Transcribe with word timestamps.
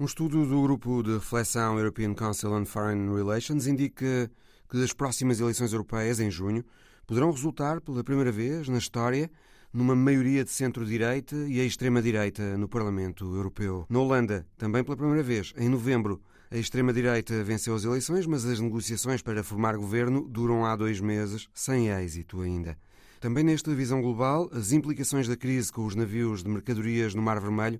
Um 0.00 0.06
estudo 0.06 0.46
do 0.46 0.62
grupo 0.62 1.02
de 1.02 1.12
reflexão 1.12 1.76
European 1.76 2.14
Council 2.14 2.50
on 2.54 2.64
Foreign 2.64 3.14
Relations 3.14 3.66
indica 3.66 4.30
que 4.66 4.82
as 4.82 4.94
próximas 4.94 5.40
eleições 5.40 5.74
europeias, 5.74 6.18
em 6.18 6.30
junho, 6.30 6.64
poderão 7.06 7.30
resultar 7.30 7.82
pela 7.82 8.02
primeira 8.02 8.32
vez 8.32 8.66
na 8.66 8.78
história 8.78 9.30
numa 9.70 9.94
maioria 9.94 10.42
de 10.42 10.48
centro-direita 10.48 11.36
e 11.46 11.60
a 11.60 11.64
extrema-direita 11.64 12.56
no 12.56 12.66
Parlamento 12.66 13.26
Europeu. 13.36 13.84
Na 13.90 13.98
Holanda, 13.98 14.46
também 14.56 14.82
pela 14.82 14.96
primeira 14.96 15.22
vez, 15.22 15.52
em 15.54 15.68
novembro, 15.68 16.18
a 16.50 16.56
extrema-direita 16.56 17.44
venceu 17.44 17.74
as 17.74 17.84
eleições, 17.84 18.24
mas 18.24 18.46
as 18.46 18.58
negociações 18.58 19.20
para 19.20 19.44
formar 19.44 19.76
governo 19.76 20.26
duram 20.26 20.64
há 20.64 20.74
dois 20.76 20.98
meses, 20.98 21.46
sem 21.52 21.90
êxito 21.90 22.40
ainda. 22.40 22.74
Também 23.20 23.44
nesta 23.44 23.74
visão 23.74 24.00
global, 24.00 24.48
as 24.50 24.72
implicações 24.72 25.28
da 25.28 25.36
crise 25.36 25.70
com 25.70 25.84
os 25.84 25.94
navios 25.94 26.42
de 26.42 26.48
mercadorias 26.48 27.14
no 27.14 27.20
Mar 27.20 27.38
Vermelho 27.38 27.78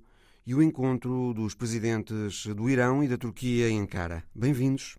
e 0.51 0.55
o 0.55 0.61
encontro 0.61 1.33
dos 1.33 1.55
presidentes 1.55 2.45
do 2.47 2.69
Irão 2.69 3.05
e 3.05 3.07
da 3.07 3.17
Turquia 3.17 3.71
em 3.71 3.79
Ankara. 3.79 4.25
Bem-vindos. 4.35 4.99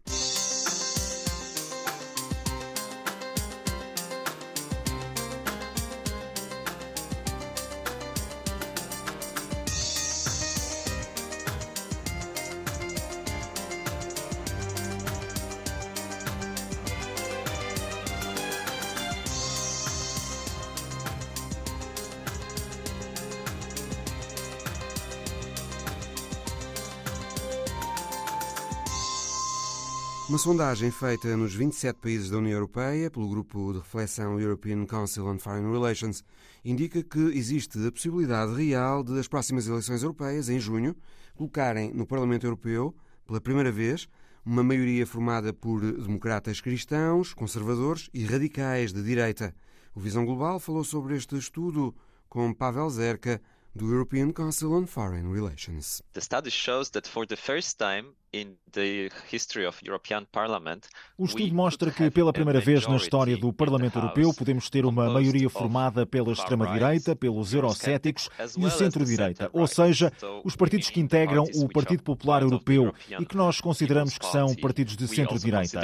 Sondagem 30.42 30.90
feita 30.90 31.38
nos 31.38 31.54
27 31.54 32.00
países 32.00 32.32
da 32.32 32.40
União 32.40 32.54
Europeia 32.54 33.12
pelo 33.12 33.30
grupo 33.30 33.74
de 33.74 33.78
reflexão 33.78 34.40
European 34.40 34.88
Council 34.88 35.28
on 35.28 35.38
Foreign 35.38 35.72
Relations 35.72 36.24
indica 36.66 37.04
que 37.04 37.20
existe 37.38 37.78
a 37.86 37.92
possibilidade 37.92 38.56
real 38.56 39.04
de 39.04 39.20
as 39.20 39.28
próximas 39.28 39.68
eleições 39.68 40.02
europeias, 40.02 40.50
em 40.50 40.60
junho, 40.60 40.96
colocarem 41.36 41.94
no 41.94 42.08
Parlamento 42.08 42.48
Europeu, 42.48 42.96
pela 43.28 43.40
primeira 43.40 43.72
vez, 43.72 44.10
uma 44.44 44.64
maioria 44.64 45.06
formada 45.06 45.54
por 45.54 45.80
democratas 45.80 46.60
cristãos, 46.60 47.36
conservadores 47.36 48.10
e 48.12 48.26
radicais 48.26 48.92
de 48.92 49.04
direita. 49.04 49.54
O 49.94 50.00
Visão 50.00 50.26
Global 50.26 50.60
falou 50.60 50.84
sobre 50.84 51.16
este 51.16 51.38
estudo 51.38 51.94
com 52.28 52.52
Pavel 52.52 52.90
Zerka, 52.90 53.40
do 53.76 53.88
European 53.88 54.32
Council 54.32 54.74
on 54.74 54.88
Foreign 54.88 55.32
Relations. 55.32 56.02
The 56.14 56.22
study 56.22 56.50
shows 56.50 56.90
that 56.90 57.08
for 57.08 57.28
the 57.28 57.38
first 57.38 57.78
time 57.78 58.16
in 58.34 58.56
the 58.72 59.10
history 59.32 59.66
of 59.66 59.78
European 59.86 60.26
Parliament, 60.32 60.88
o 61.18 61.26
estudo 61.26 61.54
mostra 61.54 61.92
que 61.92 62.10
pela 62.10 62.32
primeira 62.32 62.62
vez 62.62 62.88
na 62.88 62.96
história 62.96 63.36
do 63.38 63.52
Parlamento 63.52 63.98
Europeu 63.98 64.34
podemos 64.34 64.70
ter 64.70 64.86
uma 64.86 65.10
maioria 65.10 65.50
formada 65.50 66.06
pela 66.06 66.32
extrema-direita, 66.32 67.16
pelos 67.16 67.54
eurocéticos 67.54 68.30
e 68.58 68.66
o 68.66 68.72
centro-direita, 68.72 69.50
ou 69.52 69.68
seja, 69.68 70.12
os 70.44 70.56
partidos 70.56 70.90
que 70.90 71.00
integram 71.00 71.44
o 71.56 71.68
Partido 71.68 72.04
Popular 72.04 72.42
Europeu 72.42 72.94
e 73.20 73.26
que 73.26 73.36
nós 73.36 73.60
consideramos 73.60 74.18
que 74.18 74.26
são 74.26 74.56
partidos 74.56 74.96
de 74.96 75.08
centro-direita. 75.08 75.82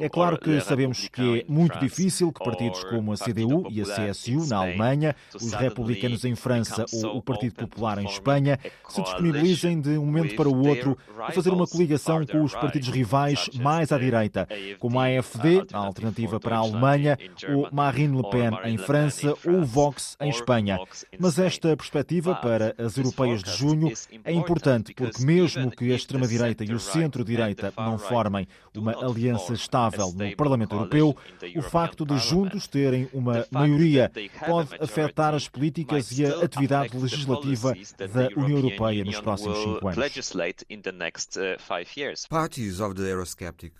É 0.00 0.08
claro 0.08 0.38
que 0.38 0.60
sabemos 0.60 1.08
que 1.08 1.40
é 1.40 1.44
muito 1.48 1.78
difícil 1.78 2.32
que 2.32 2.44
partidos 2.44 2.82
como 2.84 3.12
a 3.12 3.16
CDU 3.16 3.68
e 3.70 3.80
a 3.80 3.84
CSU 3.84 4.46
na 4.48 4.56
Alemanha, 4.58 5.14
os 5.32 5.52
republicanos 5.68 6.24
em 6.24 6.34
França 6.34 6.84
ou 6.92 7.18
o 7.18 7.22
Partido 7.22 7.54
Popular 7.54 7.98
em 7.98 8.06
Espanha 8.06 8.58
se 8.88 9.02
disponibilizem 9.02 9.80
de 9.80 9.98
um 9.98 10.06
momento 10.06 10.34
para 10.36 10.48
o 10.48 10.66
outro 10.66 10.96
a 11.18 11.32
fazer 11.32 11.50
uma 11.50 11.66
coligação 11.66 12.24
com 12.26 12.42
os 12.42 12.54
partidos 12.54 12.88
rivais 12.88 13.48
mais 13.54 13.92
à 13.92 13.98
direita, 13.98 14.46
como 14.78 15.00
a 15.00 15.06
AfD, 15.06 15.62
a 15.72 15.78
alternativa 15.78 16.38
para 16.38 16.56
a 16.56 16.60
Alemanha, 16.60 17.18
ou 17.48 17.68
Marine 17.72 18.16
Le 18.16 18.30
Pen 18.30 18.50
em 18.64 18.78
França 18.78 19.34
ou 19.44 19.60
o 19.60 19.64
Vox 19.64 20.16
em 20.20 20.28
Espanha. 20.28 20.78
Mas 21.18 21.38
esta 21.38 21.76
perspectiva 21.76 22.34
para 22.34 22.74
as 22.78 22.96
europeias 22.96 23.42
de 23.42 23.50
junho 23.50 23.92
é 24.24 24.32
importante 24.32 24.94
porque 24.94 25.24
mesmo 25.24 25.70
que 25.70 25.92
a 25.92 25.96
extrema-direita 25.96 26.64
e 26.64 26.72
o 26.72 26.80
centro-direita 26.80 27.72
não 27.76 27.98
formem 27.98 28.46
uma 28.76 28.92
aliança 28.92 29.52
estável 29.52 30.12
no 30.12 30.36
Parlamento 30.36 30.74
Europeu, 30.74 31.16
o 31.56 31.62
facto 31.62 32.04
de 32.04 32.18
juntos 32.18 32.66
terem 32.66 33.08
uma 33.12 33.46
maioria 33.50 34.10
pode 34.46 34.70
afetar 34.80 35.34
as 35.34 35.48
políticas 35.54 36.10
e 36.18 36.26
a 36.26 36.44
atividade 36.44 36.98
legislativa 36.98 37.72
da 38.12 38.28
União 38.36 38.58
Europeia 38.58 39.04
nos 39.04 39.20
próximos 39.20 39.56
cinco 39.58 39.88
anos. 39.88 40.14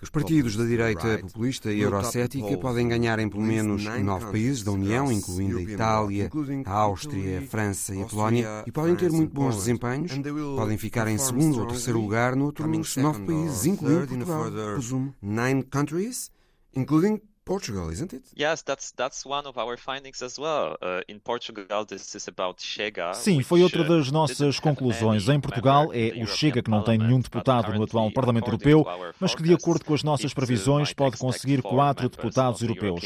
Os 0.00 0.10
partidos 0.10 0.56
da 0.56 0.64
direita 0.64 1.18
populista 1.18 1.72
e 1.72 1.80
eurocética 1.80 2.56
podem 2.58 2.88
ganhar 2.88 3.18
em 3.18 3.28
pelo 3.28 3.42
menos 3.42 3.84
nove 3.84 4.26
países 4.30 4.62
da 4.62 4.70
União, 4.70 5.10
incluindo 5.10 5.58
a 5.58 5.62
Itália, 5.62 6.30
a 6.64 6.72
Áustria, 6.72 7.40
a 7.40 7.42
França 7.42 7.94
e 7.94 8.02
a 8.02 8.06
Polónia, 8.06 8.64
e 8.66 8.72
podem 8.72 8.94
ter 8.96 9.10
muito 9.10 9.34
bons 9.34 9.56
desempenhos, 9.56 10.12
podem 10.56 10.78
ficar 10.78 11.08
em 11.08 11.18
segundo 11.18 11.60
ou 11.60 11.66
terceiro 11.66 12.00
lugar 12.00 12.36
noutros 12.36 12.96
nove 12.96 13.24
países, 13.26 13.66
incluindo 13.66 14.06
Portugal. 14.06 14.50
Presumo. 14.74 15.14
Nine 15.20 15.62
countries, 15.64 16.30
including 16.76 17.20
Portugal, 17.44 17.90
isn't 17.90 18.12
it? 18.12 18.24
Yes, 18.36 18.62
that's 18.62 18.92
that's 18.92 19.24
one 19.26 19.46
of 19.46 19.58
our 19.58 19.76
findings 19.76 20.22
as 20.22 20.38
well. 20.38 20.76
Uh, 20.80 21.02
in 21.08 21.20
Portugal, 21.20 21.84
this 21.84 22.14
is 22.14 22.26
about 22.28 22.62
Chega. 22.62 23.14
Sim, 23.14 23.42
foi 23.42 23.62
outra 23.62 23.82
uh, 23.82 23.88
das 23.88 24.10
nossas 24.10 24.58
conclusões. 24.58 25.28
Em 25.28 25.40
Portugal 25.40 25.90
é 25.92 26.22
o 26.22 26.26
Chega 26.26 26.62
que 26.62 26.70
não 26.70 26.82
tem 26.82 26.98
nenhum 26.98 27.20
deputado 27.20 27.72
no 27.72 27.84
atual 27.84 28.10
Parlamento 28.10 28.48
Europeu, 28.48 28.84
mas 29.20 29.34
que 29.34 29.42
de 29.42 29.52
acordo 29.52 29.84
com 29.84 29.94
as 29.94 30.02
nossas 30.02 30.32
previsões 30.32 30.92
pode 30.92 31.16
conseguir 31.18 31.62
quatro 31.62 32.08
deputados 32.08 32.62
europeus. 32.62 33.02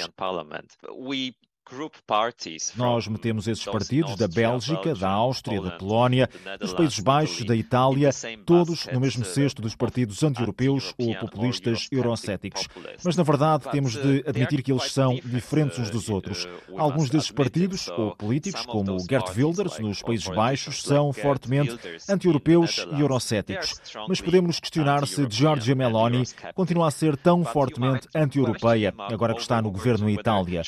Nós 2.76 3.08
metemos 3.08 3.46
esses 3.46 3.64
partidos 3.64 4.16
da 4.16 4.26
Bélgica, 4.26 4.94
da 4.94 5.08
Áustria, 5.08 5.60
da 5.60 5.72
Polónia, 5.72 6.28
dos 6.58 6.72
Países 6.72 6.98
Baixos, 6.98 7.44
da 7.44 7.54
Itália, 7.54 8.10
todos 8.46 8.86
no 8.86 9.00
mesmo 9.00 9.24
cesto 9.24 9.60
dos 9.60 9.74
partidos 9.74 10.22
anti-europeus 10.22 10.94
ou 10.98 11.14
populistas 11.16 11.88
eurocéticos. 11.92 12.68
Mas, 13.04 13.16
na 13.16 13.22
verdade, 13.22 13.70
temos 13.70 13.92
de 13.92 14.24
admitir 14.26 14.62
que 14.62 14.72
eles 14.72 14.92
são 14.92 15.14
diferentes 15.24 15.78
uns 15.78 15.90
dos 15.90 16.08
outros. 16.08 16.46
Alguns 16.76 17.10
desses 17.10 17.30
partidos 17.30 17.88
ou 17.88 18.14
políticos, 18.16 18.64
como 18.64 18.98
Gert 19.00 19.36
Wilders, 19.36 19.78
nos 19.78 20.02
Países 20.02 20.28
Baixos, 20.28 20.82
são 20.82 21.12
fortemente 21.12 21.78
anti-europeus 22.08 22.86
e 22.96 23.00
eurocéticos. 23.00 23.74
Mas 24.08 24.20
podemos 24.20 24.58
questionar 24.60 25.06
se 25.06 25.26
Giorgia 25.28 25.74
Meloni 25.74 26.24
continua 26.54 26.88
a 26.88 26.90
ser 26.90 27.16
tão 27.16 27.44
fortemente 27.44 28.08
anti-europeia, 28.14 28.94
agora 28.96 29.34
que 29.34 29.40
está 29.40 29.60
no 29.60 29.70
governo 29.70 30.08
em 30.08 30.14
Itália 30.14 30.62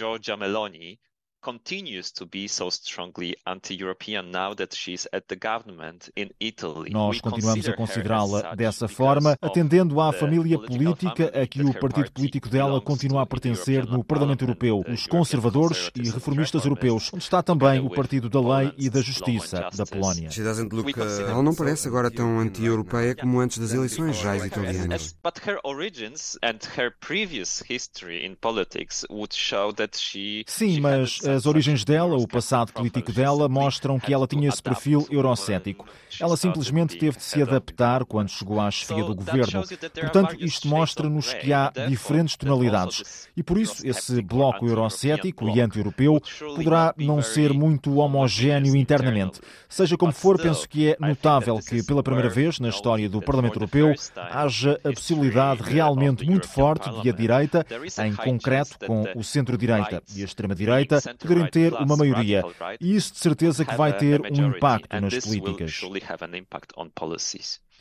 continues 1.40 2.12
to 2.12 2.26
be 2.26 2.48
so 2.48 2.70
strongly 2.70 3.34
anti-European 3.46 4.30
now 4.30 4.54
that 4.54 4.74
she's 4.74 5.08
at 5.12 5.24
the 5.28 5.36
government 5.36 6.10
in 6.16 6.30
Italy. 6.38 6.90
Nós 6.90 7.20
continuamos 7.20 7.68
a 7.68 7.72
considerá-la 7.74 8.54
dessa 8.54 8.86
forma, 8.86 9.36
atendendo 9.40 10.00
à 10.00 10.12
família 10.12 10.58
política 10.58 11.32
a 11.34 11.46
que 11.46 11.62
o 11.62 11.72
partido 11.72 12.10
político 12.12 12.48
dela 12.48 12.80
continua 12.80 13.22
a 13.22 13.26
pertencer 13.26 13.86
no 13.86 14.04
Parlamento 14.04 14.42
Europeu, 14.42 14.84
os 14.88 15.06
conservadores 15.06 15.90
e 15.94 16.10
reformistas 16.10 16.64
europeus, 16.64 17.10
onde 17.12 17.24
está 17.24 17.42
também 17.42 17.80
o 17.80 17.90
Partido 17.90 18.28
da 18.28 18.40
Lei 18.40 18.72
e 18.76 18.90
da 18.90 19.00
Justiça 19.00 19.68
da 19.74 19.86
Polónia. 19.86 20.28
Uh, 20.30 21.20
ela 21.22 21.42
não 21.42 21.54
parece 21.54 21.88
agora 21.88 22.10
tão 22.10 22.38
anti-europeia 22.38 23.14
como 23.14 23.40
antes 23.40 23.58
das 23.58 23.72
eleições 23.72 24.16
já 24.18 24.36
italianas. 24.36 25.14
But 25.22 25.38
her 25.46 25.58
origins 25.64 26.38
and 26.42 26.58
her 26.76 26.92
previous 27.00 27.62
history 27.68 28.24
in 28.26 28.34
politics 28.34 29.04
would 29.10 29.34
show 29.34 29.72
that 29.74 29.96
she 29.98 30.44
Sim, 30.46 30.80
mas 30.80 31.20
as 31.34 31.46
origens 31.46 31.84
dela, 31.84 32.16
o 32.16 32.26
passado 32.26 32.72
político 32.72 33.12
dela, 33.12 33.48
mostram 33.48 33.98
que 33.98 34.12
ela 34.12 34.26
tinha 34.26 34.48
esse 34.48 34.62
perfil 34.62 35.06
eurocético. 35.10 35.86
Ela 36.18 36.36
simplesmente 36.36 36.98
teve 36.98 37.16
de 37.16 37.22
se 37.22 37.42
adaptar 37.42 38.04
quando 38.04 38.28
chegou 38.28 38.60
à 38.60 38.70
chefia 38.70 39.04
do 39.04 39.14
governo. 39.14 39.62
Portanto, 40.00 40.36
isto 40.38 40.68
mostra-nos 40.68 41.32
que 41.34 41.52
há 41.52 41.72
diferentes 41.88 42.36
tonalidades. 42.36 43.28
E 43.36 43.42
por 43.42 43.58
isso, 43.58 43.86
esse 43.86 44.20
bloco 44.22 44.66
eurocético 44.66 45.48
e 45.48 45.60
anti-europeu 45.60 46.20
poderá 46.54 46.94
não 46.96 47.22
ser 47.22 47.52
muito 47.52 47.96
homogéneo 47.96 48.76
internamente. 48.76 49.40
Seja 49.68 49.96
como 49.96 50.12
for, 50.12 50.40
penso 50.40 50.68
que 50.68 50.90
é 50.90 50.96
notável 50.98 51.58
que, 51.58 51.82
pela 51.82 52.02
primeira 52.02 52.28
vez 52.28 52.58
na 52.58 52.68
história 52.68 53.08
do 53.08 53.22
Parlamento 53.22 53.56
Europeu, 53.56 53.94
haja 54.16 54.78
a 54.84 54.92
possibilidade 54.92 55.62
realmente 55.62 56.24
muito 56.24 56.48
forte 56.48 56.90
de 57.02 57.08
a 57.08 57.12
direita, 57.12 57.66
em 58.04 58.14
concreto 58.14 58.78
com 58.86 59.04
o 59.14 59.22
centro-direita 59.22 60.02
e 60.14 60.22
a 60.22 60.24
extrema-direita, 60.24 61.00
poderem 61.20 61.46
ter 61.48 61.72
uma 61.74 61.96
maioria. 61.96 62.42
E 62.80 62.96
isso 62.96 63.12
de 63.12 63.18
certeza 63.18 63.64
que 63.64 63.74
vai 63.74 63.96
ter 63.96 64.20
um 64.20 64.48
impacto 64.48 64.88
nas 65.00 65.24
políticas. 65.24 65.80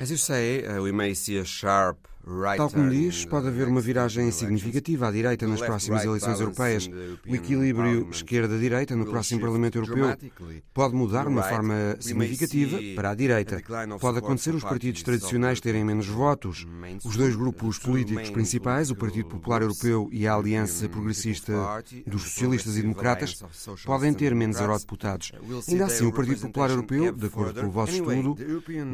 As 0.01 0.09
you 0.09 0.17
say, 0.17 0.65
uh, 0.65 0.81
we 0.81 0.93
may 0.93 1.13
see 1.13 1.37
a 1.37 1.43
sharp 1.43 1.97
Tal 2.55 2.69
como 2.69 2.89
diz, 2.89 3.25
pode 3.25 3.47
haver 3.47 3.67
uma 3.67 3.81
viragem 3.81 4.29
significativa 4.31 5.07
à 5.07 5.11
direita 5.11 5.47
nas 5.47 5.61
próximas 5.61 6.05
eleições 6.05 6.39
europeias. 6.39 6.87
O 7.27 7.35
equilíbrio 7.35 8.07
esquerda-direita 8.11 8.95
no 8.95 9.05
próximo 9.05 9.41
Parlamento 9.41 9.79
Europeu 9.79 10.15
pode 10.73 10.95
mudar 10.95 11.23
de 11.23 11.29
uma 11.29 11.43
forma 11.43 11.97
significativa 11.99 12.77
para 12.95 13.11
a 13.11 13.15
direita. 13.15 13.61
Pode 13.99 14.19
acontecer 14.19 14.53
os 14.53 14.63
partidos 14.63 15.01
tradicionais 15.01 15.59
terem 15.59 15.83
menos 15.83 16.07
votos. 16.07 16.67
Os 17.03 17.17
dois 17.17 17.35
grupos 17.35 17.79
políticos 17.79 18.29
principais, 18.29 18.91
o 18.91 18.95
Partido 18.95 19.27
Popular 19.27 19.63
Europeu 19.63 20.07
e 20.11 20.27
a 20.27 20.35
Aliança 20.35 20.87
Progressista 20.87 21.53
dos 22.05 22.21
Socialistas 22.23 22.77
e 22.77 22.81
Democratas, 22.81 23.43
podem 23.85 24.13
ter 24.13 24.35
menos 24.35 24.59
eurodeputados. 24.59 25.31
Ainda 25.67 25.85
assim, 25.85 26.05
o 26.05 26.13
Partido 26.13 26.41
Popular 26.41 26.69
Europeu, 26.69 27.11
de 27.11 27.25
acordo 27.25 27.59
com 27.59 27.67
o 27.67 27.71
vosso 27.71 27.93
estudo, 27.93 28.35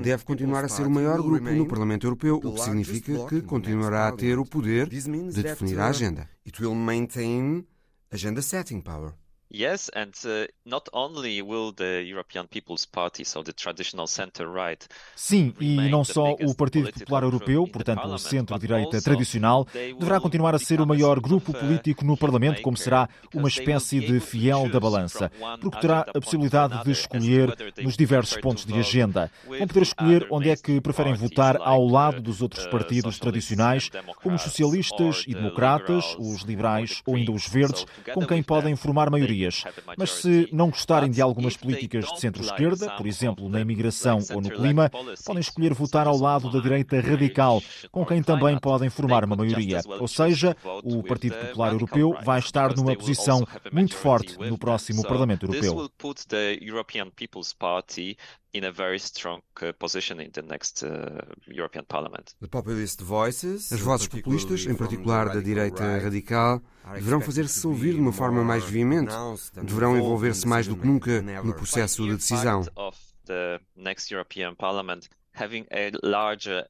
deve 0.02 0.24
continuar 0.24 0.64
a 0.64 0.70
ser 0.70 0.88
o 0.88 0.92
maior 0.92 1.22
grupo 1.22 1.50
no 1.52 1.68
Parlamento 1.68 2.08
Europeu, 2.08 2.40
o 2.42 2.54
que 2.54 2.62
significa 2.62 3.25
que 3.28 3.42
continuará 3.42 4.08
a 4.08 4.12
ter 4.12 4.38
o 4.38 4.46
poder 4.46 4.88
de 4.88 5.44
definir 5.44 5.80
a 5.80 5.88
agenda. 5.88 6.30
It 6.46 6.60
will 6.62 6.76
maintain 6.76 7.66
agenda 8.12 8.42
setting 8.42 8.82
power. 8.82 9.14
Yes, 9.54 9.90
and 9.96 10.12
uh, 10.26 10.48
not 10.66 10.90
only 10.92 11.42
will 11.42 11.72
the 11.72 12.04
European 12.04 12.48
People's 12.48 12.86
Party, 12.86 13.24
so 13.24 13.44
the 13.44 13.54
traditional 13.54 14.08
center-right, 14.08 14.86
Sim, 15.16 15.54
e 15.60 15.76
não 15.88 16.04
só 16.04 16.34
o 16.34 16.56
Partido 16.56 16.92
Popular 16.92 17.24
Europeu, 17.24 17.68
portanto 17.68 18.06
o 18.06 18.18
centro-direita 18.18 19.00
tradicional, 19.02 19.68
deverá 19.74 20.20
continuar 20.20 20.56
a 20.56 20.60
ser 20.60 20.82
o 20.82 20.88
maior 20.88 21.20
grupo 21.20 21.54
político 21.54 22.04
no 22.04 22.18
Parlamento, 22.18 22.62
como 22.62 22.76
será 22.76 23.08
uma 23.34 23.48
espécie 23.48 24.00
de 24.00 24.20
fiel 24.20 24.68
da 24.68 24.80
balança, 24.80 25.32
porque 25.62 25.80
terá 25.80 26.00
a 26.02 26.20
possibilidade 26.20 26.84
de 26.84 26.92
escolher 26.92 27.56
nos 27.82 27.96
diversos 27.96 28.38
pontos 28.38 28.66
de 28.66 28.74
agenda. 28.74 29.32
Vão 29.46 29.68
poder 29.68 29.84
escolher 29.84 30.28
onde 30.32 30.50
é 30.50 30.56
que 30.56 30.82
preferem 30.82 31.14
votar 31.14 31.58
ao 31.62 31.86
lado 31.88 32.22
dos 32.22 32.42
outros 32.42 32.66
partidos 32.68 33.20
tradicionais, 33.20 33.92
como 34.22 34.36
os 34.36 34.42
socialistas 34.42 35.24
e 35.28 35.36
democratas, 35.36 36.16
os 36.18 36.42
liberais 36.42 37.02
ou 37.06 37.16
ainda 37.16 37.32
os 37.32 37.48
verdes, 37.48 37.86
com 38.14 38.26
quem 38.26 38.42
podem 38.42 38.76
formar 38.76 39.10
maioria 39.10 39.45
mas 39.98 40.12
se 40.12 40.48
não 40.52 40.70
gostarem 40.70 41.10
de 41.10 41.22
algumas 41.22 41.58
políticas 41.58 42.06
de 42.06 42.20
centro-esquerda, 42.20 42.92
por 42.92 43.08
exemplo, 43.08 43.50
na 43.50 43.62
imigração 43.62 44.20
ou 44.34 44.42
no 44.42 44.50
clima, 44.50 44.90
podem 45.26 45.42
escolher 45.42 45.74
votar 45.74 46.08
ao 46.08 46.18
lado 46.18 46.52
da 46.52 46.60
direita 46.60 47.00
radical, 47.00 47.62
com 47.92 48.06
quem 48.06 48.22
também 48.22 48.58
podem 48.58 48.90
formar 48.90 49.24
uma 49.24 49.36
maioria. 49.36 49.82
Ou 50.00 50.08
seja, 50.08 50.56
o 50.84 51.04
Partido 51.04 51.36
Popular 51.36 51.74
Europeu 51.74 52.18
vai 52.24 52.40
estar 52.40 52.76
numa 52.76 52.96
posição 52.96 53.46
muito 53.72 53.96
forte 53.96 54.38
no 54.38 54.58
próximo 54.58 55.04
Parlamento 55.04 55.46
Europeu 55.46 55.90
in 58.56 58.64
a 58.64 58.72
very 58.72 58.98
strong 58.98 59.42
uh, 59.62 59.74
position 59.74 60.22
in 60.22 60.32
the 60.32 60.42
next 60.42 60.82
uh, 60.82 60.90
European 61.46 61.84
Parliament. 61.84 62.34
As 62.42 63.80
vozes 63.82 64.08
populistas, 64.08 64.66
em 64.66 64.76
particular 64.76 65.30
da 65.30 65.42
direita 65.42 65.98
radical, 65.98 66.62
deverão 66.94 67.20
fazer-se 67.20 67.68
ouvir 67.68 67.96
de 67.96 68.00
uma 68.00 68.14
forma 68.14 68.44
mais 68.44 68.64
veemente, 68.64 69.12
deverão 69.62 69.98
envolver-se 69.98 70.48
mais 70.48 70.68
do 70.68 70.78
que 70.78 70.88
nunca 70.88 71.22
no 71.22 71.54
processo 71.54 72.04
de 72.04 72.16
decisão. 72.16 72.64
having 75.36 75.68
a 75.70 75.92
larger 76.02 76.64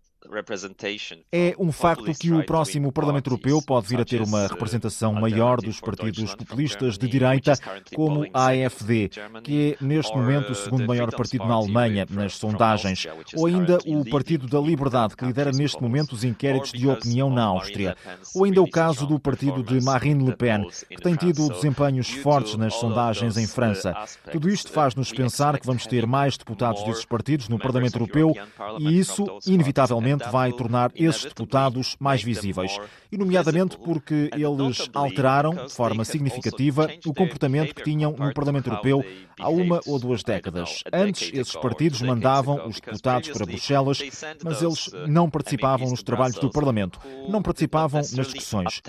é 1.32 1.56
um 1.58 1.72
facto 1.72 2.12
que 2.20 2.32
o 2.32 2.44
próximo 2.46 2.92
Parlamento 2.92 3.28
Europeu 3.28 3.62
pode 3.62 3.88
vir 3.88 4.00
a 4.00 4.06
ter 4.06 4.22
uma 4.22 4.48
representação 4.48 5.14
maior 5.14 5.62
dos 5.62 5.80
partidos 5.80 6.34
populistas 6.36 6.98
de 6.98 7.08
direita, 7.08 7.54
como 7.94 8.26
a 8.34 8.48
AfD, 8.48 9.10
que 9.44 9.78
é 9.80 9.84
neste 9.84 10.16
momento 10.16 10.52
o 10.52 10.56
segundo 10.56 10.86
maior 10.86 11.12
partido 11.12 11.46
na 11.46 11.54
Alemanha 11.54 12.06
nas 12.10 12.36
sondagens, 12.36 13.08
ou 13.36 13.46
ainda 13.46 13.78
o 13.86 14.04
Partido 14.10 14.48
da 14.48 14.60
Liberdade, 14.60 15.16
que 15.16 15.26
lidera 15.26 15.52
neste 15.52 15.82
momento 15.82 16.14
os 16.14 16.24
inquéritos 16.24 16.72
de 16.72 16.88
opinião 16.88 17.30
na 17.30 17.44
Áustria, 17.44 17.96
ou 18.34 18.46
ainda 18.46 18.62
o 18.62 18.70
caso 18.70 19.06
do 19.06 19.20
partido 19.20 19.64
de 19.64 19.84
Marine 19.84 20.26
Le 20.26 20.36
Pen, 20.36 20.68
que 20.90 21.02
tem 21.02 21.16
tido 21.16 21.50
desempenhos 21.50 22.10
fortes 22.10 22.56
nas 22.56 22.74
sondagens 22.76 23.38
em 23.38 23.48
França. 23.48 23.94
Tudo 24.32 24.50
isto 24.50 24.72
faz-nos 24.72 25.12
pensar 25.12 25.60
que 25.60 25.66
vamos 25.66 25.86
ter 25.86 26.06
mais 26.06 26.38
deputados 26.38 26.84
desses 26.84 27.06
partidos 27.06 27.50
no 27.50 27.60
Parlamento 27.60 27.96
Europeu 27.96 28.34
e 28.80 29.00
isso, 29.00 29.26
inevitavelmente, 29.46 30.15
vai 30.24 30.52
tornar 30.52 30.92
esses 30.96 31.24
deputados 31.24 31.96
mais 32.00 32.24
visíveis, 32.24 32.78
e 33.12 33.18
nomeadamente 33.18 33.78
porque 33.78 34.30
eles 34.34 34.90
alteraram 34.94 35.66
de 35.66 35.74
forma 35.74 36.04
significativa 36.06 36.90
o 37.06 37.14
comportamento 37.14 37.74
que 37.74 37.84
tinham 37.84 38.12
no 38.12 38.34
Parlamento 38.34 38.70
Europeu 38.70 39.04
há 39.40 39.50
uma 39.50 39.82
ou 39.86 40.00
duas 40.00 40.24
décadas. 40.24 40.84
Antes, 40.92 41.32
esses 41.34 41.56
partidos 41.56 42.02
mandavam 42.02 42.68
os 42.68 42.80
deputados 42.80 43.30
para 43.30 43.46
Bruxelas, 43.46 44.00
mas 44.44 44.62
eles 44.62 44.92
não 45.08 45.30
participavam 45.30 45.90
nos 45.90 46.04
trabalhos 46.04 46.38
do 46.38 46.50
Parlamento, 46.50 47.00
não 47.30 47.42
participavam 47.42 48.02
nas 48.02 48.28
discussões. 48.28 48.82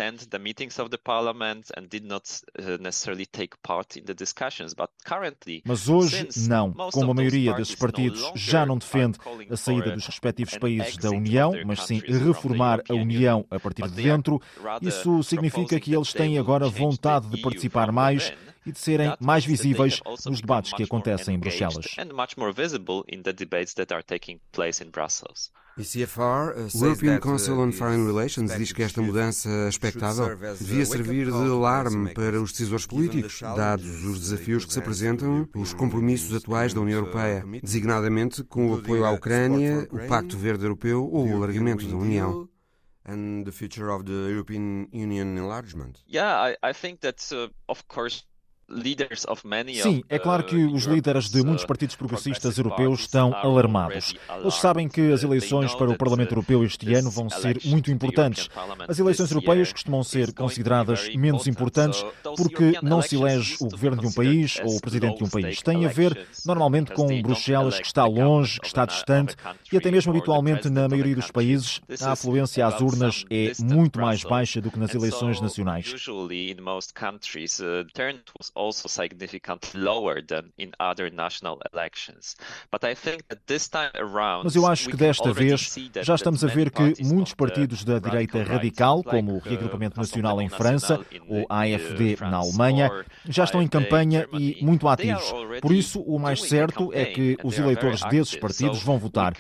Mas 5.64 5.88
hoje, 5.88 6.28
não. 6.48 6.72
Como 6.72 7.10
a 7.10 7.14
maioria 7.14 7.54
desses 7.54 7.74
partidos 7.74 8.30
já 8.34 8.64
não 8.66 8.78
defende 8.78 9.18
a 9.50 9.56
saída 9.56 9.92
dos 9.92 10.06
respectivos 10.06 10.56
países 10.56 10.96
da 10.96 11.10
União, 11.16 11.52
mas 11.64 11.82
sim 11.82 12.00
reformar 12.06 12.82
a 12.88 12.94
União 12.94 13.44
a 13.50 13.58
partir 13.58 13.82
de 13.82 14.02
dentro, 14.02 14.40
isso 14.80 15.22
significa 15.22 15.78
que 15.80 15.94
eles 15.94 16.12
têm 16.12 16.38
agora 16.38 16.68
vontade 16.68 17.28
de 17.28 17.40
participar 17.40 17.90
mais 17.92 18.32
e 18.66 18.72
de 18.72 18.78
serem 18.78 19.14
mais 19.20 19.44
visíveis 19.46 20.00
nos 20.26 20.40
debates 20.40 20.72
que 20.72 20.82
acontecem 20.82 21.36
em 21.36 21.38
Bruxelas. 21.38 21.86
O 26.74 26.84
European 26.84 27.20
Council 27.20 27.60
on 27.60 27.70
Foreign 27.70 28.06
Relations 28.06 28.56
diz 28.56 28.72
que 28.72 28.82
esta 28.82 29.02
mudança 29.02 29.48
expectável 29.68 30.34
devia 30.58 30.86
servir 30.86 31.26
de 31.26 31.32
alarme 31.32 32.14
para 32.14 32.40
os 32.40 32.50
decisores 32.50 32.86
políticos, 32.86 33.40
dados 33.40 34.04
os 34.04 34.18
desafios 34.18 34.64
que 34.64 34.72
se 34.72 34.78
apresentam, 34.78 35.46
os 35.54 35.74
compromissos 35.74 36.34
atuais 36.34 36.72
da 36.72 36.80
União 36.80 37.00
Europeia, 37.00 37.44
designadamente 37.62 38.42
com 38.42 38.70
o 38.70 38.78
apoio 38.78 39.04
à 39.04 39.10
Ucrânia, 39.10 39.86
o 39.92 40.08
Pacto 40.08 40.38
Verde 40.38 40.64
Europeu 40.64 41.04
ou 41.04 41.28
o 41.28 41.36
alargamento 41.36 41.86
da 41.86 41.96
União. 41.96 42.48
And 43.08 43.44
the 43.44 43.52
future 43.52 43.88
of 43.88 44.04
the 44.04 44.32
European 44.32 44.88
Union 44.92 45.36
enlargement. 45.38 46.02
Yeah, 46.08 46.56
I, 46.64 46.70
I 46.70 46.72
think 46.72 47.02
that, 47.02 47.22
uh, 47.30 47.48
of 47.68 47.86
course, 47.86 48.24
Sim, 49.82 50.02
é 50.08 50.18
claro 50.18 50.42
que 50.42 50.56
os 50.56 50.84
líderes 50.84 51.30
de 51.30 51.42
muitos 51.44 51.64
partidos 51.64 51.94
progressistas 51.94 52.58
europeus 52.58 53.00
estão 53.00 53.32
alarmados. 53.32 54.14
Eles 54.40 54.54
sabem 54.54 54.88
que 54.88 55.12
as 55.12 55.22
eleições 55.22 55.72
para 55.74 55.90
o 55.90 55.96
Parlamento 55.96 56.32
Europeu 56.32 56.64
este 56.64 56.92
ano 56.94 57.08
vão 57.08 57.30
ser 57.30 57.60
muito 57.64 57.92
importantes. 57.92 58.48
As 58.88 58.98
eleições 58.98 59.30
europeias 59.30 59.72
costumam 59.72 60.02
ser 60.02 60.32
consideradas 60.34 61.08
menos 61.14 61.46
importantes 61.46 62.04
porque 62.36 62.72
não 62.82 63.00
se 63.00 63.14
elege 63.14 63.56
o 63.60 63.68
governo 63.68 64.00
de 64.00 64.08
um 64.08 64.12
país 64.12 64.58
ou 64.64 64.76
o 64.76 64.80
presidente 64.80 65.18
de 65.18 65.24
um 65.24 65.28
país. 65.28 65.62
Tem 65.62 65.86
a 65.86 65.88
ver 65.88 66.26
normalmente 66.44 66.92
com 66.92 67.06
Bruxelas, 67.22 67.78
que 67.78 67.86
está 67.86 68.04
longe, 68.04 68.58
que 68.58 68.66
está 68.66 68.84
distante 68.84 69.36
e 69.72 69.76
até 69.76 69.92
mesmo 69.92 70.10
habitualmente 70.10 70.68
na 70.68 70.88
maioria 70.88 71.14
dos 71.14 71.30
países 71.30 71.80
a 72.02 72.12
afluência 72.12 72.66
às 72.66 72.80
urnas 72.80 73.24
é 73.30 73.52
muito 73.60 74.00
mais 74.00 74.24
baixa 74.24 74.60
do 74.60 74.72
que 74.72 74.78
nas 74.78 74.92
eleições 74.92 75.40
nacionais 75.40 75.94
also 78.56 78.88
significantly 78.88 79.80
lower 79.80 80.24
than 80.26 80.52
in 80.58 80.72
other 80.80 81.12
national 81.12 81.60
elections. 81.72 82.36
But 82.72 82.84
I 82.84 82.94
think 82.94 83.24
that 83.28 83.42
this 83.46 83.68
time 83.68 83.90
around, 83.94 84.44
Mas 84.44 84.56
eu 84.56 84.66
acho 84.66 84.88
que 84.88 84.96
desta 84.96 85.32
vez 85.32 85.74
já 86.02 86.14
estamos 86.14 86.42
a 86.42 86.48
ver 86.48 86.70
que 86.70 86.94
muitos 87.04 87.34
partidos 87.34 87.84
da 87.84 87.98
direita 87.98 88.42
radical, 88.42 89.04
como 89.04 89.36
o 89.36 89.38
Reagrupamento 89.38 89.98
Nacional 89.98 90.40
em 90.40 90.48
França 90.48 91.04
ou 91.28 91.46
a 91.48 91.62
AfD 91.62 92.16
na 92.20 92.38
Alemanha, 92.38 92.90
já 93.28 93.44
estão 93.44 93.62
em 93.62 93.68
campanha 93.68 94.26
e 94.32 94.58
muito 94.62 94.88
ativos. 94.88 95.32
Por 95.60 95.72
isso, 95.72 96.00
o 96.00 96.18
mais 96.18 96.42
certo 96.42 96.92
é 96.92 97.04
que 97.04 97.36
os 97.44 97.58
eleitores 97.58 98.00
desses 98.04 98.36
partidos 98.36 98.82
vão 98.82 98.98
votar. 98.98 99.34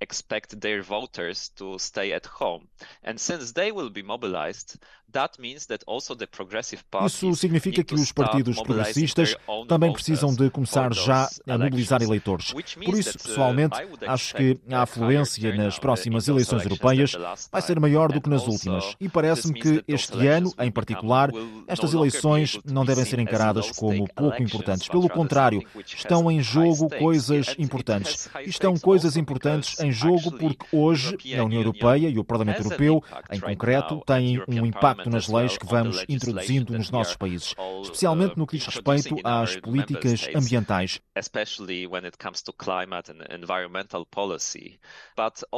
expect 0.00 0.56
their 0.60 0.82
voters 0.82 1.50
to 1.50 1.78
stay 1.78 2.12
at 2.12 2.26
home. 2.40 2.66
And 3.04 3.18
since 3.18 3.52
they 3.52 3.70
will 3.70 3.90
be 3.90 4.02
mobilized, 4.02 4.78
isso 7.06 7.34
significa 7.34 7.82
que 7.82 7.94
os 7.94 8.12
partidos 8.12 8.60
progressistas 8.60 9.36
também 9.66 9.92
precisam 9.92 10.34
de 10.34 10.50
começar 10.50 10.92
já 10.92 11.28
a 11.46 11.58
mobilizar 11.58 12.02
eleitores. 12.02 12.52
Por 12.52 12.98
isso, 12.98 13.16
uh, 13.16 13.22
pessoalmente, 13.22 13.76
acho 14.06 14.34
que 14.34 14.58
a 14.70 14.82
afluência 14.82 15.54
nas 15.54 15.78
próximas 15.78 16.28
eleições 16.28 16.62
europeias 16.62 17.12
vai 17.50 17.62
ser 17.62 17.80
maior 17.80 18.12
do 18.12 18.20
que 18.20 18.28
nas 18.28 18.46
últimas. 18.46 18.94
E 19.00 19.08
parece-me 19.08 19.58
que 19.58 19.82
este 19.88 20.26
ano, 20.26 20.52
em 20.58 20.70
particular, 20.70 21.30
estas 21.66 21.94
eleições 21.94 22.58
não 22.64 22.84
devem 22.84 23.04
ser 23.04 23.18
encaradas 23.18 23.70
como 23.70 24.06
pouco 24.14 24.42
importantes. 24.42 24.88
Pelo 24.88 25.08
contrário, 25.08 25.62
estão 25.86 26.30
em 26.30 26.42
jogo 26.42 26.88
coisas 26.98 27.54
importantes. 27.58 28.28
E 28.44 28.50
estão 28.50 28.76
coisas 28.76 29.16
importantes 29.16 29.80
em 29.80 29.90
jogo 29.90 30.32
porque 30.32 30.66
hoje 30.70 31.16
a 31.38 31.44
União 31.44 31.60
Europeia 31.60 32.08
e 32.08 32.18
o 32.18 32.24
Parlamento 32.24 32.60
Europeu, 32.60 33.02
em 33.30 33.40
concreto, 33.40 34.02
têm 34.06 34.42
um 34.46 34.66
impacto 34.66 34.97
impacto 34.98 35.10
nas 35.10 35.28
leis 35.28 35.56
que 35.56 35.66
vamos 35.66 36.04
introduzindo 36.08 36.76
nos 36.76 36.90
nossos 36.90 37.16
países, 37.16 37.54
especialmente 37.82 38.36
no 38.36 38.46
que 38.46 38.56
diz 38.58 38.66
respeito 38.66 39.16
às 39.24 39.56
políticas 39.56 40.28
ambientais. 40.34 41.00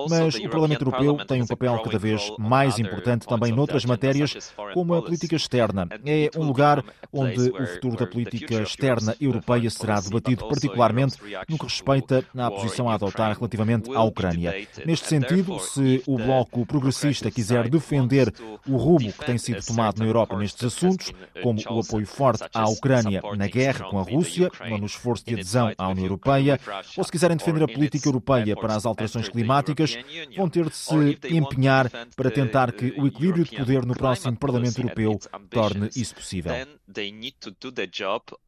Mas 0.08 0.34
o 0.34 0.48
Parlamento 0.48 0.84
Europeu 0.84 1.26
tem 1.26 1.42
um 1.42 1.46
papel 1.46 1.82
cada 1.82 1.98
vez 1.98 2.32
mais 2.38 2.78
importante 2.78 3.26
também 3.26 3.52
noutras 3.52 3.84
matérias, 3.84 4.52
como 4.74 4.94
a 4.94 5.02
política 5.02 5.36
externa. 5.36 5.88
É 6.04 6.30
um 6.38 6.44
lugar 6.44 6.84
onde 7.12 7.50
o 7.50 7.66
futuro 7.66 7.96
da 7.96 8.06
política 8.06 8.62
externa 8.62 9.16
europeia 9.20 9.70
será 9.70 10.00
debatido, 10.00 10.48
particularmente 10.48 11.16
no 11.48 11.58
que 11.58 11.64
respeita 11.64 12.24
à 12.36 12.50
posição 12.50 12.88
a 12.88 12.94
adotar 12.94 13.36
relativamente 13.36 13.90
à 13.94 14.02
Ucrânia. 14.02 14.66
Neste 14.84 15.06
sentido, 15.06 15.58
se 15.58 16.02
o 16.06 16.16
Bloco 16.16 16.66
Progressista 16.66 17.30
quiser 17.30 17.68
defender 17.68 18.32
o 18.66 18.76
rumo 18.76 19.12
que 19.12 19.24
tem 19.30 19.38
sido 19.38 19.64
tomado 19.64 19.98
na 19.98 20.06
Europa 20.06 20.36
nestes 20.36 20.64
assuntos, 20.64 21.12
como 21.42 21.60
o 21.70 21.80
apoio 21.80 22.06
forte 22.06 22.44
à 22.52 22.68
Ucrânia 22.68 23.22
na 23.36 23.46
guerra 23.46 23.88
com 23.88 23.98
a 23.98 24.02
Rússia, 24.02 24.50
ou 24.70 24.78
no 24.78 24.86
esforço 24.86 25.24
de 25.24 25.34
adesão 25.34 25.72
à 25.78 25.88
União 25.88 26.04
Europeia, 26.06 26.58
ou 26.96 27.04
se 27.04 27.12
quiserem 27.12 27.36
defender 27.36 27.62
a 27.62 27.68
política 27.68 28.08
europeia 28.08 28.56
para 28.56 28.74
as 28.74 28.84
alterações 28.84 29.28
climáticas, 29.28 29.96
vão 30.36 30.48
ter 30.48 30.68
de 30.68 30.76
se 30.76 31.18
empenhar 31.30 31.90
para 32.16 32.30
tentar 32.30 32.72
que 32.72 32.92
o 32.98 33.06
equilíbrio 33.06 33.44
de 33.44 33.56
poder 33.56 33.86
no 33.86 33.94
próximo 33.94 34.36
Parlamento 34.36 34.80
Europeu 34.80 35.18
torne 35.48 35.88
isso 35.94 36.14
possível. 36.14 36.52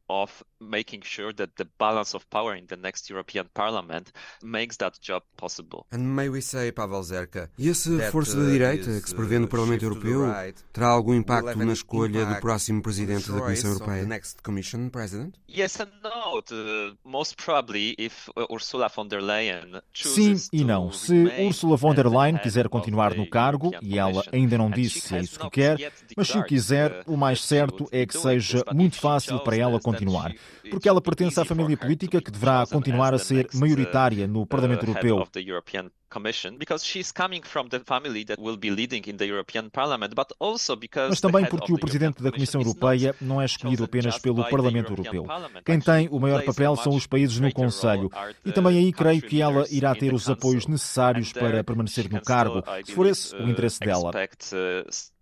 Of 0.09 0.43
making 0.59 1.01
sure 1.03 1.33
that 1.33 1.55
the 1.55 1.65
balance 1.77 2.15
of 2.15 2.29
power 2.29 2.55
in 2.55 2.65
the 2.67 2.75
next 2.75 3.09
European 3.09 3.45
Parliament 3.53 4.11
makes 4.41 4.77
that 4.77 4.99
job 5.01 5.23
possible. 5.37 5.85
And 5.91 6.15
may 6.15 6.29
we 6.29 6.41
say, 6.41 6.71
Pavel 6.71 7.03
Zerka, 7.03 7.49
e 7.57 7.69
essa 7.69 7.89
força 8.11 8.35
da 8.35 8.43
uh, 8.43 8.51
direita 8.51 9.01
que 9.01 9.09
se 9.09 9.15
prevê 9.15 9.39
no 9.39 9.45
uh, 9.45 9.49
Parlamento 9.49 9.83
Europeu 9.83 10.21
terá 10.71 10.87
algum 10.87 11.13
impacto 11.13 11.57
na 11.57 11.73
escolha 11.73 12.25
do 12.25 12.39
próximo 12.39 12.81
presidente 12.81 13.31
da 13.31 13.39
Comissão 13.39 13.71
Europeia? 13.71 14.07
Yes 15.49 15.79
and 15.79 15.91
no. 16.03 16.43
Most 17.03 17.35
probably 17.37 17.95
if 17.97 18.29
uh, 18.29 18.51
Ursula 18.51 18.89
von 18.89 19.07
der 19.07 19.21
Leyen 19.21 19.81
Sim 19.93 20.35
e 20.51 20.63
não. 20.63 20.91
Se 20.91 21.13
Ursula 21.47 21.77
von 21.77 21.93
der 21.93 22.07
Leyen 22.07 22.37
quiser 22.37 22.67
continuar 22.69 23.15
no 23.15 23.29
cargo, 23.29 23.71
e 23.81 23.99
ela 23.99 24.23
ainda 24.31 24.57
não 24.57 24.69
disse 24.69 25.01
se 25.01 25.15
é 25.15 25.21
isso 25.21 25.39
que 25.39 25.49
quer, 25.49 25.91
mas 26.15 26.27
se 26.27 26.37
o 26.37 26.43
quiser, 26.43 27.03
o 27.05 27.15
mais 27.15 27.43
certo 27.43 27.87
é 27.91 28.05
que 28.05 28.17
seja 28.17 28.63
muito 28.73 28.99
fácil 28.99 29.39
para 29.39 29.55
ela 29.55 29.79
continuar 29.79 29.92
continuar, 29.93 30.33
porque 30.69 30.89
ela 30.89 31.01
pertence 31.01 31.39
à 31.39 31.45
família 31.45 31.77
política 31.77 32.21
que 32.21 32.31
deverá 32.31 32.65
continuar 32.65 33.13
a 33.13 33.19
ser 33.19 33.47
maioritária 33.53 34.27
no 34.27 34.45
Parlamento 34.45 34.85
Europeu. 34.85 35.27
Mas 41.09 41.19
também 41.19 41.45
porque 41.45 41.73
o 41.73 41.79
presidente 41.79 42.21
da 42.21 42.31
Comissão 42.31 42.61
Europeia 42.61 43.15
não 43.19 43.41
é 43.41 43.45
escolhido 43.45 43.83
apenas 43.83 44.19
pelo 44.19 44.47
Parlamento 44.47 44.91
Europeu. 44.91 45.25
Quem 45.65 45.79
tem 45.79 46.07
o 46.11 46.19
maior 46.19 46.43
papel 46.43 46.75
são 46.75 46.93
os 46.93 47.07
países 47.07 47.39
no 47.39 47.51
Conselho. 47.51 48.11
E 48.45 48.51
também 48.51 48.77
aí 48.77 48.93
creio 48.93 49.21
que 49.21 49.41
ela 49.41 49.65
irá 49.71 49.95
ter 49.95 50.13
os 50.13 50.29
apoios 50.29 50.67
necessários 50.67 51.33
para 51.33 51.63
permanecer 51.63 52.11
no 52.11 52.21
cargo, 52.21 52.63
se 52.85 52.93
for 52.93 53.07
esse 53.07 53.35
o 53.35 53.49
interesse 53.49 53.79
dela 53.79 54.11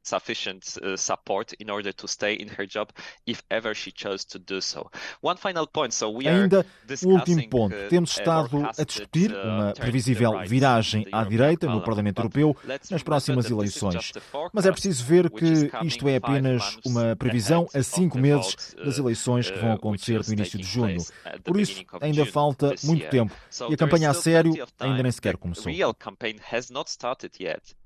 sufficient 0.03 0.77
uh, 0.81 0.97
support 0.97 1.53
in 1.59 1.69
order 1.69 1.93
to 1.93 2.07
stay 2.07 2.33
in 2.35 2.47
her 2.57 2.67
job 2.67 2.89
if 3.25 3.41
ever 3.49 3.75
she 3.75 3.91
chose 3.91 4.25
to 4.25 4.39
do 4.39 4.61
so. 4.61 4.89
One 5.21 5.37
final 5.37 5.67
point, 5.67 5.93
so 5.93 6.09
we 6.09 6.27
Ainda 6.27 6.65
o 7.03 7.09
último 7.09 7.49
ponto. 7.49 7.75
Uh, 7.75 7.89
Temos 7.89 8.11
estado 8.11 8.65
a 8.77 8.83
discutir 8.83 9.31
uh, 9.31 9.43
uma 9.43 9.73
previsível 9.73 10.31
viragem 10.45 11.05
à 11.11 11.23
direita 11.23 11.67
no 11.67 11.81
Parlamento 11.83 12.19
Europeu 12.19 12.55
nas 12.89 13.03
próximas 13.03 13.49
eleições. 13.49 14.11
Mas 14.53 14.65
é 14.65 14.71
preciso 14.71 15.03
ver 15.03 15.29
que 15.29 15.69
isto 15.85 16.07
é 16.07 16.15
apenas 16.15 16.77
uma 16.85 17.15
previsão 17.15 17.67
a 17.73 17.83
cinco 17.83 18.17
meses 18.17 18.75
das 18.83 18.97
eleições 18.97 19.49
que 19.49 19.59
vão 19.59 19.73
acontecer 19.73 20.21
no 20.25 20.33
início 20.33 20.57
de 20.57 20.65
junho. 20.65 21.01
Por 21.43 21.59
isso, 21.59 21.83
ainda 22.01 22.25
falta 22.25 22.73
muito 22.83 23.09
tempo 23.09 23.33
e 23.69 23.73
a 23.73 23.77
campanha 23.77 24.09
a 24.09 24.13
sério 24.13 24.53
ainda 24.79 25.03
nem 25.03 25.11
sequer 25.11 25.37
começou. 25.37 25.71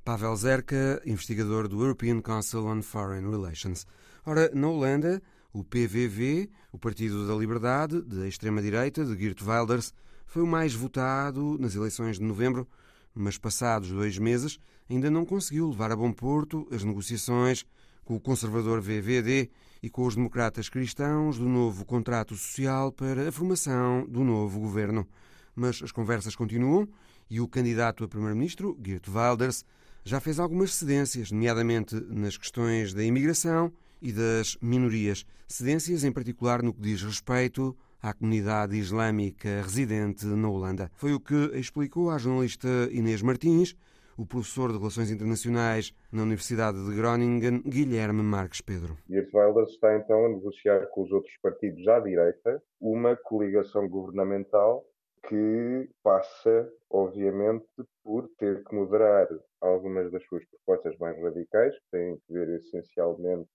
Pavel 0.05 0.35
Zerka, 0.35 1.01
investigador 1.03 1.67
do 1.67 1.81
European 1.81 2.21
Council 2.21 2.63
on 2.67 2.83
Foreign 2.83 3.27
Relations. 3.27 3.87
Ora, 4.23 4.51
na 4.53 4.69
Holanda, 4.69 5.19
o 5.51 5.63
PVV, 5.63 6.47
o 6.71 6.77
Partido 6.77 7.27
da 7.27 7.33
Liberdade, 7.33 8.03
de 8.03 8.27
extrema-direita, 8.27 9.03
de 9.03 9.17
Geert 9.17 9.41
Wilders, 9.41 9.95
foi 10.27 10.43
o 10.43 10.47
mais 10.47 10.75
votado 10.75 11.57
nas 11.59 11.73
eleições 11.73 12.19
de 12.19 12.23
novembro, 12.23 12.67
mas 13.15 13.39
passados 13.39 13.89
dois 13.89 14.19
meses 14.19 14.59
ainda 14.87 15.09
não 15.09 15.25
conseguiu 15.25 15.71
levar 15.71 15.91
a 15.91 15.95
bom 15.95 16.13
porto 16.13 16.67
as 16.71 16.83
negociações 16.83 17.65
com 18.03 18.15
o 18.15 18.19
conservador 18.19 18.81
VVD 18.81 19.49
e 19.81 19.89
com 19.89 20.05
os 20.05 20.15
democratas 20.15 20.69
cristãos 20.69 21.39
do 21.39 21.49
novo 21.49 21.83
contrato 21.83 22.35
social 22.35 22.91
para 22.91 23.29
a 23.29 23.31
formação 23.31 24.05
do 24.07 24.23
novo 24.23 24.59
governo. 24.59 25.07
Mas 25.55 25.81
as 25.81 25.91
conversas 25.91 26.35
continuam 26.35 26.87
e 27.27 27.41
o 27.41 27.47
candidato 27.47 28.03
a 28.03 28.07
primeiro-ministro, 28.07 28.77
Geert 28.85 29.07
Wilders, 29.07 29.65
já 30.05 30.19
fez 30.19 30.39
algumas 30.39 30.75
cedências, 30.75 31.31
nomeadamente 31.31 31.95
nas 31.95 32.37
questões 32.37 32.93
da 32.93 33.03
imigração 33.03 33.73
e 33.99 34.13
das 34.13 34.55
minorias. 34.61 35.25
Cedências, 35.47 36.03
em 36.03 36.11
particular, 36.11 36.61
no 36.61 36.71
que 36.71 36.79
diz 36.79 37.01
respeito 37.01 37.75
à 37.99 38.13
comunidade 38.13 38.77
islâmica 38.77 39.63
residente 39.63 40.27
na 40.27 40.47
Holanda. 40.47 40.91
Foi 40.95 41.11
o 41.11 41.19
que 41.19 41.33
explicou 41.55 42.11
à 42.11 42.19
jornalista 42.19 42.67
Inês 42.91 43.23
Martins, 43.23 43.75
o 44.15 44.27
professor 44.27 44.71
de 44.71 44.77
Relações 44.77 45.09
Internacionais 45.09 45.91
na 46.11 46.21
Universidade 46.21 46.77
de 46.85 46.95
Groningen, 46.95 47.63
Guilherme 47.63 48.21
Marques 48.21 48.61
Pedro. 48.61 48.95
Geert 49.09 49.33
Wilders 49.33 49.71
está 49.71 49.97
então 49.97 50.23
a 50.23 50.29
negociar 50.29 50.85
com 50.91 51.01
os 51.01 51.11
outros 51.11 51.33
partidos 51.41 51.85
à 51.87 51.99
direita 51.99 52.61
uma 52.79 53.15
coligação 53.15 53.89
governamental 53.89 54.85
que 55.27 55.89
passa, 56.03 56.71
obviamente, 56.91 57.65
por 58.03 58.29
ter 58.37 58.63
que 58.63 58.75
moderar 58.75 59.27
algumas 59.65 60.11
das 60.11 60.23
suas 60.25 60.43
propostas 60.45 60.97
mais 60.97 61.17
radicais, 61.21 61.75
que 61.75 61.91
têm 61.91 62.17
que 62.17 62.33
ver 62.33 62.49
essencialmente 62.59 63.49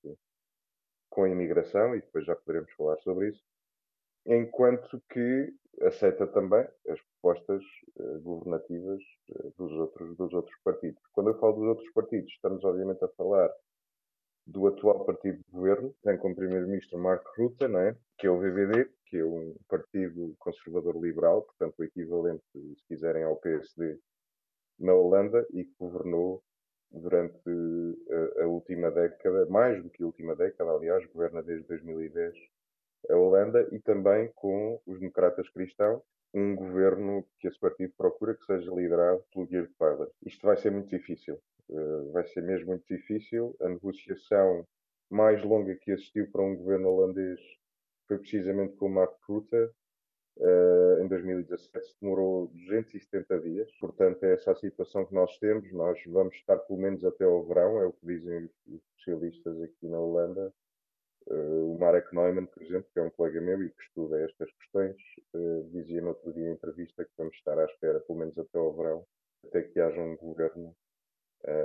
com 1.09 1.25
a 1.25 1.29
imigração, 1.29 1.95
e 1.95 2.01
depois 2.01 2.25
já 2.25 2.37
poderemos 2.37 2.73
falar 2.73 2.97
sobre 2.99 3.31
isso, 3.31 3.43
enquanto 4.27 5.03
que 5.11 5.53
aceita 5.83 6.27
também 6.27 6.67
as 6.89 7.01
propostas 7.01 7.63
uh, 7.97 8.21
governativas 8.21 9.01
uh, 9.31 9.53
dos, 9.57 9.73
outros, 9.73 10.17
dos 10.17 10.33
outros 10.33 10.57
partidos. 10.63 11.03
Quando 11.13 11.31
eu 11.31 11.39
falo 11.39 11.55
dos 11.55 11.69
outros 11.69 11.93
partidos, 11.93 12.31
estamos 12.33 12.63
obviamente 12.65 13.05
a 13.05 13.09
falar 13.09 13.51
do 14.47 14.67
atual 14.67 15.05
partido 15.05 15.39
de 15.39 15.51
governo, 15.51 15.95
tem 16.03 16.19
como 16.19 16.35
primeiro-ministro 16.35 16.99
Mark 16.99 17.25
Rutte, 17.37 17.69
não 17.69 17.81
é? 17.81 17.97
que 18.19 18.27
é 18.27 18.31
o 18.31 18.39
VVD, 18.39 18.91
que 19.07 19.19
é 19.19 19.25
um 19.25 19.55
partido 19.69 20.35
conservador 20.39 21.01
liberal, 21.01 21.43
portanto 21.43 21.79
o 21.79 21.85
equivalente, 21.85 22.43
se 22.53 22.85
quiserem, 22.89 23.23
ao 23.23 23.37
PSD 23.37 23.99
na 24.81 24.95
Holanda 24.95 25.47
e 25.51 25.65
que 25.65 25.75
governou 25.79 26.43
durante 26.91 27.49
a, 28.11 28.43
a, 28.43 28.47
última 28.47 28.91
década, 28.91 29.47
mais 29.47 29.81
do 29.83 29.91
que 29.91 30.03
a 30.03 30.07
última 30.07 30.35
década, 30.35 30.73
aliás, 30.73 31.07
governa 31.07 31.43
desde 31.43 31.67
2010 31.69 32.35
a 33.09 33.17
Holanda 33.17 33.69
e 33.73 33.79
também 33.79 34.31
com 34.35 34.81
os 34.87 34.99
democratas 34.99 35.49
cristãos, 35.51 36.03
um 36.35 36.55
governo 36.55 37.25
que 37.39 37.49
esse 37.49 37.59
partido 37.59 37.93
procura 37.97 38.35
que 38.35 38.45
seja 38.45 38.71
liderado 38.73 39.25
pelo 39.33 39.47
Geert 39.47 39.71
Wilders. 39.81 40.13
Isto 40.25 40.47
vai 40.47 40.57
ser 40.57 40.71
muito 40.71 40.89
difícil, 40.89 41.41
uh, 41.69 42.13
vai 42.13 42.27
ser 42.27 42.43
mesmo 42.43 42.69
muito 42.69 42.87
difícil. 42.87 43.57
A 43.61 43.69
negociação 43.69 44.67
mais 45.09 45.43
longa 45.43 45.75
que 45.77 45.91
existiu 45.91 46.31
para 46.31 46.43
um 46.43 46.57
governo 46.57 46.89
holandês 46.89 47.41
foi 48.07 48.19
precisamente 48.19 48.77
com 48.77 48.87
o 48.87 48.91
Mark 48.91 49.17
Rutte, 49.29 49.71
Uh, 50.37 51.03
em 51.03 51.09
2017 51.09 51.97
demorou 52.01 52.47
270 52.49 53.41
dias, 53.41 53.71
portanto 53.79 54.23
é 54.25 54.33
essa 54.33 54.53
a 54.53 54.55
situação 54.55 55.05
que 55.05 55.15
nós 55.15 55.37
temos. 55.39 55.71
Nós 55.73 55.99
vamos 56.07 56.35
estar 56.37 56.57
pelo 56.59 56.79
menos 56.79 57.05
até 57.05 57.25
ao 57.25 57.45
verão, 57.45 57.79
é 57.79 57.87
o 57.87 57.93
que 57.93 58.07
dizem 58.07 58.49
os 58.67 58.81
especialistas 58.83 59.61
aqui 59.63 59.89
na 59.89 59.99
Holanda. 59.99 60.53
Uh, 61.27 61.75
o 61.75 61.79
Marek 61.79 62.15
Neumann, 62.15 62.47
por 62.47 62.63
exemplo, 62.63 62.89
que 62.93 62.99
é 62.99 63.03
um 63.03 63.11
colega 63.11 63.41
meu 63.41 63.63
e 63.63 63.71
que 63.71 63.83
estuda 63.83 64.19
estas 64.23 64.51
questões, 64.53 64.97
uh, 65.35 65.69
dizia 65.73 66.01
no 66.01 66.09
outro 66.09 66.33
dia 66.33 66.49
em 66.49 66.53
entrevista 66.53 67.05
que 67.05 67.13
vamos 67.19 67.35
estar 67.35 67.59
à 67.59 67.65
espera 67.67 68.01
pelo 68.01 68.19
menos 68.19 68.39
até 68.39 68.59
ao 68.59 68.73
verão, 68.75 69.05
até 69.47 69.63
que 69.63 69.79
haja 69.79 70.01
um 70.01 70.17
governo 70.17 70.75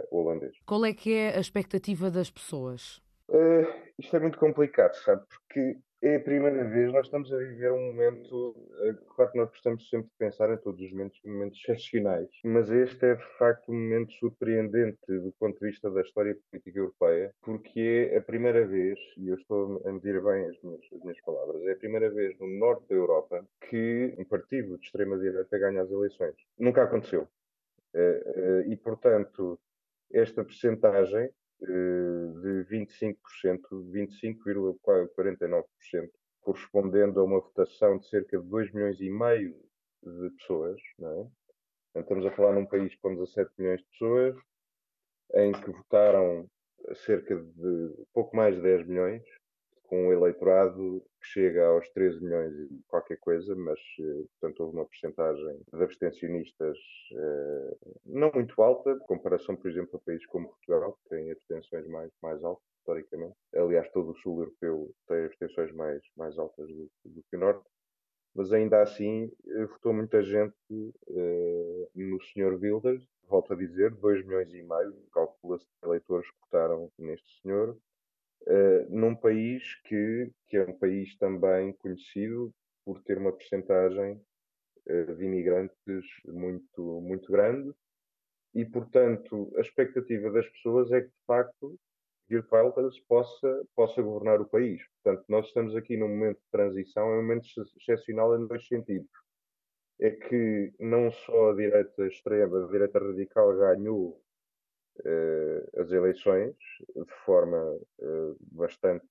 holandês. 0.10 0.56
Qual 0.66 0.86
é 0.86 0.94
que 0.94 1.14
é 1.14 1.36
a 1.36 1.40
expectativa 1.42 2.10
das 2.10 2.32
pessoas? 2.32 3.04
isto 4.00 4.16
é 4.16 4.20
muito 4.20 4.38
complicado, 4.38 4.94
sabe? 4.94 5.22
Porque 5.28 5.78
é 6.08 6.18
a 6.18 6.20
primeira 6.20 6.64
vez, 6.64 6.94
nós 6.94 7.08
estamos 7.08 7.34
a 7.34 7.38
viver 7.38 7.72
um 7.72 7.88
momento, 7.88 8.56
eh, 8.82 8.94
claro 9.16 9.32
que 9.32 9.38
nós 9.40 9.50
gostamos 9.50 9.90
sempre 9.90 10.08
de 10.08 10.18
pensar 10.20 10.54
em 10.54 10.58
todos 10.58 10.80
os 10.80 10.92
momentos, 10.92 11.20
momentos 11.26 11.60
excepcionais, 11.60 12.30
mas 12.44 12.70
este 12.70 13.06
é 13.08 13.16
de 13.16 13.26
facto 13.40 13.72
um 13.72 13.74
momento 13.74 14.14
surpreendente 14.14 15.00
do 15.08 15.34
ponto 15.40 15.60
de 15.60 15.66
vista 15.66 15.90
da 15.90 16.02
história 16.02 16.38
política 16.52 16.78
europeia, 16.78 17.34
porque 17.42 18.10
é 18.12 18.18
a 18.18 18.22
primeira 18.22 18.68
vez, 18.68 19.00
e 19.18 19.30
eu 19.30 19.36
estou 19.36 19.82
a 19.84 19.92
medir 19.92 20.22
bem 20.22 20.46
as 20.46 20.62
minhas, 20.62 20.82
as 20.94 21.02
minhas 21.02 21.20
palavras, 21.22 21.64
é 21.64 21.72
a 21.72 21.78
primeira 21.78 22.10
vez 22.12 22.38
no 22.40 22.48
norte 22.48 22.88
da 22.88 22.96
Europa 22.96 23.44
que 23.68 24.14
um 24.20 24.26
partido 24.26 24.78
de 24.78 24.86
extrema-direita 24.86 25.58
ganha 25.58 25.82
as 25.82 25.90
eleições. 25.90 26.36
Nunca 26.60 26.84
aconteceu. 26.84 27.28
Eh, 27.96 28.24
eh, 28.36 28.64
e, 28.68 28.76
portanto, 28.78 29.60
esta 30.12 30.44
percentagem 30.44 31.32
de 31.62 32.66
25%, 32.70 33.16
25,49%, 33.92 36.10
correspondendo 36.42 37.20
a 37.20 37.24
uma 37.24 37.40
votação 37.40 37.98
de 37.98 38.08
cerca 38.08 38.38
de 38.38 38.48
2 38.48 38.72
milhões 38.72 39.00
e 39.00 39.10
meio 39.10 39.56
de 40.04 40.30
pessoas. 40.38 40.80
Não 41.00 41.22
é? 41.22 41.28
estamos 42.02 42.26
a 42.26 42.32
falar 42.32 42.54
num 42.54 42.66
país 42.66 42.94
com 42.98 43.16
17 43.16 43.52
milhões 43.58 43.80
de 43.80 43.88
pessoas, 43.88 44.36
em 45.34 45.52
que 45.54 45.72
votaram 45.72 46.46
cerca 47.06 47.36
de 47.36 48.06
pouco 48.14 48.36
mais 48.36 48.56
de 48.56 48.62
10 48.62 48.88
milhões, 48.88 49.24
com 49.84 50.08
um 50.08 50.14
eleitorado 50.14 51.04
que 51.26 51.32
chega 51.32 51.66
aos 51.66 51.90
13 51.90 52.24
milhões 52.24 52.54
e 52.54 52.84
qualquer 52.88 53.18
coisa, 53.18 53.56
mas, 53.56 53.80
eh, 54.00 54.26
portanto, 54.40 54.60
houve 54.62 54.78
uma 54.78 54.86
porcentagem 54.86 55.60
de 55.74 55.84
abstencionistas 55.84 56.78
eh, 57.12 57.78
não 58.06 58.32
muito 58.32 58.62
alta, 58.62 58.92
em 58.92 59.00
comparação, 59.00 59.56
por 59.56 59.70
exemplo, 59.70 59.98
a 59.98 60.06
países 60.06 60.26
como 60.28 60.50
Portugal, 60.50 60.94
que 60.94 61.10
têm 61.10 61.32
abstenções 61.32 61.88
mais, 61.88 62.12
mais 62.22 62.44
altas, 62.44 62.64
historicamente. 62.78 63.36
Aliás, 63.56 63.90
todo 63.92 64.12
o 64.12 64.16
sul 64.18 64.40
europeu 64.42 64.94
tem 65.08 65.26
abstenções 65.26 65.72
mais, 65.72 66.02
mais 66.16 66.38
altas 66.38 66.68
do, 66.68 66.90
do 67.06 67.24
que 67.24 67.36
o 67.36 67.40
norte. 67.40 67.66
Mas 68.36 68.54
ainda 68.54 68.82
assim, 68.82 69.32
eh, 69.48 69.66
votou 69.66 69.94
muita 69.94 70.22
gente 70.22 70.54
no 71.96 72.22
Sr. 72.22 72.60
Wilders, 72.62 73.04
volto 73.28 73.54
a 73.54 73.56
dizer, 73.56 73.92
2 73.96 74.26
milhões 74.26 74.54
e 74.54 74.62
meio, 74.62 74.94
calcula-se 75.12 75.66
eleitores 75.84 76.30
que 76.30 76.38
votaram 76.42 76.92
neste 77.00 77.42
senhor, 77.42 77.76
uh, 78.48 78.86
num 78.90 79.16
país 79.16 79.64
que, 79.84 80.32
que 80.48 80.58
é 80.58 80.64
um 80.64 80.78
país 80.78 81.16
também 81.18 81.74
conhecido 81.74 82.54
por 82.84 83.02
ter 83.04 83.18
uma 83.18 83.32
percentagem 83.32 84.22
uh, 84.88 85.16
de 85.16 85.26
imigrantes 85.26 86.06
muito, 86.26 87.02
muito 87.02 87.32
grande 87.32 87.74
e, 88.56 88.64
portanto, 88.64 89.52
a 89.58 89.62
expectativa 89.62 90.32
das 90.32 90.48
pessoas 90.48 90.90
é 90.92 91.02
que, 91.02 91.08
de 91.08 91.26
facto, 91.28 91.78
Geert 92.30 92.48
Wilders 92.52 93.00
possa, 93.02 93.68
possa 93.76 94.02
governar 94.02 94.40
o 94.40 94.48
país. 94.48 94.82
Portanto, 95.04 95.26
nós 95.28 95.48
estamos 95.48 95.76
aqui 95.76 95.98
num 95.98 96.08
momento 96.08 96.38
de 96.38 96.52
transição, 96.52 97.10
é 97.10 97.18
um 97.18 97.22
momento 97.22 97.46
excepcional 97.78 98.40
em 98.40 98.48
dois 98.48 98.66
sentidos. 98.66 99.10
É 100.00 100.10
que 100.10 100.74
não 100.80 101.12
só 101.12 101.52
a 101.52 101.56
direita 101.56 102.08
extrema, 102.08 102.64
a 102.64 102.72
direita 102.72 103.00
radical 103.00 103.56
ganhou 103.58 104.22
as 105.78 105.92
eleições 105.92 106.56
de 106.96 107.14
forma 107.26 107.58
uh, 108.00 108.38
bastante 108.52 109.06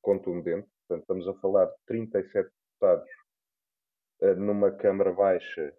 contundente. 0.00 0.68
Portanto, 0.86 1.02
estamos 1.02 1.28
a 1.28 1.34
falar 1.40 1.66
de 1.66 1.76
37 1.86 2.50
deputados 2.50 3.10
uh, 4.22 4.34
numa 4.36 4.70
Câmara 4.70 5.12
Baixa, 5.12 5.74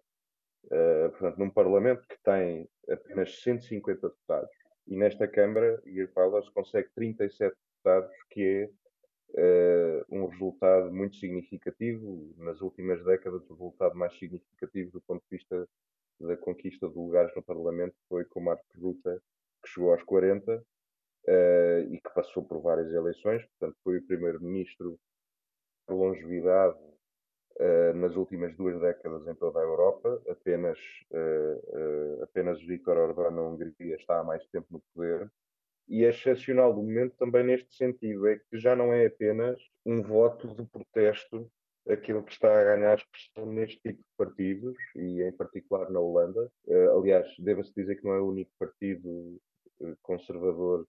portanto, 1.18 1.38
num 1.38 1.50
Parlamento 1.50 2.06
que 2.06 2.16
tem 2.22 2.68
apenas 2.88 3.42
150 3.42 4.08
deputados. 4.08 4.50
E 4.86 4.96
nesta 4.96 5.26
Câmara, 5.28 5.82
Geir 5.84 6.10
Wilders 6.16 6.48
consegue 6.50 6.88
37 6.94 7.54
deputados, 7.54 8.16
que 8.30 8.70
é 9.34 10.04
um 10.08 10.26
resultado 10.26 10.92
muito 10.92 11.16
significativo. 11.16 12.32
Nas 12.38 12.60
últimas 12.60 13.04
décadas, 13.04 13.42
o 13.50 13.54
resultado 13.54 13.96
mais 13.96 14.16
significativo 14.18 14.92
do 14.92 15.00
ponto 15.00 15.22
de 15.24 15.36
vista 15.36 15.68
da 16.20 16.36
conquista 16.36 16.88
de 16.88 16.94
lugares 16.94 17.34
no 17.34 17.42
Parlamento 17.42 17.96
foi 18.08 18.24
com 18.24 18.40
Marco 18.40 18.64
Ruta 18.80 19.20
que 19.62 19.68
chegou 19.70 19.92
aos 19.92 20.02
40 20.02 20.56
uh, 20.56 20.64
eh, 21.26 21.86
e 21.90 22.00
que 22.00 22.14
passou 22.14 22.42
por 22.44 22.60
várias 22.60 22.92
eleições, 22.92 23.44
portanto 23.46 23.78
foi 23.82 23.98
o 23.98 24.06
primeiro-ministro 24.06 24.98
por 25.86 25.94
longevidade 25.94 26.78
uh, 27.60 27.94
nas 27.94 28.16
últimas 28.16 28.54
duas 28.56 28.80
décadas 28.80 29.26
em 29.26 29.34
toda 29.34 29.60
a 29.60 29.62
Europa, 29.62 30.20
apenas, 30.28 30.78
uh, 31.10 32.22
apenas 32.22 32.60
Viktor 32.62 32.96
Orbán 32.96 33.30
na 33.30 33.42
Hungria 33.42 33.96
está 33.96 34.20
há 34.20 34.24
mais 34.24 34.44
tempo 34.48 34.66
no 34.70 34.82
poder, 34.94 35.30
e 35.88 36.04
é 36.04 36.10
excepcional 36.10 36.72
do 36.72 36.82
momento 36.82 37.16
também 37.16 37.44
neste 37.44 37.74
sentido, 37.74 38.26
é 38.26 38.38
que 38.38 38.58
já 38.58 38.74
não 38.74 38.92
é 38.92 39.06
apenas 39.06 39.60
um 39.84 40.02
voto 40.02 40.54
de 40.54 40.64
protesto 40.66 41.50
aquilo 41.88 42.22
que 42.22 42.32
está 42.32 42.60
a 42.60 42.64
ganhar 42.76 42.96
expressão 42.96 43.44
neste 43.52 43.80
tipo 43.80 43.98
de 43.98 44.16
partidos, 44.16 44.76
e 44.94 45.20
em 45.22 45.32
particular 45.32 45.90
na 45.90 45.98
Holanda. 45.98 46.48
Aliás, 46.96 47.26
deva-se 47.40 47.74
dizer 47.74 47.96
que 47.96 48.04
não 48.04 48.12
é 48.12 48.20
o 48.20 48.28
único 48.28 48.52
partido 48.56 49.40
conservador 50.02 50.86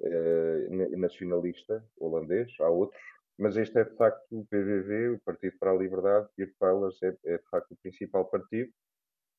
eh, 0.00 0.68
nacionalista 0.96 1.84
holandês, 1.98 2.52
há 2.60 2.68
outros, 2.68 3.00
mas 3.36 3.56
este 3.56 3.78
é 3.78 3.84
de 3.84 3.96
facto 3.96 4.26
o 4.30 4.44
PVV, 4.46 5.10
o 5.10 5.20
Partido 5.20 5.56
para 5.58 5.70
a 5.70 5.76
Liberdade, 5.76 6.28
e 6.36 6.42
Wilders 6.60 7.02
é, 7.02 7.16
é 7.24 7.38
de 7.38 7.48
facto 7.50 7.72
o 7.72 7.76
principal 7.76 8.24
partido, 8.24 8.72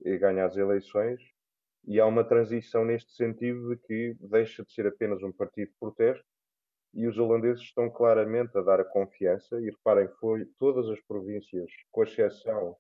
e 0.02 0.18
ganha 0.18 0.46
as 0.46 0.56
eleições, 0.58 1.22
e 1.86 2.00
há 2.00 2.06
uma 2.06 2.24
transição 2.24 2.86
neste 2.86 3.14
sentido 3.14 3.70
de 3.70 3.78
que 3.82 4.18
deixa 4.20 4.64
de 4.64 4.72
ser 4.74 4.88
apenas 4.88 5.22
um 5.24 5.32
partido 5.32 5.70
de 5.70 5.78
protesto, 5.80 6.26
e 6.94 7.08
os 7.08 7.18
holandeses 7.18 7.62
estão 7.62 7.90
claramente 7.90 8.58
a 8.58 8.62
dar 8.62 8.80
a 8.80 8.86
confiança, 8.86 9.60
e 9.62 9.66
reparem, 9.66 10.08
foi 10.20 10.46
todas 10.58 10.90
as 10.90 11.00
províncias, 11.02 11.70
com 11.92 12.04
exceção 12.04 12.76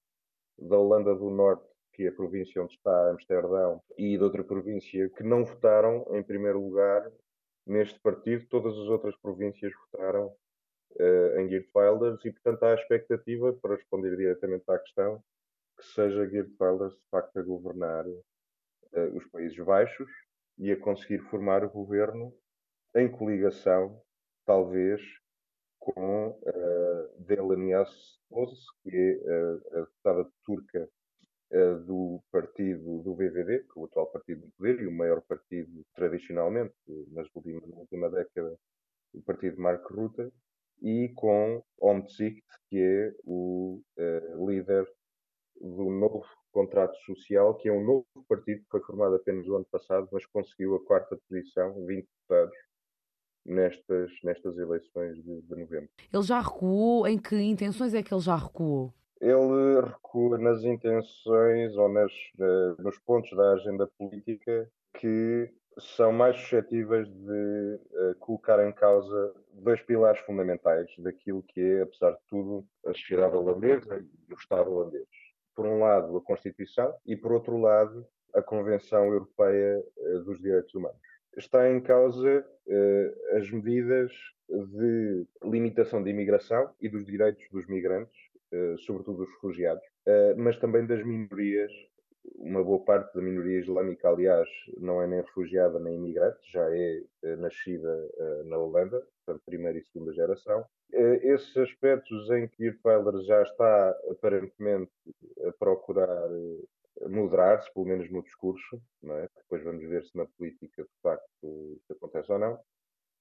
da 0.58 0.78
Holanda 0.78 1.14
do 1.16 1.30
Norte, 1.30 1.66
que 1.94 2.08
a 2.08 2.12
província 2.12 2.62
onde 2.62 2.74
está 2.74 3.10
Amsterdão, 3.10 3.82
e 3.98 4.18
de 4.18 4.24
outra 4.24 4.44
província, 4.44 5.10
que 5.10 5.24
não 5.24 5.44
votaram 5.44 6.06
em 6.16 6.24
primeiro 6.24 6.62
lugar 6.62 7.12
neste 7.66 8.00
partido. 8.00 8.46
Todas 8.48 8.74
as 8.74 8.88
outras 8.88 9.16
províncias 9.18 9.72
votaram 9.92 10.28
uh, 10.28 11.40
em 11.40 11.50
Geert 11.50 11.70
Wilders 11.76 12.24
e, 12.26 12.32
portanto, 12.32 12.64
há 12.64 12.72
a 12.72 12.76
expectativa, 12.76 13.54
para 13.54 13.76
responder 13.76 14.16
diretamente 14.16 14.64
à 14.68 14.80
questão, 14.80 15.24
que 15.78 15.86
seja 15.86 16.28
Geert 16.28 16.52
Wilders 16.60 16.94
de 16.94 17.06
facto 17.10 17.40
a 17.40 17.44
governar 17.44 18.08
uh, 18.08 19.16
os 19.16 19.26
Países 19.28 19.58
Baixos 19.60 20.10
e 20.58 20.72
a 20.72 20.80
conseguir 20.80 21.20
formar 21.30 21.64
o 21.64 21.70
governo 21.70 22.34
em 22.96 23.10
coligação, 23.10 24.02
talvez, 24.46 25.02
com 25.80 26.30
uh, 26.30 27.24
Delanias 27.26 28.20
Oz, 28.30 28.60
que 28.84 28.96
é 28.96 29.78
a 29.78 29.82
deputada 29.82 30.30
turca 30.44 30.80
eh, 30.80 30.99
do 31.86 32.22
partido 32.32 33.02
do 33.02 33.16
VVD, 33.16 33.60
que 33.60 33.80
é 33.80 33.82
o 33.82 33.86
atual 33.86 34.08
partido 34.12 34.42
do 34.42 34.52
poder 34.52 34.82
e 34.82 34.88
o 34.88 34.92
maior 34.92 35.22
partido 35.22 35.84
tradicionalmente, 35.96 36.74
nas 37.12 37.28
últimas, 37.34 37.68
na 37.68 37.78
última 37.78 38.10
década, 38.10 38.56
o 39.14 39.22
partido 39.24 39.56
de 39.56 39.62
Mark 39.62 39.84
Rutte, 39.90 40.32
e 40.82 41.10
com 41.16 41.64
Omtzigt, 41.82 42.46
que 42.70 42.78
é 42.78 43.14
o 43.26 43.82
uh, 43.98 44.50
líder 44.50 44.88
do 45.60 45.90
novo 45.90 46.24
contrato 46.52 46.96
social, 47.00 47.56
que 47.56 47.68
é 47.68 47.72
um 47.74 47.84
novo 47.84 48.06
partido 48.28 48.62
que 48.62 48.70
foi 48.70 48.82
formado 48.82 49.16
apenas 49.16 49.46
no 49.46 49.56
ano 49.56 49.66
passado, 49.72 50.08
mas 50.12 50.26
conseguiu 50.28 50.76
a 50.76 50.86
quarta 50.86 51.18
posição, 51.28 51.74
20 51.86 52.06
deputados, 52.06 52.58
nestas, 53.46 54.12
nestas 54.24 54.58
eleições 54.58 55.16
de, 55.16 55.42
de 55.42 55.56
novembro. 55.56 55.90
Ele 56.14 56.24
já 56.24 56.40
recuou? 56.40 57.08
Em 57.08 57.18
que 57.18 57.36
intenções 57.36 57.94
é 57.94 58.04
que 58.04 58.14
ele 58.14 58.22
já 58.22 58.36
recuou? 58.36 58.94
Ele 59.22 59.82
recua 59.82 60.38
nas 60.38 60.64
intenções 60.64 61.76
ou 61.76 61.90
nas, 61.90 62.12
uh, 62.40 62.82
nos 62.82 62.98
pontos 63.00 63.36
da 63.36 63.54
agenda 63.54 63.88
política 63.98 64.70
que 64.94 65.52
são 65.78 66.12
mais 66.12 66.36
suscetíveis 66.38 67.08
de 67.08 67.80
uh, 67.92 68.16
colocar 68.20 68.66
em 68.66 68.72
causa 68.72 69.34
dois 69.54 69.82
pilares 69.82 70.20
fundamentais 70.22 70.90
daquilo 71.00 71.44
que 71.44 71.62
é, 71.62 71.82
apesar 71.82 72.12
de 72.12 72.20
tudo, 72.30 72.66
a 72.86 72.94
sociedade 72.94 73.36
holandesa 73.36 74.06
e 74.30 74.34
o 74.34 74.38
Estado 74.38 74.72
holandês. 74.72 75.08
Por 75.56 75.66
um 75.66 75.80
lado, 75.80 76.16
a 76.18 76.22
Constituição 76.22 76.94
e, 77.06 77.16
por 77.16 77.34
outro 77.34 77.58
lado, 77.58 78.06
a 78.34 78.42
Convenção 78.42 79.06
Europeia 79.06 79.84
uh, 79.98 80.20
dos 80.24 80.40
Direitos 80.40 80.74
Humanos. 80.74 81.00
Está 81.38 81.70
em 81.70 81.80
causa 81.80 82.46
as 83.38 83.50
medidas 83.50 84.12
de 84.50 85.26
limitação 85.44 86.04
de 86.04 86.10
imigração 86.10 86.74
e 86.82 86.90
dos 86.90 87.06
direitos 87.06 87.48
dos 87.52 87.68
migrantes 87.68 88.18
eh, 88.18 88.29
sobretudo 88.80 89.20
dos 89.20 89.30
refugiados, 89.36 89.84
eh, 90.06 90.34
mas 90.36 90.58
também 90.58 90.86
das 90.86 91.04
minorias. 91.06 91.72
Uma 92.36 92.64
boa 92.64 92.84
parte 92.84 93.14
da 93.16 93.22
minoria 93.22 93.60
islâmica, 93.60 94.08
aliás, 94.10 94.48
não 94.78 95.02
é 95.02 95.08
nem 95.08 95.22
refugiada 95.22 95.80
nem 95.80 95.96
imigrante, 95.96 96.40
já 96.52 96.70
é 96.70 97.02
eh, 97.24 97.36
nascida 97.38 97.90
na 98.46 98.58
Holanda, 98.58 99.02
portanto, 99.26 99.44
primeira 99.46 99.78
e 99.80 99.84
segunda 99.86 100.14
geração. 100.14 100.66
Esses 100.92 101.56
aspectos 101.58 102.30
em 102.32 102.48
que 102.48 102.66
Irtweiler 102.66 103.22
já 103.24 103.42
está 103.44 103.92
aparentemente 104.12 104.92
a 105.48 105.52
procurar 105.54 106.30
moderar-se, 107.08 107.72
pelo 107.74 107.86
menos 107.86 108.10
no 108.12 108.22
discurso, 108.24 108.82
é? 109.04 109.30
depois 109.38 109.64
vamos 109.64 109.88
ver 109.88 110.04
se 110.04 110.18
na 110.18 110.26
política 110.26 110.84
de 110.84 111.02
facto 111.02 111.78
isso 111.78 111.94
acontece 111.94 112.32
ou 112.32 112.40
não, 112.40 112.60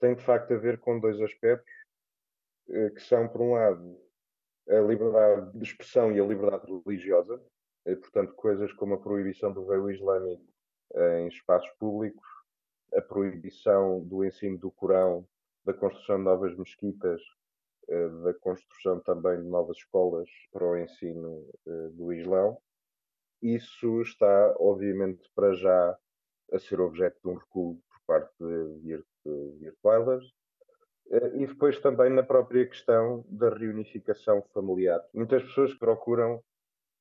tem 0.01 0.14
de 0.14 0.25
facto 0.25 0.53
a 0.55 0.57
ver 0.57 0.79
com 0.79 0.99
dois 0.99 1.21
aspectos 1.21 1.73
que 2.67 3.01
são, 3.01 3.29
por 3.29 3.41
um 3.41 3.53
lado, 3.53 3.99
a 4.68 4.81
liberdade 4.81 5.52
de 5.59 5.64
expressão 5.64 6.12
e 6.12 6.20
a 6.20 6.24
liberdade 6.24 6.66
religiosa, 6.85 7.40
e, 7.87 7.96
portanto, 7.96 8.35
coisas 8.35 8.72
como 8.72 8.94
a 8.94 9.00
proibição 9.00 9.52
do 9.52 9.64
véu 9.64 9.90
islâmico 9.90 10.44
em 10.94 11.28
espaços 11.28 11.70
públicos, 11.78 12.26
a 12.94 13.00
proibição 13.00 14.00
do 14.00 14.24
ensino 14.24 14.59
do 14.59 14.70
Corão, 14.70 15.26
da 15.64 15.74
construção 15.74 16.18
de 16.18 16.24
novas 16.24 16.57
mesquitas, 16.57 17.20
eh, 17.88 18.09
da 18.22 18.35
construção 18.35 19.00
também 19.00 19.40
de 19.42 19.48
novas 19.48 19.76
escolas 19.78 20.28
para 20.52 20.64
o 20.64 20.76
ensino 20.76 21.46
eh, 21.66 21.88
do 21.92 22.12
Islão. 22.12 22.59
Isso 23.42 24.02
está, 24.02 24.54
obviamente, 24.59 25.31
para 25.35 25.54
já 25.54 25.98
a 26.52 26.59
ser 26.59 26.81
objeto 26.81 27.18
de 27.22 27.28
um 27.31 27.35
recuo 27.35 27.81
por 27.88 28.00
parte 28.07 28.35
de 28.38 29.04
Wilders, 29.85 30.35
e 31.11 31.47
depois 31.47 31.79
também 31.81 32.11
na 32.11 32.23
própria 32.23 32.66
questão 32.66 33.25
da 33.29 33.49
reunificação 33.49 34.42
familiar. 34.53 35.01
Muitas 35.14 35.42
pessoas 35.42 35.75
procuram 35.75 36.42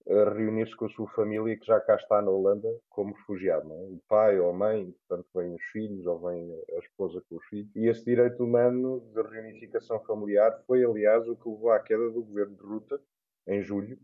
reunir-se 0.08 0.76
com 0.76 0.86
a 0.86 0.90
sua 0.90 1.08
família 1.10 1.58
que 1.58 1.66
já 1.66 1.80
cá 1.82 1.96
está 1.96 2.22
na 2.22 2.32
Holanda 2.32 2.70
como 2.90 3.14
refugiado, 3.14 3.70
é? 3.74 3.76
o 3.76 4.00
pai 4.08 4.40
ou 4.40 4.50
a 4.50 4.54
mãe, 4.54 4.92
portanto 4.92 5.28
vêm 5.36 5.54
os 5.54 5.64
filhos 5.66 6.06
ou 6.06 6.20
vem 6.20 6.50
a 6.76 6.80
esposa 6.80 7.22
com 7.30 7.36
os 7.36 7.46
filhos. 7.48 7.70
E 7.76 7.88
esse 7.88 8.06
direito 8.06 8.44
humano 8.44 9.02
de 9.14 9.22
reunificação 9.22 10.00
familiar 10.06 10.58
foi, 10.66 10.84
aliás, 10.86 11.28
o 11.28 11.36
que 11.36 11.50
levou 11.50 11.72
à 11.72 11.80
queda 11.80 12.10
do 12.10 12.24
governo 12.24 12.56
de 12.56 12.64
Ruta 12.64 13.02
em 13.48 13.62
julho 13.62 14.00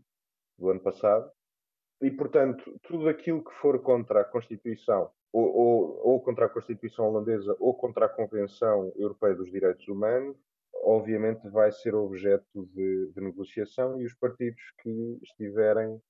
do 0.58 0.68
ano 0.68 0.80
passado. 0.80 1.30
E, 2.00 2.10
portanto, 2.10 2.78
tudo 2.82 3.08
aquilo 3.08 3.42
que 3.42 3.54
for 3.54 3.80
contra 3.80 4.20
a 4.20 4.24
Constituição 4.24 5.10
ou, 5.32 5.54
ou, 5.54 6.00
ou 6.06 6.20
contra 6.20 6.46
a 6.46 6.48
Constituição 6.48 7.08
holandesa 7.08 7.56
ou 7.58 7.74
contra 7.74 8.06
a 8.06 8.08
Convenção 8.08 8.92
Europeia 8.96 9.34
dos 9.34 9.50
Direitos 9.50 9.86
Humanos 9.88 10.36
obviamente 10.84 11.48
vai 11.48 11.72
ser 11.72 11.94
objeto 11.94 12.66
de, 12.72 13.10
de, 13.12 13.20
negociação 13.20 14.00
e 14.00 14.04
os 14.04 14.14
partidos 14.14 14.62
que 14.82 15.18
estiverem 15.22 16.00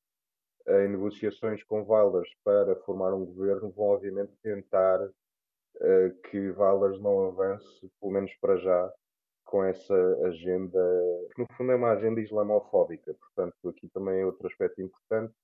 em 0.66 0.88
negociações 0.88 1.62
com 1.62 1.84
Valas 1.84 2.28
para 2.42 2.74
formar 2.76 3.14
um 3.14 3.24
governo 3.24 3.70
vão 3.70 3.86
obviamente 3.88 4.32
tentar 4.42 5.00
uh, 5.04 6.20
que 6.30 6.50
Valas 6.52 6.98
não 7.00 7.28
avance, 7.28 7.90
pelo 8.00 8.12
menos 8.12 8.34
para 8.40 8.56
já, 8.56 8.92
com 9.44 9.62
essa 9.62 9.94
agenda, 10.24 10.80
que 11.34 11.42
no 11.42 11.46
fundo 11.56 11.72
é 11.72 11.76
uma 11.76 11.92
agenda 11.92 12.20
islamofóbica. 12.20 13.14
Portanto, 13.14 13.68
aqui 13.68 13.88
também 13.90 14.20
é 14.20 14.26
outro 14.26 14.46
aspecto 14.46 14.80
importante, 14.80 15.34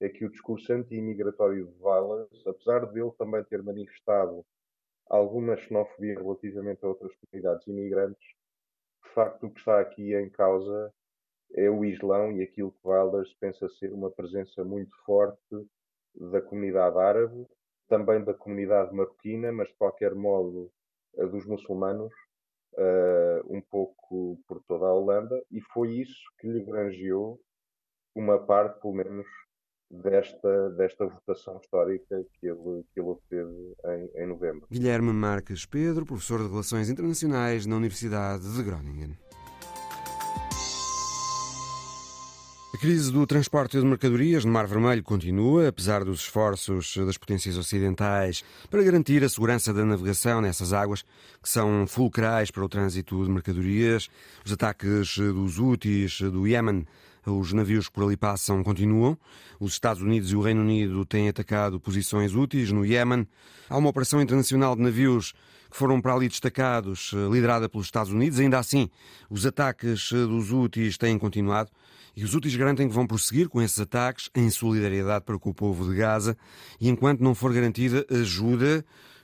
é 0.00 0.08
que 0.08 0.24
o 0.24 0.30
discurso 0.30 0.72
anti-imigratório 0.72 1.66
de 1.66 1.78
Valas, 1.78 2.28
apesar 2.46 2.86
dele 2.86 3.12
também 3.18 3.42
ter 3.44 3.62
manifestado 3.62 4.44
alguma 5.08 5.56
xenofobia 5.56 6.18
relativamente 6.18 6.84
a 6.84 6.88
outras 6.88 7.12
comunidades 7.16 7.66
imigrantes, 7.66 8.26
facto 9.16 9.46
o 9.46 9.50
que 9.50 9.58
está 9.58 9.80
aqui 9.80 10.14
em 10.14 10.28
causa 10.28 10.92
é 11.54 11.70
o 11.70 11.86
Islão 11.86 12.30
e 12.32 12.42
aquilo 12.42 12.70
que 12.70 12.86
Wilders 12.86 13.32
pensa 13.40 13.66
ser 13.70 13.90
uma 13.90 14.10
presença 14.10 14.62
muito 14.62 14.94
forte 15.06 15.66
da 16.14 16.42
comunidade 16.42 16.98
árabe, 16.98 17.46
também 17.88 18.22
da 18.22 18.34
comunidade 18.34 18.94
marroquina, 18.94 19.50
mas 19.52 19.68
de 19.68 19.74
qualquer 19.74 20.14
modo 20.14 20.70
dos 21.14 21.46
muçulmanos, 21.46 22.12
uh, 22.74 23.54
um 23.54 23.62
pouco 23.62 24.38
por 24.46 24.62
toda 24.64 24.84
a 24.84 24.92
Holanda, 24.92 25.42
e 25.50 25.62
foi 25.72 25.94
isso 25.94 26.20
que 26.38 26.46
lhe 26.46 26.62
granjeou 26.62 27.40
uma 28.14 28.38
parte, 28.38 28.80
pelo 28.80 28.92
menos, 28.94 29.26
desta, 29.90 30.70
desta 30.70 31.06
votação 31.06 31.58
histórica 31.60 32.24
que 32.34 32.46
ele, 32.46 32.84
que 32.92 33.00
ele 33.00 33.08
obteve 33.08 33.74
em, 33.84 34.22
em 34.22 34.26
novembro. 34.26 34.66
Guilherme 34.70 35.12
Marques 35.12 35.64
Pedro, 35.66 36.04
professor 36.04 36.42
de 36.42 36.48
Relações 36.48 36.90
Internacionais 36.90 37.66
na 37.66 37.76
Universidade 37.76 38.52
de 38.52 38.62
Groningen. 38.62 39.16
A 42.76 42.78
crise 42.78 43.10
do 43.10 43.26
transporte 43.26 43.80
de 43.80 43.86
mercadorias 43.86 44.44
no 44.44 44.52
Mar 44.52 44.66
Vermelho 44.66 45.02
continua, 45.02 45.68
apesar 45.68 46.04
dos 46.04 46.20
esforços 46.20 46.94
das 46.94 47.16
potências 47.16 47.56
ocidentais 47.56 48.44
para 48.68 48.82
garantir 48.82 49.24
a 49.24 49.30
segurança 49.30 49.72
da 49.72 49.82
navegação 49.82 50.42
nessas 50.42 50.74
águas, 50.74 51.02
que 51.42 51.48
são 51.48 51.86
fulcrais 51.86 52.50
para 52.50 52.62
o 52.62 52.68
trânsito 52.68 53.24
de 53.24 53.30
mercadorias. 53.30 54.10
Os 54.44 54.52
ataques 54.52 55.16
dos 55.16 55.58
Houthis 55.58 56.20
do 56.20 56.46
Iémen 56.46 56.86
os 57.30 57.52
navios 57.52 57.88
que 57.88 57.94
por 57.94 58.04
ali 58.04 58.16
passam 58.16 58.62
continuam. 58.62 59.18
Os 59.58 59.72
Estados 59.72 60.02
Unidos 60.02 60.30
e 60.30 60.36
o 60.36 60.40
Reino 60.40 60.60
Unido 60.60 61.04
têm 61.04 61.28
atacado 61.28 61.80
posições 61.80 62.34
úteis 62.34 62.70
no 62.70 62.84
Iémen. 62.84 63.26
Há 63.68 63.76
uma 63.76 63.88
operação 63.88 64.20
internacional 64.20 64.76
de 64.76 64.82
navios 64.82 65.32
que 65.70 65.76
foram 65.76 66.00
para 66.00 66.14
ali 66.14 66.28
destacados, 66.28 67.12
eh, 67.14 67.28
liderada 67.30 67.68
pelos 67.68 67.86
Estados 67.86 68.12
Unidos. 68.12 68.38
Ainda 68.38 68.58
assim, 68.58 68.88
os 69.28 69.44
ataques 69.44 70.10
eh, 70.12 70.16
dos 70.16 70.52
úteis 70.52 70.96
têm 70.96 71.18
continuado. 71.18 71.70
E 72.16 72.24
os 72.24 72.34
úteis 72.34 72.56
garantem 72.56 72.88
que 72.88 72.94
vão 72.94 73.06
prosseguir 73.06 73.48
com 73.48 73.60
esses 73.60 73.78
ataques 73.78 74.30
em 74.34 74.48
solidariedade 74.48 75.24
para 75.24 75.38
com 75.38 75.50
o 75.50 75.54
povo 75.54 75.90
de 75.90 75.96
Gaza 75.96 76.34
e 76.80 76.88
enquanto 76.88 77.20
não 77.20 77.34
for 77.34 77.52
garantida 77.52 78.06
ajuda 78.10 78.82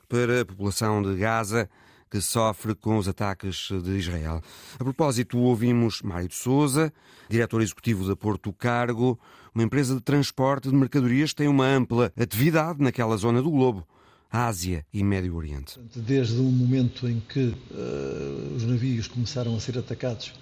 para 0.09 0.43
a 0.43 0.45
população 0.45 1.01
de 1.03 1.17
Gaza 1.17 1.71
que 2.13 2.21
sofre 2.21 2.75
com 2.75 2.99
os 2.99 3.09
ataques 3.09 3.71
de 3.83 3.97
Israel. 3.97 4.43
A 4.79 4.85
propósito, 4.85 5.39
ouvimos 5.39 6.03
Mário 6.03 6.29
de 6.29 6.35
Souza, 6.35 6.93
diretor 7.27 7.63
executivo 7.63 8.07
da 8.07 8.15
Porto 8.15 8.53
Cargo, 8.53 9.19
uma 9.55 9.65
empresa 9.65 9.95
de 9.95 10.03
transporte 10.03 10.69
de 10.69 10.75
mercadorias 10.75 11.31
que 11.31 11.37
tem 11.37 11.49
uma 11.49 11.65
ampla 11.65 12.13
atividade 12.15 12.83
naquela 12.83 13.17
zona 13.17 13.41
do 13.41 13.51
globo. 13.51 13.89
Ásia 14.31 14.85
e 14.93 15.03
Médio 15.03 15.35
Oriente. 15.35 15.81
Desde 15.97 16.39
o 16.39 16.43
momento 16.43 17.09
em 17.09 17.19
que 17.19 17.55
uh, 17.71 18.57
os 18.57 18.65
navios 18.65 19.09
começaram 19.09 19.57
a 19.57 19.61
ser 19.61 19.79
atacados 19.79 20.35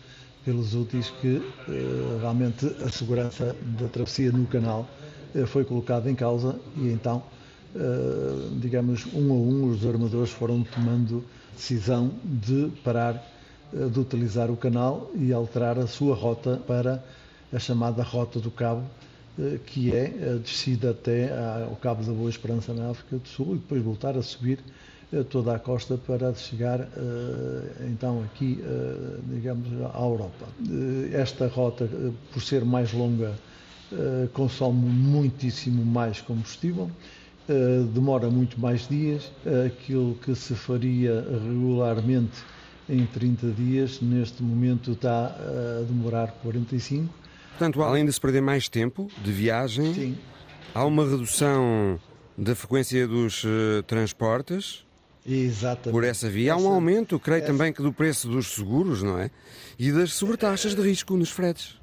pelos 0.44 0.74
úteis, 0.74 1.10
que 1.20 1.36
uh, 1.36 2.18
realmente 2.20 2.66
a 2.84 2.88
segurança 2.88 3.54
da 3.78 3.86
travessia 3.86 4.32
no 4.32 4.44
canal 4.48 4.90
uh, 5.36 5.46
foi 5.46 5.64
colocada 5.64 6.10
em 6.10 6.16
causa 6.16 6.58
e 6.76 6.88
então, 6.88 7.22
digamos, 8.60 9.06
um 9.14 9.30
a 9.30 9.34
um 9.34 9.70
os 9.70 9.86
armadores 9.86 10.30
foram 10.30 10.62
tomando 10.62 11.24
decisão 11.54 12.10
de 12.24 12.70
parar 12.82 13.22
eh, 13.72 13.86
de 13.88 14.00
utilizar 14.00 14.50
o 14.50 14.56
canal 14.56 15.10
e 15.14 15.32
alterar 15.32 15.78
a 15.78 15.86
sua 15.86 16.14
rota 16.14 16.56
para 16.66 17.02
a 17.52 17.58
chamada 17.58 18.02
Rota 18.02 18.40
do 18.40 18.50
Cabo, 18.50 18.82
eh, 19.38 19.58
que 19.64 19.94
é 19.94 20.32
a 20.34 20.38
descida 20.38 20.90
até 20.90 21.30
ao 21.64 21.76
Cabo 21.76 22.02
da 22.02 22.12
Boa 22.12 22.30
Esperança 22.30 22.72
na 22.74 22.90
África 22.90 23.16
do 23.18 23.28
Sul 23.28 23.54
e 23.54 23.58
depois 23.58 23.82
voltar 23.82 24.16
a 24.16 24.22
subir 24.22 24.58
eh, 25.12 25.22
toda 25.22 25.54
a 25.54 25.58
costa 25.58 25.96
para 25.96 26.34
chegar 26.34 26.88
então 27.92 28.22
aqui, 28.24 28.58
digamos, 29.32 29.68
à 29.94 30.00
Europa. 30.00 30.46
Esta 31.12 31.46
rota, 31.46 31.88
por 32.32 32.42
ser 32.42 32.64
mais 32.64 32.92
longa, 32.92 33.34
consome 34.32 34.78
muitíssimo 34.88 35.84
mais 35.84 36.20
combustível 36.20 36.90
eh, 37.50 37.82
demora 37.92 38.30
muito 38.30 38.60
mais 38.60 38.86
dias. 38.86 39.32
Aquilo 39.66 40.14
que 40.22 40.36
se 40.36 40.54
faria 40.54 41.20
regularmente 41.20 42.44
em 42.88 43.04
30 43.04 43.48
dias, 43.50 44.00
neste 44.00 44.40
momento 44.40 44.92
está 44.92 45.26
a 45.26 45.82
demorar 45.82 46.28
45. 46.42 47.12
Portanto, 47.50 47.82
além 47.82 48.06
de 48.06 48.12
se 48.12 48.20
perder 48.20 48.40
mais 48.40 48.68
tempo 48.68 49.10
de 49.22 49.32
viagem, 49.32 49.92
Sim. 49.92 50.18
há 50.72 50.84
uma 50.84 51.04
redução 51.04 51.98
da 52.38 52.54
frequência 52.54 53.06
dos 53.06 53.42
uh, 53.42 53.82
transportes 53.84 54.86
Exatamente. 55.26 55.90
por 55.90 56.04
essa 56.04 56.30
via. 56.30 56.54
Há 56.54 56.56
um 56.56 56.68
aumento, 56.68 57.18
creio 57.18 57.42
essa... 57.42 57.52
também, 57.52 57.72
que 57.72 57.82
do 57.82 57.92
preço 57.92 58.28
dos 58.28 58.54
seguros, 58.54 59.02
não 59.02 59.18
é? 59.18 59.28
E 59.76 59.90
das 59.90 60.12
sobretaxas 60.12 60.74
de 60.74 60.82
risco 60.82 61.16
nos 61.16 61.30
fretes 61.30 61.79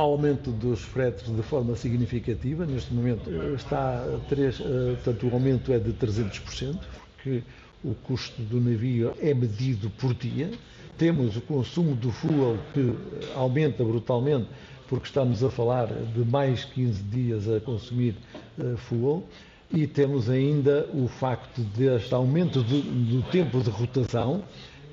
aumento 0.00 0.52
dos 0.52 0.80
fretes 0.80 1.34
de 1.34 1.42
forma 1.42 1.74
significativa. 1.74 2.64
Neste 2.64 2.94
momento 2.94 3.30
está 3.54 4.04
3, 4.28 4.60
eh, 4.60 4.64
portanto, 4.94 5.26
o 5.26 5.34
aumento 5.34 5.72
é 5.72 5.78
de 5.78 5.92
300%, 5.92 6.78
porque 7.14 7.42
o 7.84 7.94
custo 7.94 8.40
do 8.42 8.60
navio 8.60 9.12
é 9.20 9.34
medido 9.34 9.90
por 9.90 10.14
dia. 10.14 10.50
Temos 10.96 11.36
o 11.36 11.40
consumo 11.40 11.94
do 11.94 12.10
fuel 12.10 12.58
que 12.72 12.94
aumenta 13.34 13.84
brutalmente, 13.84 14.48
porque 14.88 15.06
estamos 15.06 15.42
a 15.42 15.50
falar 15.50 15.86
de 15.86 16.24
mais 16.24 16.64
15 16.64 17.02
dias 17.04 17.48
a 17.48 17.60
consumir 17.60 18.14
uh, 18.58 18.76
fuel. 18.76 19.24
E 19.72 19.86
temos 19.86 20.30
ainda 20.30 20.88
o 20.94 21.08
facto 21.08 21.60
deste 21.60 22.14
aumento 22.14 22.62
do, 22.62 22.80
do 22.80 23.22
tempo 23.30 23.60
de 23.60 23.68
rotação 23.68 24.42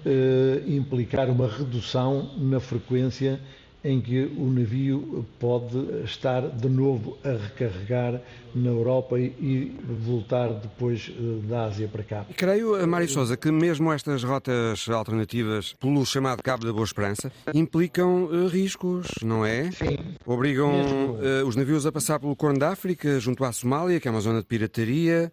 uh, 0.05 0.69
implicar 0.69 1.29
uma 1.29 1.47
redução 1.47 2.31
na 2.37 2.59
frequência 2.59 3.39
em 3.85 4.01
que 4.01 4.23
o 4.35 4.49
navio 4.49 5.23
pode 5.39 5.77
estar 6.03 6.41
de 6.41 6.67
novo 6.67 7.17
a 7.23 7.29
recarregar 7.29 8.19
na 8.55 8.69
Europa 8.69 9.19
e 9.19 9.75
voltar 10.03 10.53
depois 10.53 11.11
eh, 11.11 11.47
da 11.47 11.65
Ásia 11.65 11.87
para 11.87 12.03
cá. 12.03 12.25
Creio, 12.35 12.77
eh, 12.77 12.85
Mário 12.87 13.07
Sousa, 13.07 13.37
que 13.37 13.51
mesmo 13.51 13.93
estas 13.93 14.23
rotas 14.23 14.89
alternativas 14.89 15.73
pelo 15.73 16.03
chamado 16.03 16.41
Cabo 16.41 16.65
da 16.65 16.73
Boa 16.73 16.85
Esperança 16.85 17.31
implicam 17.53 18.23
uh, 18.23 18.47
riscos, 18.47 19.07
não 19.21 19.45
é? 19.45 19.69
Sim. 19.71 19.97
Obrigam 20.25 20.71
uh, 20.71 21.45
os 21.45 21.55
navios 21.55 21.85
a 21.85 21.91
passar 21.91 22.19
pelo 22.19 22.35
Corno 22.35 22.57
da 22.57 22.69
África, 22.69 23.19
junto 23.19 23.43
à 23.43 23.51
Somália, 23.51 23.99
que 23.99 24.07
é 24.07 24.11
uma 24.11 24.21
zona 24.21 24.39
de 24.39 24.45
pirataria, 24.47 25.31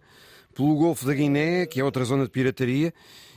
pelo 0.53 0.75
Golfo 0.75 1.07
da 1.07 1.13
Guiné, 1.15 1.65
que 1.65 1.79
é 1.79 1.83
outra 1.83 2.05
zona 2.05 2.25
de 2.25 2.29
pirataria, 2.29 2.93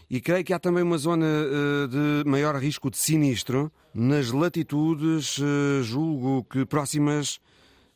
e 0.09 0.21
creio 0.21 0.45
que 0.45 0.53
há 0.53 0.59
também 0.59 0.83
uma 0.83 0.99
zona 0.99 1.27
uh, 1.27 1.89
de 1.89 2.29
maior 2.29 2.55
risco 2.57 2.91
de 2.91 2.97
sinistro 2.97 3.73
nas 3.93 4.31
latitudes, 4.31 5.39
uh, 5.39 5.83
julgo 5.83 6.45
que 6.45 6.65
próximas 6.65 7.41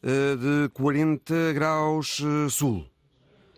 uh, 0.03 0.37
de 0.37 0.69
40 0.71 1.53
graus 1.53 2.21
sul. 2.51 2.85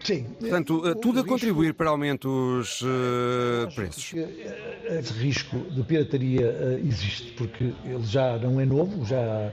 Sim. 0.04 0.24
Portanto, 0.40 0.96
tudo 0.96 1.20
a 1.20 1.24
contribuir 1.24 1.74
para 1.74 1.88
aumentos 1.90 2.80
de 2.80 3.74
preços. 3.76 4.12
Esse 4.84 5.12
risco 5.12 5.58
de 5.58 5.80
pirataria 5.84 6.80
existe, 6.84 7.30
porque 7.34 7.72
ele 7.84 8.02
já 8.02 8.36
não 8.36 8.60
é 8.60 8.66
novo, 8.66 9.06
já, 9.06 9.52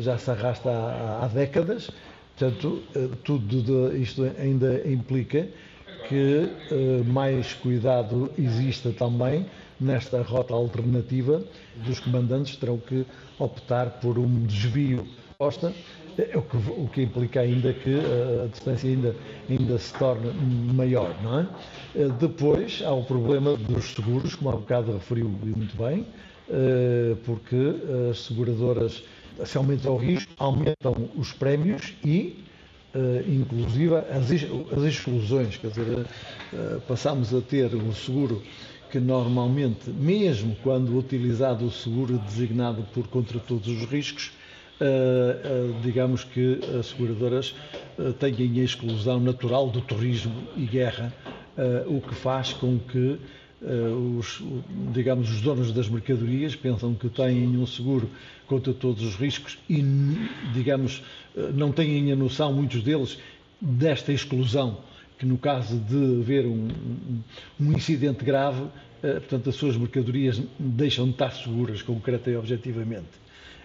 já 0.00 0.18
se 0.18 0.32
arrasta 0.32 0.68
há, 0.68 1.24
há 1.24 1.28
décadas. 1.28 1.92
Portanto, 2.36 2.82
tudo 3.22 3.96
isto 3.96 4.24
ainda 4.36 4.82
implica 4.84 5.46
que 6.08 6.50
mais 7.06 7.52
cuidado 7.54 8.30
exista 8.38 8.90
também 8.90 9.46
nesta 9.80 10.22
rota 10.22 10.54
alternativa. 10.54 11.42
Os 11.88 12.00
comandantes 12.00 12.56
terão 12.56 12.78
que 12.78 13.04
optar 13.38 14.00
por 14.00 14.18
um 14.18 14.46
desvio 14.46 15.06
costa, 15.38 15.72
o 16.34 16.42
que, 16.42 16.56
o 16.56 16.88
que 16.92 17.02
implica 17.02 17.40
ainda 17.40 17.72
que 17.72 17.94
a 17.94 18.48
distância 18.48 18.90
ainda, 18.90 19.14
ainda 19.48 19.78
se 19.78 19.94
torne 19.94 20.32
maior, 20.74 21.14
não 21.22 21.38
é? 21.40 21.46
Depois 22.18 22.82
há 22.84 22.92
o 22.92 23.04
problema 23.04 23.56
dos 23.56 23.94
seguros, 23.94 24.34
como 24.34 24.50
há 24.50 24.56
bocado 24.56 24.92
referiu 24.94 25.28
muito 25.28 25.76
bem, 25.76 26.04
porque 27.24 27.76
as 28.10 28.24
seguradoras 28.24 29.04
se 29.44 29.56
aumenta 29.56 29.88
o 29.92 29.96
risco, 29.96 30.32
aumentam 30.38 31.08
os 31.16 31.32
prémios 31.32 31.94
e, 32.04 32.44
inclusive, 33.26 33.94
as, 33.96 34.30
as, 34.76 34.82
exclusões. 34.84 35.56
Quer 35.56 35.68
dizer, 35.68 35.98
uh, 35.98 36.80
passamos 36.86 37.34
a 37.34 37.40
ter 37.40 37.74
um 37.74 37.92
seguro 37.92 38.42
que 38.90 38.98
normalmente, 38.98 39.90
mesmo 39.90 40.56
quando 40.62 40.96
utilizado 40.96 41.66
o 41.66 41.70
seguro 41.70 42.18
designado 42.18 42.82
por 42.94 43.06
contra 43.08 43.38
todos 43.38 43.68
os 43.68 43.84
riscos, 43.84 44.32
digamos 45.82 46.24
que 46.24 46.58
as 46.78 46.86
seguradoras 46.86 47.54
têm 48.18 48.60
a 48.60 48.64
exclusão 48.64 49.20
natural 49.20 49.68
do 49.68 49.82
turismo 49.82 50.32
e 50.56 50.64
guerra, 50.64 51.12
o 51.86 52.00
que 52.00 52.14
faz 52.14 52.54
com 52.54 52.78
que 52.78 53.18
os, 53.60 54.42
digamos, 54.92 55.30
os 55.30 55.40
donos 55.40 55.72
das 55.72 55.88
mercadorias 55.88 56.54
pensam 56.54 56.94
que 56.94 57.08
têm 57.08 57.56
um 57.56 57.66
seguro 57.66 58.08
contra 58.46 58.72
todos 58.72 59.02
os 59.02 59.16
riscos 59.16 59.58
e, 59.68 59.82
digamos, 60.54 61.02
uh, 61.36 61.52
não 61.52 61.72
têm 61.72 62.10
a 62.12 62.16
noção, 62.16 62.52
muitos 62.52 62.82
deles, 62.82 63.18
desta 63.60 64.12
exclusão, 64.12 64.78
que 65.18 65.26
no 65.26 65.36
caso 65.36 65.78
de 65.78 66.20
haver 66.20 66.46
um, 66.46 66.68
um 67.60 67.72
incidente 67.72 68.24
grave, 68.24 68.62
uh, 68.62 68.70
portanto, 69.00 69.50
as 69.50 69.56
suas 69.56 69.76
mercadorias 69.76 70.40
deixam 70.58 71.06
de 71.06 71.12
estar 71.12 71.32
seguras, 71.32 71.82
concreta 71.82 72.30
e 72.30 72.36
objetivamente. 72.36 73.08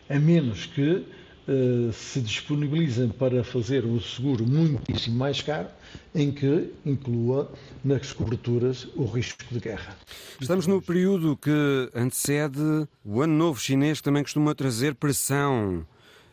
A 0.09 0.19
menos 0.19 0.65
que 0.65 1.03
eh, 1.45 1.91
se 1.91 2.21
disponibilizem 2.21 3.09
para 3.09 3.43
fazer 3.43 3.85
um 3.85 3.99
seguro 3.99 4.45
muitíssimo 4.47 5.17
mais 5.17 5.41
caro, 5.41 5.67
em 6.15 6.31
que 6.31 6.71
inclua 6.85 7.51
nas 7.83 8.13
coberturas 8.13 8.87
o 8.95 9.03
risco 9.03 9.43
de 9.51 9.59
guerra. 9.59 9.93
Estamos 10.39 10.67
no 10.67 10.81
período 10.81 11.35
que 11.35 11.89
antecede 11.93 12.87
o 13.03 13.21
Ano 13.21 13.33
Novo 13.33 13.59
Chinês, 13.59 13.97
que 13.97 14.05
também 14.05 14.23
costuma 14.23 14.55
trazer 14.55 14.95
pressão 14.95 15.85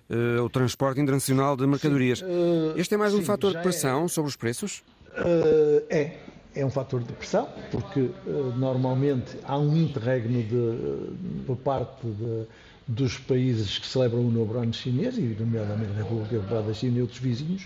uh, 0.08 0.40
ao 0.42 0.48
transporte 0.48 1.00
internacional 1.00 1.56
de 1.56 1.66
mercadorias. 1.66 2.20
Sim, 2.20 2.26
uh, 2.26 2.74
este 2.78 2.94
é 2.94 2.96
mais 2.96 3.12
sim, 3.12 3.18
um 3.18 3.22
fator 3.24 3.50
de 3.50 3.58
é. 3.58 3.62
pressão 3.62 4.04
é... 4.04 4.08
sobre 4.08 4.28
os 4.28 4.36
preços? 4.36 4.80
Uh, 5.08 5.82
é. 5.90 6.18
É 6.54 6.66
um 6.66 6.70
fator 6.70 7.00
de 7.00 7.12
pressão, 7.12 7.48
porque 7.70 8.10
normalmente 8.56 9.36
há 9.44 9.56
um 9.56 9.76
interregno 9.76 10.42
de, 10.42 11.46
por 11.46 11.56
parte 11.56 12.04
de 12.04 12.44
dos 12.90 13.16
países 13.18 13.78
que 13.78 13.86
celebram 13.86 14.26
o 14.26 14.30
novo 14.30 14.58
ano 14.58 14.74
chinês, 14.74 15.16
e 15.16 15.36
nomeadamente 15.38 15.92
a 15.92 16.02
República 16.02 16.40
Popular 16.40 16.62
da 16.62 16.74
China 16.74 16.98
e 16.98 17.02
outros 17.02 17.20
vizinhos, 17.20 17.62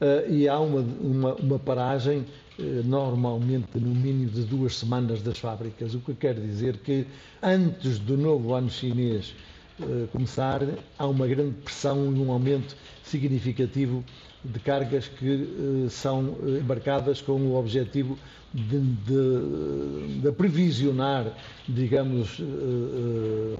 uh, 0.00 0.32
e 0.32 0.48
há 0.48 0.58
uma, 0.58 0.80
uma, 0.80 1.34
uma 1.34 1.58
paragem 1.58 2.20
uh, 2.58 2.62
normalmente 2.84 3.78
no 3.78 3.94
mínimo 3.94 4.30
de 4.30 4.44
duas 4.44 4.76
semanas 4.76 5.20
das 5.20 5.38
fábricas, 5.38 5.94
o 5.94 6.00
que 6.00 6.14
quer 6.14 6.34
dizer 6.34 6.78
que 6.78 7.06
antes 7.42 7.98
do 7.98 8.16
novo 8.16 8.54
ano 8.54 8.70
chinês 8.70 9.34
uh, 9.78 10.08
começar, 10.10 10.62
há 10.98 11.06
uma 11.06 11.26
grande 11.26 11.54
pressão 11.56 12.16
e 12.16 12.18
um 12.18 12.32
aumento 12.32 12.74
significativo 13.02 14.02
de 14.42 14.58
cargas 14.60 15.08
que 15.08 15.86
são 15.90 16.36
embarcadas 16.60 17.20
com 17.20 17.32
o 17.32 17.56
objetivo 17.56 18.16
de, 18.54 18.78
de, 18.78 20.20
de 20.20 21.32
digamos, 21.68 22.40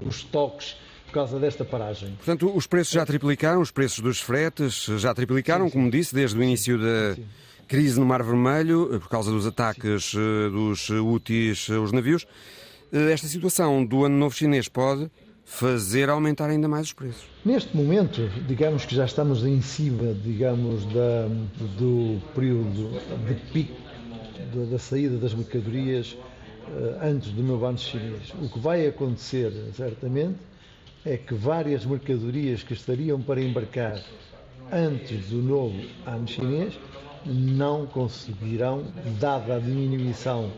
os 0.07 0.15
estoques 0.15 0.77
por 1.07 1.13
causa 1.13 1.39
desta 1.39 1.65
paragem. 1.65 2.13
Portanto, 2.17 2.51
os 2.53 2.67
preços 2.67 2.93
já 2.93 3.05
triplicaram, 3.05 3.61
os 3.61 3.71
preços 3.71 3.99
dos 3.99 4.21
fretes 4.21 4.85
já 4.97 5.13
triplicaram, 5.13 5.65
sim, 5.65 5.71
sim. 5.71 5.77
como 5.77 5.89
disse, 5.89 6.13
desde 6.13 6.37
o 6.37 6.43
início 6.43 6.77
da 6.77 7.15
sim, 7.15 7.25
crise 7.67 7.99
no 7.99 8.05
Mar 8.05 8.21
Vermelho, 8.21 8.99
por 8.99 9.09
causa 9.09 9.31
dos 9.31 9.47
ataques 9.47 10.13
eh, 10.13 10.49
dos 10.49 10.89
úteis 10.89 11.69
aos 11.69 11.91
navios. 11.91 12.25
Eh, 12.91 13.11
esta 13.11 13.27
situação 13.27 13.85
do 13.85 14.05
Ano 14.05 14.17
Novo 14.17 14.35
Chinês 14.35 14.67
pode 14.67 15.09
fazer 15.45 16.09
aumentar 16.09 16.49
ainda 16.49 16.67
mais 16.67 16.87
os 16.87 16.93
preços. 16.93 17.23
Neste 17.43 17.75
momento, 17.75 18.27
digamos 18.47 18.85
que 18.85 18.93
já 18.93 19.05
estamos 19.05 19.45
em 19.45 19.61
cima, 19.61 20.13
digamos, 20.13 20.83
da, 20.93 21.27
do 21.77 22.21
período 22.35 22.91
de 23.25 23.33
pico 23.53 23.81
da, 24.53 24.65
da 24.71 24.77
saída 24.77 25.17
das 25.17 25.33
mercadorias 25.33 26.17
uh, 26.67 26.99
antes 27.01 27.31
do 27.31 27.41
novo 27.41 27.65
ano 27.65 27.77
chinês. 27.77 28.33
O 28.41 28.49
que 28.49 28.59
vai 28.59 28.87
acontecer, 28.87 29.53
certamente, 29.73 30.35
é 31.07 31.15
que 31.15 31.33
várias 31.33 31.85
mercadorias 31.85 32.63
que 32.63 32.73
estariam 32.73 33.21
para 33.21 33.41
embarcar 33.41 33.97
antes 34.69 35.29
do 35.29 35.37
novo 35.37 35.79
ano 36.05 36.27
chinês 36.27 36.77
não 37.25 37.85
conseguirão, 37.85 38.83
dada 39.17 39.55
a 39.55 39.59
diminuição 39.59 40.51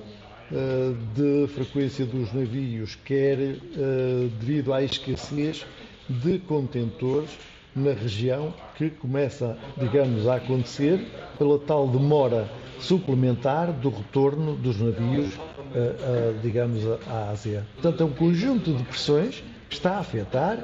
uh, 0.51 0.97
de 1.13 1.47
frequência 1.53 2.03
dos 2.03 2.33
navios, 2.33 2.95
quer 3.05 3.37
uh, 3.37 4.29
devido 4.39 4.73
à 4.73 4.81
escassez 4.83 5.65
de 6.09 6.39
contentores 6.39 7.29
na 7.75 7.93
região 7.93 8.51
que 8.75 8.89
começa, 8.89 9.55
digamos, 9.77 10.27
a 10.27 10.37
acontecer 10.37 11.07
pela 11.37 11.59
tal 11.59 11.87
demora 11.87 12.49
suplementar 12.79 13.71
do 13.71 13.89
retorno 13.89 14.55
dos 14.55 14.79
navios, 14.79 15.35
uh, 15.35 16.39
digamos, 16.41 16.83
à 17.07 17.29
Ásia. 17.29 17.67
Portanto, 17.75 18.01
é 18.01 18.05
um 18.07 18.13
conjunto 18.13 18.73
de 18.73 18.83
pressões 18.83 19.43
está 19.69 19.97
a 19.97 19.99
afetar 19.99 20.57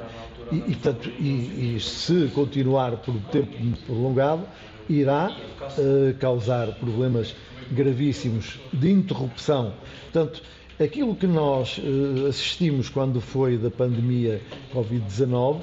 e, 0.52 0.56
e, 0.56 0.60
portanto, 0.74 1.08
e, 1.18 1.76
e 1.76 1.80
se 1.80 2.28
continuar 2.34 2.96
por 2.98 3.14
tempo 3.32 3.52
prolongado, 3.84 4.46
irá 4.88 5.30
uh, 5.30 6.14
causar 6.18 6.72
problemas 6.74 7.34
gravíssimos 7.70 8.60
de 8.72 8.90
interrupção. 8.90 9.74
Portanto, 10.12 10.42
aquilo 10.78 11.14
que 11.14 11.26
nós 11.26 11.78
uh, 11.78 12.26
assistimos 12.28 12.88
quando 12.88 13.20
foi 13.20 13.56
da 13.56 13.70
pandemia 13.70 14.40
Covid-19 14.72 15.60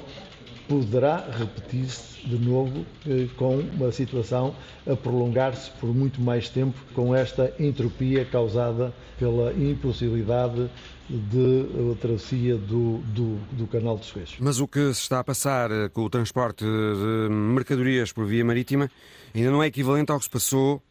poderá 0.68 1.24
repetir-se 1.38 2.26
de 2.26 2.38
novo 2.38 2.80
uh, 3.06 3.28
com 3.36 3.56
uma 3.58 3.92
situação 3.92 4.54
a 4.86 4.94
prolongar-se 4.94 5.70
por 5.72 5.94
muito 5.94 6.20
mais 6.20 6.48
tempo 6.48 6.78
com 6.94 7.14
esta 7.14 7.52
entropia 7.58 8.24
causada 8.24 8.92
pela 9.18 9.52
impossibilidade 9.52 10.68
de 11.08 11.96
travessia 12.00 12.56
do, 12.56 12.98
do, 12.98 13.36
do, 13.52 13.66
canal 13.66 13.98
de 13.98 14.06
Suez. 14.06 14.36
Mas 14.38 14.58
o 14.58 14.66
que 14.66 14.92
se 14.94 15.02
está 15.02 15.20
a 15.20 15.24
passar 15.24 15.70
eh, 15.70 15.88
com 15.88 16.02
o 16.02 16.10
transporte 16.10 16.64
de 16.64 17.28
mercadorias 17.30 18.12
por 18.12 18.26
via 18.26 18.44
marítima 18.44 18.90
ainda 19.34 19.50
não 19.50 19.62
é 19.62 19.66
equivalente 19.66 20.10
ao 20.10 20.18
que 20.18 20.24
se 20.24 20.30
passou 20.30 20.82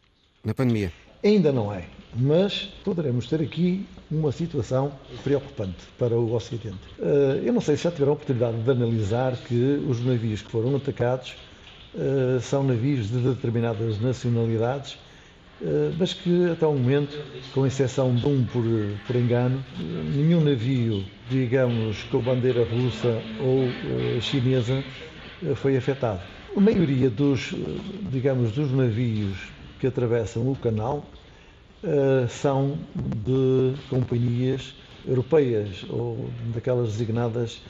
na 0.44 0.54
pandemia? 0.54 0.92
Ainda 1.22 1.50
não 1.50 1.72
é, 1.72 1.86
mas 2.14 2.72
poderemos 2.84 3.26
ter 3.26 3.40
aqui 3.40 3.86
uma 4.10 4.30
situação 4.30 4.92
preocupante 5.24 5.78
para 5.98 6.16
o 6.16 6.32
Ocidente. 6.34 6.78
Eh, 7.00 7.42
eu 7.44 7.52
não 7.52 7.60
sei 7.60 7.76
se 7.76 7.84
já 7.84 7.90
tiveram 7.90 8.12
a 8.12 8.14
oportunidade 8.14 8.58
de 8.58 8.70
analisar 8.70 9.36
que 9.36 9.82
os 9.88 10.04
navios 10.04 10.42
que 10.42 10.50
foram 10.50 10.76
atacados 10.76 11.34
eh, 11.96 12.38
são 12.40 12.62
navios 12.62 13.08
de 13.08 13.18
determinadas 13.18 14.00
nacionalidades 14.00 14.98
mas 15.98 16.12
que 16.12 16.50
até 16.50 16.66
o 16.66 16.74
momento, 16.74 17.16
com 17.52 17.66
exceção 17.66 18.14
de 18.14 18.26
um 18.26 18.44
por, 18.44 18.64
por 19.06 19.16
engano, 19.16 19.64
nenhum 20.14 20.40
navio, 20.40 21.04
digamos, 21.30 22.02
com 22.04 22.20
bandeira 22.20 22.64
russa 22.64 23.20
ou 23.40 23.64
uh, 23.64 24.20
chinesa 24.20 24.84
uh, 25.42 25.54
foi 25.54 25.76
afetado. 25.76 26.20
A 26.56 26.60
maioria 26.60 27.10
dos, 27.10 27.54
digamos, 28.10 28.52
dos 28.52 28.70
navios 28.70 29.36
que 29.80 29.86
atravessam 29.86 30.50
o 30.50 30.54
canal 30.54 31.04
são 32.28 32.78
de 32.96 33.74
companhias 33.90 34.74
europeias 35.06 35.84
ou 35.90 36.30
daquelas 36.54 36.92
designadas 36.92 37.60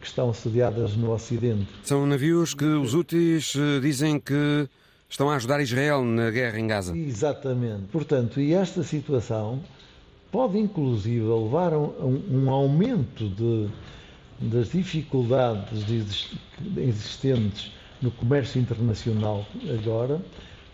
que 0.00 0.06
estão 0.06 0.32
sediadas 0.32 0.94
no 0.96 1.12
Ocidente. 1.12 1.66
São 1.82 2.06
navios 2.06 2.54
que 2.54 2.64
os 2.64 2.94
úteis 2.94 3.52
dizem 3.82 4.20
que 4.20 4.68
estão 5.10 5.28
a 5.28 5.34
ajudar 5.34 5.60
Israel 5.60 6.04
na 6.04 6.30
guerra 6.30 6.58
em 6.58 6.66
Gaza. 6.66 6.96
Exatamente. 6.96 7.82
Portanto, 7.90 8.40
e 8.40 8.54
esta 8.54 8.84
situação 8.84 9.60
pode 10.30 10.56
inclusive 10.56 11.26
levar 11.26 11.74
a 11.74 11.78
um, 11.78 12.22
um 12.30 12.50
aumento 12.50 13.28
de, 13.28 13.68
das 14.40 14.70
dificuldades 14.70 15.84
existentes 16.76 17.72
no 18.00 18.12
comércio 18.12 18.60
internacional 18.60 19.44
agora. 19.78 20.22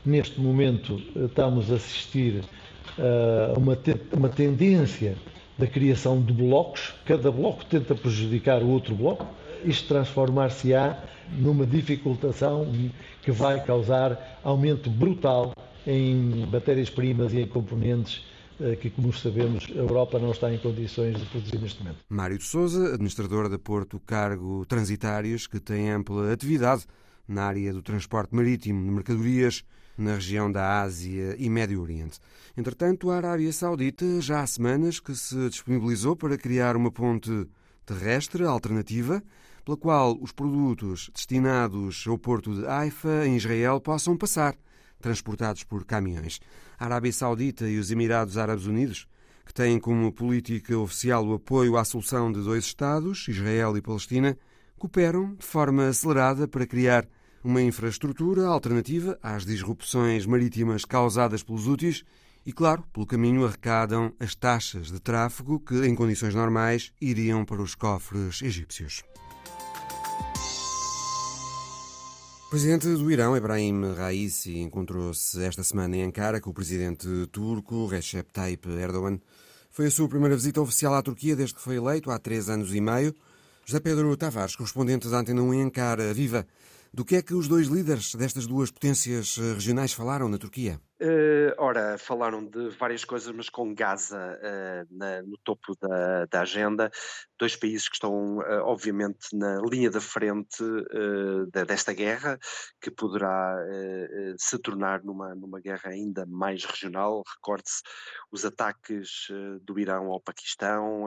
Neste 0.05 0.39
momento 0.39 1.03
estamos 1.17 1.73
a 1.73 1.77
assistir 1.77 2.45
a 2.99 3.59
uma, 3.59 3.77
uma 4.13 4.29
tendência 4.29 5.17
da 5.59 5.67
criação 5.67 6.21
de 6.21 6.35
blocos, 6.35 6.95
cada 7.07 7.33
bloco 7.33 7.65
tenta 7.65 7.95
prejudicar 7.95 8.63
o 8.63 8.69
outro 8.69 8.95
bloco, 8.95 9.27
isto 9.65 9.89
transformar-se-á 9.89 11.03
numa 11.33 11.67
dificultação 11.67 12.67
que 13.23 13.33
vai 13.33 13.65
causar 13.65 14.41
aumento 14.43 14.91
brutal 14.91 15.53
em 15.87 16.47
matérias-primas 16.47 17.33
e 17.33 17.41
em 17.41 17.47
componentes 17.47 18.25
eh, 18.61 18.77
que, 18.77 18.91
como 18.91 19.13
sabemos, 19.13 19.67
a 19.71 19.79
Europa 19.79 20.19
não 20.19 20.31
está 20.31 20.53
em 20.53 20.59
condições 20.59 21.19
de 21.19 21.27
produzir 21.27 21.59
neste 21.59 21.83
momento. 21.83 21.99
Mário 22.09 22.39
de 22.39 22.45
Souza, 22.45 22.95
administrador 22.95 23.49
da 23.49 23.59
Porto 23.59 24.01
Cargo 24.01 24.65
Transitários, 24.67 25.47
que 25.47 25.61
tem 25.61 25.91
ampla 25.91 26.33
atividade 26.33 26.85
na 27.29 27.45
área 27.45 27.73
do 27.73 27.83
transporte 27.83 28.35
marítimo 28.35 28.83
de 28.85 28.91
mercadorias 28.91 29.63
na 29.99 30.15
região 30.15 30.51
da 30.51 30.83
Ásia 30.83 31.35
e 31.39 31.49
Médio 31.49 31.81
Oriente. 31.81 32.19
Entretanto, 32.57 33.11
a 33.11 33.17
Arábia 33.17 33.53
Saudita 33.53 34.21
já 34.21 34.41
há 34.41 34.47
semanas 34.47 35.01
que 35.01 35.15
se 35.15 35.49
disponibilizou 35.49 36.17
para 36.17 36.37
criar 36.37 36.77
uma 36.77 36.91
ponte 36.91 37.47
terrestre 37.85 38.45
alternativa 38.45 39.23
pela 39.67 39.77
qual 39.77 40.17
os 40.21 40.31
produtos 40.31 41.11
destinados 41.13 42.05
ao 42.07 42.17
porto 42.17 42.55
de 42.55 42.65
Haifa, 42.65 43.27
em 43.27 43.37
Israel, 43.37 43.81
possam 43.81 44.17
passar, 44.17 44.55
transportados 45.01 45.65
por 45.65 45.85
caminhões. 45.85 46.39
A 46.79 46.85
Arábia 46.85 47.13
Saudita 47.13 47.69
e 47.69 47.77
os 47.77 47.91
Emirados 47.91 48.39
Árabes 48.39 48.67
Unidos, 48.67 49.09
que 49.45 49.53
têm 49.53 49.81
como 49.81 50.13
política 50.13 50.79
oficial 50.79 51.27
o 51.27 51.35
apoio 51.35 51.77
à 51.77 51.85
solução 51.85 52.31
de 52.31 52.41
dois 52.43 52.65
Estados, 52.65 53.27
Israel 53.27 53.77
e 53.77 53.83
Palestina, 53.83 54.39
cooperam 54.79 55.35
de 55.35 55.45
forma 55.45 55.89
acelerada 55.89 56.47
para 56.47 56.65
criar 56.65 57.05
uma 57.43 57.61
infraestrutura 57.61 58.47
alternativa 58.47 59.19
às 59.21 59.45
disrupções 59.45 60.27
marítimas 60.27 60.85
causadas 60.85 61.43
pelos 61.43 61.67
úteis 61.67 62.05
e, 62.45 62.53
claro, 62.53 62.85
pelo 62.93 63.05
caminho 63.05 63.45
arrecadam 63.45 64.15
as 64.21 64.37
taxas 64.37 64.93
de 64.93 65.01
tráfego 65.01 65.59
que, 65.59 65.85
em 65.85 65.95
condições 65.97 66.37
normais, 66.37 66.93
iriam 67.01 67.45
para 67.45 67.61
os 67.61 67.75
cofres 67.75 68.43
egípcios. 68.43 69.03
Presidente 72.57 72.89
do 72.89 73.13
Irão, 73.13 73.37
Ebrahim 73.37 73.93
Raisi, 73.93 74.61
encontrou-se 74.61 75.45
esta 75.45 75.63
semana 75.63 75.95
em 75.95 76.05
Ankara 76.05 76.41
com 76.41 76.49
o 76.49 76.55
presidente 76.55 77.07
turco 77.31 77.85
Recep 77.87 78.33
Tayyip 78.33 78.67
Erdogan. 78.71 79.21
Foi 79.71 79.89
a 79.89 79.91
sua 79.91 80.09
primeira 80.09 80.35
visita 80.35 80.63
oficial 80.63 80.95
à 80.95 81.03
Turquia 81.03 81.37
desde 81.37 81.55
que 81.55 81.61
foi 81.61 81.77
eleito 81.77 82.11
há 82.11 82.19
três 82.19 82.49
anos 82.49 82.75
e 82.75 82.81
meio. 82.81 83.15
José 83.67 83.79
Pedro 83.79 84.17
Tavares, 84.17 84.57
correspondente 84.57 85.07
da 85.07 85.19
Antena 85.19 85.43
1 85.43 85.53
em 85.53 85.63
Ankara, 85.65 86.15
viva! 86.15 86.47
Do 86.95 87.05
que 87.05 87.17
é 87.17 87.21
que 87.21 87.35
os 87.35 87.47
dois 87.47 87.67
líderes 87.67 88.15
destas 88.15 88.47
duas 88.47 88.71
potências 88.71 89.37
regionais 89.37 89.93
falaram 89.93 90.27
na 90.27 90.39
Turquia? 90.39 90.81
Uh, 90.99 91.53
ora, 91.59 91.99
falaram 91.99 92.43
de 92.49 92.71
várias 92.71 93.05
coisas, 93.05 93.31
mas 93.31 93.51
com 93.51 93.75
Gaza 93.75 94.41
uh, 94.41 94.97
na, 94.97 95.21
no 95.21 95.37
topo 95.45 95.77
da, 95.79 96.25
da, 96.25 96.41
agenda. 96.41 96.91
Dois 97.39 97.55
países 97.55 97.87
que 97.87 97.97
estão, 97.97 98.39
uh, 98.39 98.63
obviamente, 98.63 99.29
na 99.35 99.61
linha 99.61 99.91
da 99.91 100.01
frente 100.01 100.65
desta 101.53 101.93
guerra, 101.93 102.39
que 102.81 102.91
poderá 102.91 103.57
se 104.39 104.59
tornar 104.59 105.03
numa, 105.05 105.35
numa 105.35 105.61
guerra 105.61 105.91
ainda 105.91 106.25
mais 106.25 106.65
regional. 106.65 107.23
Recorde-se 107.35 107.83
os 108.31 108.45
ataques 108.45 109.29
do 109.63 109.79
Irão 109.79 110.11
ao 110.11 110.21
Paquistão 110.21 111.05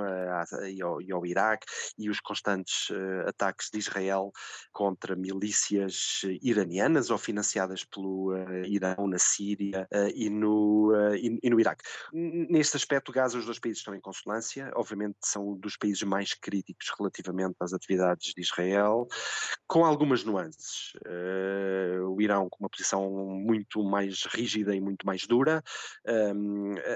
e 0.68 0.82
ao, 0.82 1.02
e, 1.02 1.12
ao, 1.12 1.26
Iraque 1.26 1.66
e 1.98 2.10
os 2.10 2.20
constantes 2.20 2.90
ataques 3.26 3.70
de 3.72 3.80
Israel 3.80 4.32
contra 4.72 5.16
milícias 5.16 6.22
iranianas 6.42 7.10
ou 7.10 7.18
financiadas 7.18 7.84
pelo 7.84 8.36
Irão 8.66 9.08
na 9.08 9.18
Síria 9.18 9.79
uh, 9.84 10.12
e, 10.14 10.30
no, 10.30 10.92
uh, 10.92 11.16
e, 11.16 11.40
e, 11.42 11.50
no 11.50 11.60
Iraque. 11.60 11.84
Neste 12.14 12.78
aspecto, 12.78 13.12
Gaza, 13.12 13.38
os 13.38 13.46
dois 13.46 13.60
países 13.60 13.80
estão 13.80 13.96
em 13.96 14.02
consonância, 14.02 14.72
obviamente 14.76 15.18
são 15.24 15.56
dos 15.56 15.78
países 15.78 16.04
mais 16.04 16.34
críticos 16.34 16.92
relativamente 16.98 17.56
às 17.60 17.74
atividades 17.74 18.34
de 18.34 18.42
Israel, 18.42 19.08
com 19.68 19.86
algumas 19.86 20.24
nuances. 20.24 20.94
Uh, 21.06 22.10
o 22.10 22.22
Irão 22.22 22.50
com 22.50 22.64
uma 22.64 22.70
posição 22.70 23.10
muito 23.10 23.84
mais 23.84 24.26
rígida 24.26 24.76
e 24.76 24.82
muito 24.82 25.06
mais 25.06 25.26
dura, 25.26 25.64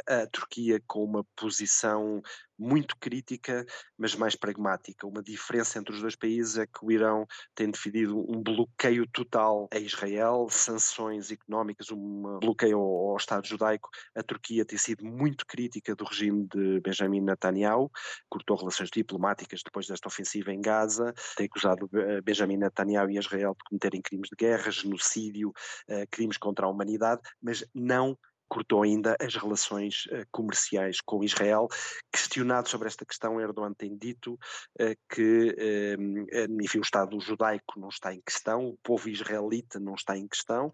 a, 0.07 0.21
a 0.23 0.27
Turquia 0.27 0.81
com 0.87 1.03
uma 1.03 1.23
posição 1.35 2.21
muito 2.57 2.95
crítica, 2.99 3.65
mas 3.97 4.15
mais 4.15 4.35
pragmática. 4.35 5.07
Uma 5.07 5.21
diferença 5.21 5.79
entre 5.79 5.93
os 5.93 6.01
dois 6.01 6.15
países 6.15 6.57
é 6.57 6.65
que 6.65 6.83
o 6.83 6.91
Irão 6.91 7.25
tem 7.55 7.69
definido 7.69 8.19
um 8.19 8.41
bloqueio 8.41 9.07
total 9.07 9.67
a 9.71 9.77
Israel, 9.77 10.47
sanções 10.49 11.31
económicas, 11.31 11.91
um 11.91 12.39
bloqueio 12.39 12.77
ao, 12.77 13.11
ao 13.11 13.17
Estado 13.17 13.47
judaico. 13.47 13.89
A 14.15 14.23
Turquia 14.23 14.65
tem 14.65 14.77
sido 14.77 15.05
muito 15.05 15.45
crítica 15.45 15.95
do 15.95 16.05
regime 16.05 16.47
de 16.53 16.79
Benjamin 16.81 17.21
Netanyahu, 17.21 17.91
cortou 18.29 18.57
relações 18.57 18.89
diplomáticas 18.89 19.61
depois 19.63 19.87
desta 19.87 20.07
ofensiva 20.07 20.51
em 20.51 20.61
Gaza, 20.61 21.13
tem 21.35 21.45
acusado 21.45 21.89
eh, 21.93 22.21
Benjamin 22.21 22.57
Netanyahu 22.57 23.09
e 23.09 23.17
Israel 23.17 23.55
de 23.57 23.63
cometerem 23.69 24.01
crimes 24.01 24.29
de 24.29 24.35
guerra, 24.35 24.71
genocídio, 24.71 25.51
eh, 25.87 26.05
crimes 26.09 26.37
contra 26.37 26.65
a 26.65 26.69
humanidade, 26.69 27.21
mas 27.41 27.65
não 27.73 28.17
cortou 28.53 28.83
ainda 28.83 29.17
as 29.19 29.35
relações 29.35 30.05
uh, 30.11 30.23
comerciais 30.31 31.01
com 31.01 31.23
Israel. 31.23 31.67
Questionado 32.11 32.69
sobre 32.69 32.87
esta 32.87 33.03
questão, 33.03 33.41
Erdogan 33.41 33.73
tem 33.73 33.97
dito 33.97 34.33
uh, 34.33 34.95
que 35.09 35.55
uh, 35.97 36.61
enfim, 36.61 36.77
o 36.77 36.83
Estado 36.83 37.19
judaico 37.19 37.79
não 37.79 37.89
está 37.89 38.13
em 38.13 38.21
questão, 38.21 38.67
o 38.67 38.77
povo 38.83 39.09
israelita 39.09 39.79
não 39.79 39.95
está 39.95 40.15
em 40.15 40.27
questão, 40.27 40.71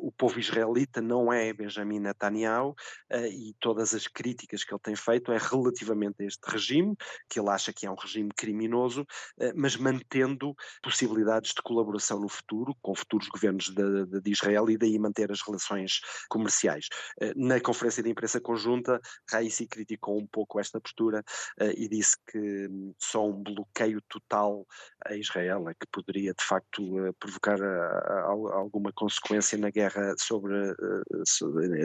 o 0.00 0.12
povo 0.12 0.38
israelita 0.38 1.00
não 1.00 1.32
é 1.32 1.52
Benjamin 1.52 2.00
Netanyahu 2.00 2.74
e 3.30 3.54
todas 3.60 3.94
as 3.94 4.06
críticas 4.06 4.64
que 4.64 4.72
ele 4.72 4.80
tem 4.82 4.96
feito 4.96 5.32
é 5.32 5.38
relativamente 5.38 6.22
a 6.22 6.26
este 6.26 6.42
regime, 6.48 6.94
que 7.28 7.38
ele 7.38 7.48
acha 7.50 7.72
que 7.72 7.86
é 7.86 7.90
um 7.90 7.94
regime 7.94 8.30
criminoso, 8.36 9.06
mas 9.54 9.76
mantendo 9.76 10.54
possibilidades 10.82 11.52
de 11.52 11.62
colaboração 11.62 12.20
no 12.20 12.28
futuro 12.28 12.74
com 12.82 12.94
futuros 12.94 13.28
governos 13.28 13.68
de, 13.68 14.20
de 14.20 14.30
Israel 14.30 14.68
e 14.70 14.76
daí 14.76 14.98
manter 14.98 15.30
as 15.30 15.40
relações 15.42 16.00
comerciais. 16.28 16.88
Eh, 17.20 17.32
na 17.36 17.60
conferência 17.60 18.02
de 18.02 18.10
imprensa 18.10 18.40
conjunta, 18.40 19.00
Raisi 19.30 19.66
criticou 19.66 20.18
um 20.18 20.26
pouco 20.26 20.60
esta 20.60 20.80
postura 20.80 21.24
eh, 21.60 21.74
e 21.76 21.88
disse 21.88 22.16
que 22.30 22.68
hum, 22.68 22.94
só 22.98 23.26
um 23.26 23.42
bloqueio 23.42 24.00
total 24.08 24.66
a 25.04 25.14
Israel 25.14 25.68
é 25.68 25.74
que 25.74 25.86
poderia 25.90 26.32
de 26.32 26.44
facto 26.44 27.06
eh, 27.06 27.12
provocar 27.18 27.58
alguma 28.54 28.92
consequência 28.92 29.58
na 29.58 29.70
guerra 29.70 30.14
sobre, 30.18 30.52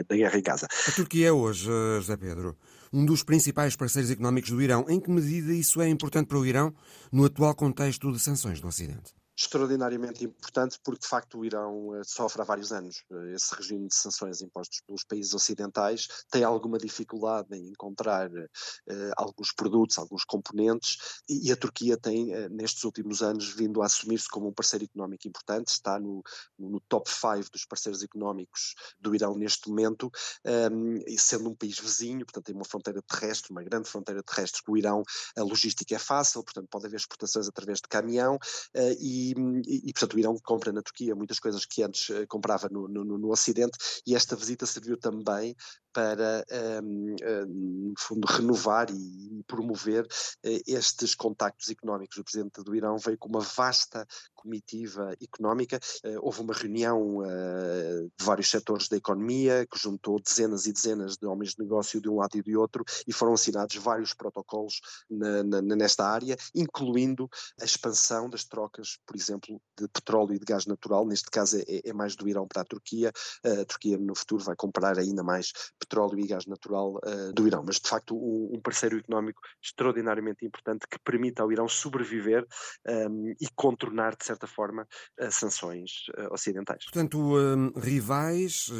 da 0.08 0.16
guerra 0.16 0.38
em 0.38 0.42
Gaza. 0.42 0.66
A 0.66 0.92
Turquia 0.92 1.28
é 1.28 1.32
hoje, 1.32 1.70
José 1.96 2.16
Pedro, 2.16 2.56
um 2.92 3.04
dos 3.04 3.22
principais 3.22 3.76
parceiros 3.76 4.10
económicos 4.10 4.50
do 4.50 4.60
Irão. 4.60 4.84
Em 4.88 5.00
que 5.00 5.10
medida 5.10 5.52
isso 5.52 5.80
é 5.80 5.88
importante 5.88 6.28
para 6.28 6.38
o 6.38 6.46
Irão 6.46 6.74
no 7.10 7.24
atual 7.24 7.54
contexto 7.54 8.10
de 8.12 8.20
sanções 8.20 8.60
do 8.60 8.68
Ocidente? 8.68 9.21
Extraordinariamente 9.36 10.24
importante 10.24 10.78
porque 10.84 11.00
de 11.00 11.08
facto 11.08 11.38
o 11.38 11.44
Irão 11.44 11.94
eh, 11.94 12.02
sofre 12.04 12.42
há 12.42 12.44
vários 12.44 12.72
anos. 12.72 13.02
Eh, 13.10 13.34
esse 13.34 13.54
regime 13.54 13.88
de 13.88 13.94
sanções 13.94 14.42
impostos 14.42 14.80
pelos 14.86 15.04
países 15.04 15.32
ocidentais 15.34 16.08
tem 16.30 16.44
alguma 16.44 16.78
dificuldade 16.78 17.48
em 17.52 17.68
encontrar 17.68 18.30
uh, 18.30 19.12
alguns 19.16 19.52
produtos, 19.52 19.98
alguns 19.98 20.24
componentes 20.24 21.20
e, 21.28 21.48
e 21.48 21.52
a 21.52 21.56
Turquia 21.56 21.96
tem 21.96 22.34
uh, 22.34 22.48
nestes 22.50 22.84
últimos 22.84 23.22
anos 23.22 23.52
vindo 23.54 23.82
a 23.82 23.86
assumir-se 23.86 24.28
como 24.28 24.48
um 24.48 24.52
parceiro 24.52 24.84
económico 24.84 25.26
importante, 25.26 25.68
está 25.68 25.98
no, 25.98 26.22
no 26.58 26.80
top 26.80 27.10
5 27.10 27.50
dos 27.50 27.64
parceiros 27.64 28.02
económicos 28.02 28.74
do 29.00 29.14
Irão 29.14 29.36
neste 29.36 29.68
momento, 29.68 30.10
um, 30.44 30.96
ehm, 30.96 31.16
sendo 31.18 31.48
um 31.48 31.54
país 31.54 31.78
vizinho, 31.78 32.24
portanto 32.24 32.44
tem 32.44 32.54
uma 32.54 32.64
fronteira 32.64 33.02
terrestre, 33.02 33.50
uma 33.50 33.62
grande 33.62 33.88
fronteira 33.88 34.22
terrestre 34.22 34.62
com 34.62 34.72
o 34.72 34.76
Irão, 34.76 35.02
a 35.36 35.42
logística 35.42 35.94
é 35.94 35.98
fácil, 35.98 36.42
portanto 36.42 36.68
pode 36.70 36.86
haver 36.86 36.96
exportações 36.96 37.48
através 37.48 37.78
de 37.78 37.88
caminhão 37.88 38.36
uh, 38.36 38.96
e 39.00 39.21
e, 39.30 39.88
e, 39.88 39.92
portanto 39.92 40.14
o 40.14 40.18
Irão 40.18 40.36
compra 40.42 40.72
na 40.72 40.82
Turquia 40.82 41.14
muitas 41.14 41.38
coisas 41.38 41.64
que 41.64 41.82
antes 41.82 42.08
uh, 42.08 42.26
comprava 42.26 42.68
no, 42.68 42.88
no, 42.88 43.04
no, 43.04 43.30
Ocidente 43.30 43.78
e 44.06 44.14
esta 44.14 44.34
visita 44.34 44.66
serviu 44.66 44.96
também 44.96 45.54
para, 45.92 46.44
um, 46.82 47.16
um, 47.22 47.90
no 47.90 47.94
fundo, 47.98 48.26
renovar 48.26 48.88
e 48.90 49.44
promover 49.46 50.04
uh, 50.04 50.62
estes 50.66 51.14
contactos 51.14 51.68
económicos. 51.68 52.16
O 52.16 52.24
presidente 52.24 52.62
do 52.62 52.74
Irão 52.74 52.96
veio 52.98 53.18
com 53.18 53.28
uma 53.28 53.40
vasta 53.40 54.06
comitiva 54.34 55.14
económica. 55.20 55.78
Uh, 56.04 56.18
houve 56.20 56.40
uma 56.40 56.54
reunião 56.54 57.18
uh, 57.18 58.10
de 58.18 58.24
vários 58.24 58.50
setores 58.50 58.88
da 58.88 58.96
economia 58.96 59.66
que 59.66 59.78
juntou 59.78 60.20
dezenas 60.20 60.66
e 60.66 60.72
dezenas 60.72 61.16
de 61.16 61.26
homens 61.26 61.54
de 61.54 61.62
negócio 61.62 62.00
de 62.00 62.08
um 62.08 62.16
lado 62.16 62.36
e 62.36 62.42
de 62.42 62.56
outro 62.56 62.84
e 63.06 63.12
foram 63.12 63.34
assinados 63.34 63.76
vários 63.76 64.14
protocolos 64.14 64.80
nesta 65.10 66.06
área, 66.06 66.36
incluindo 66.54 67.28
a 67.60 67.64
expansão 67.64 68.28
das 68.28 68.44
trocas, 68.44 68.98
por 69.06 69.16
exemplo, 69.16 69.60
de 69.78 69.88
petróleo 69.88 70.34
e 70.34 70.38
de 70.38 70.44
gás 70.44 70.66
natural. 70.66 71.06
Neste 71.06 71.30
caso 71.30 71.58
é, 71.58 71.80
é 71.84 71.92
mais 71.92 72.16
do 72.16 72.28
Irão 72.28 72.46
para 72.46 72.62
a 72.62 72.64
Turquia. 72.64 73.12
a 73.44 73.64
Turquia 73.64 73.98
no 73.98 74.14
futuro 74.14 74.44
vai 74.44 74.56
comprar 74.56 74.98
ainda 74.98 75.22
mais 75.22 75.52
petróleo 75.82 76.18
e 76.18 76.26
gás 76.26 76.46
natural 76.46 76.94
uh, 76.96 77.32
do 77.34 77.46
Irão, 77.46 77.62
mas 77.66 77.76
de 77.76 77.88
facto 77.88 78.16
um, 78.16 78.56
um, 78.56 78.60
parceiro 78.60 78.98
económico 78.98 79.40
extraordinariamente 79.62 80.46
importante 80.46 80.86
que 80.88 80.98
permite 80.98 81.40
ao 81.40 81.50
Irão 81.50 81.68
sobreviver 81.68 82.46
um, 82.86 82.90
ehm, 82.90 83.34
e 83.40 83.48
contornar, 83.54 84.16
de 84.16 84.24
certa 84.24 84.46
forma, 84.46 84.86
as 85.18 85.34
sanções 85.34 85.90
uh, 86.16 86.32
ocidentais. 86.32 86.84
Portanto, 86.84 87.18
um, 87.18 87.72
rivais 87.78 88.70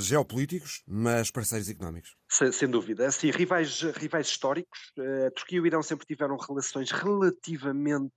geopolíticos, 0.00 0.82
mas 0.86 1.30
parceiros 1.30 1.68
económicos. 1.68 2.16
Sem, 2.30 2.68
dúvida. 2.68 3.06
Assim, 3.06 3.30
rivais, 3.30 3.80
rivais 3.80 4.26
históricos. 4.26 4.92
Eh, 4.98 5.26
a 5.28 5.30
Turquia 5.30 5.56
e 5.56 5.60
o 5.62 5.66
Irão 5.66 5.82
sempre 5.82 6.06
tiveram 6.06 6.36
relações 6.36 6.90
relativamente 6.90 8.12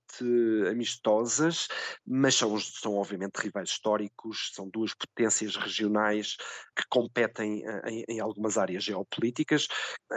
amistosas, 0.70 1.66
mas 2.06 2.34
são, 2.34 2.58
são 2.60 2.94
obviamente 2.96 3.36
rivais 3.36 3.70
históricos, 3.70 4.50
são 4.54 4.68
duas 4.68 4.92
potências 4.92 5.56
regionais 5.56 6.36
que 6.76 6.82
competem 6.90 7.66
eh, 7.66 7.90
em, 7.90 8.04
em 8.06 8.20
algumas 8.20 8.58
áreas 8.58 8.84
geopolíticas. 8.84 9.66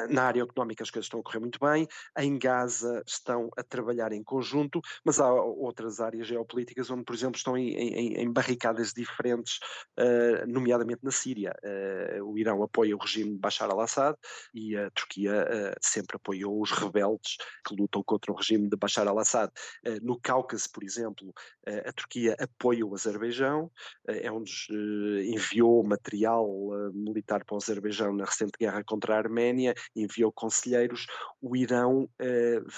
Na 0.10 0.24
área 0.24 0.42
económica 0.42 0.84
as 0.84 0.92
coisas 0.92 1.06
estão 1.06 1.22
a 1.22 1.24
correr 1.24 1.40
muito 1.40 1.58
bem, 1.58 1.88
em 2.18 2.38
Gaza 2.38 3.02
estão 3.08 3.50
a 3.58 3.64
trabalhar 3.64 4.12
em 4.12 4.22
conjunto, 4.22 4.82
mas 5.06 5.22
há 5.22 5.32
outras 5.34 6.02
áreas 6.02 6.28
geopolíticas 6.28 6.90
onde, 6.90 7.06
por 7.06 7.16
exemplo, 7.16 7.38
estão 7.38 7.58
em, 7.58 7.70
em, 7.70 8.14
em 8.16 8.32
barricadas 8.32 8.92
diferentes, 8.92 9.60
nomeadamente 10.48 11.00
na 11.02 11.12
Síria. 11.12 11.56
O 12.26 12.38
Irão 12.38 12.62
apoia 12.62 12.94
o 12.94 13.00
regime 13.00 13.32
de 13.32 13.40
Bashar 13.40 13.70
al 13.72 13.85
al-Assad 13.86 14.18
e 14.54 14.76
a 14.76 14.90
Turquia 14.92 15.44
uh, 15.44 15.76
sempre 15.80 16.18
apoiou 16.18 16.62
os 16.62 16.72
rebeldes 16.72 17.38
que 17.66 17.76
lutam 17.76 18.04
contra 18.04 18.32
o 18.32 18.36
regime 18.36 18.68
de 18.68 18.76
Bashar 18.76 19.08
al-Assad. 19.08 19.52
Uh, 19.86 20.04
no 20.04 20.20
Cáucaso, 20.20 20.70
por 20.74 20.84
exemplo, 20.84 21.30
uh, 21.30 21.90
a 21.90 21.94
Turquia 21.94 22.36
apoia 22.40 22.86
o 22.86 22.94
Azerbaijão, 22.94 23.72
é 24.08 24.32
onde 24.32 24.52
enviou 25.28 25.84
material 25.84 26.48
militar 26.94 27.44
para 27.46 27.56
o 27.56 27.58
Azerbaijão 27.58 28.14
na 28.14 28.26
recente 28.26 28.54
guerra 28.60 28.84
contra 28.84 29.16
a 29.16 29.18
Arménia, 29.18 29.74
enviou 29.96 30.32
conselheiros. 30.32 31.06
O 31.42 31.56
Irão 31.56 32.10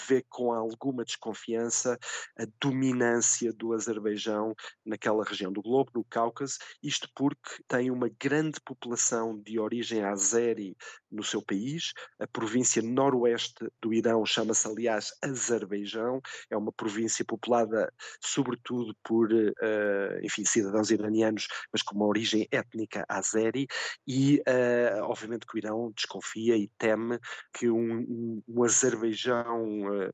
vê 0.07 0.23
com 0.29 0.51
alguma 0.51 1.03
desconfiança 1.03 1.97
a 2.37 2.45
dominância 2.61 3.53
do 3.53 3.73
Azerbaijão 3.73 4.53
naquela 4.85 5.23
região 5.23 5.51
do 5.51 5.61
globo, 5.61 5.91
no 5.93 6.03
Cáucaso, 6.03 6.57
isto 6.81 7.09
porque 7.15 7.63
tem 7.67 7.89
uma 7.91 8.09
grande 8.19 8.59
população 8.61 9.39
de 9.39 9.59
origem 9.59 10.03
azeri 10.03 10.75
no 11.11 11.23
seu 11.23 11.41
país. 11.41 11.93
A 12.19 12.27
província 12.27 12.81
noroeste 12.81 13.67
do 13.81 13.93
Irão 13.93 14.25
chama-se, 14.25 14.67
aliás, 14.67 15.11
Azerbaijão. 15.21 16.21
É 16.49 16.57
uma 16.57 16.71
província 16.71 17.23
populada 17.25 17.91
sobretudo 18.21 18.95
por, 19.03 19.31
uh, 19.31 20.19
enfim, 20.23 20.43
cidadãos 20.45 20.91
iranianos, 20.91 21.47
mas 21.71 21.81
com 21.81 21.95
uma 21.95 22.05
origem 22.05 22.47
étnica 22.51 23.05
azeri. 23.07 23.67
E, 24.07 24.41
uh, 24.47 25.03
obviamente, 25.03 25.45
que 25.45 25.55
o 25.55 25.59
Irão 25.59 25.91
desconfia 25.95 26.55
e 26.57 26.69
teme 26.77 27.19
que 27.53 27.69
um, 27.69 27.99
um, 27.99 28.43
um 28.47 28.63
Azerbaijão 28.63 29.81
uh, 29.87 30.13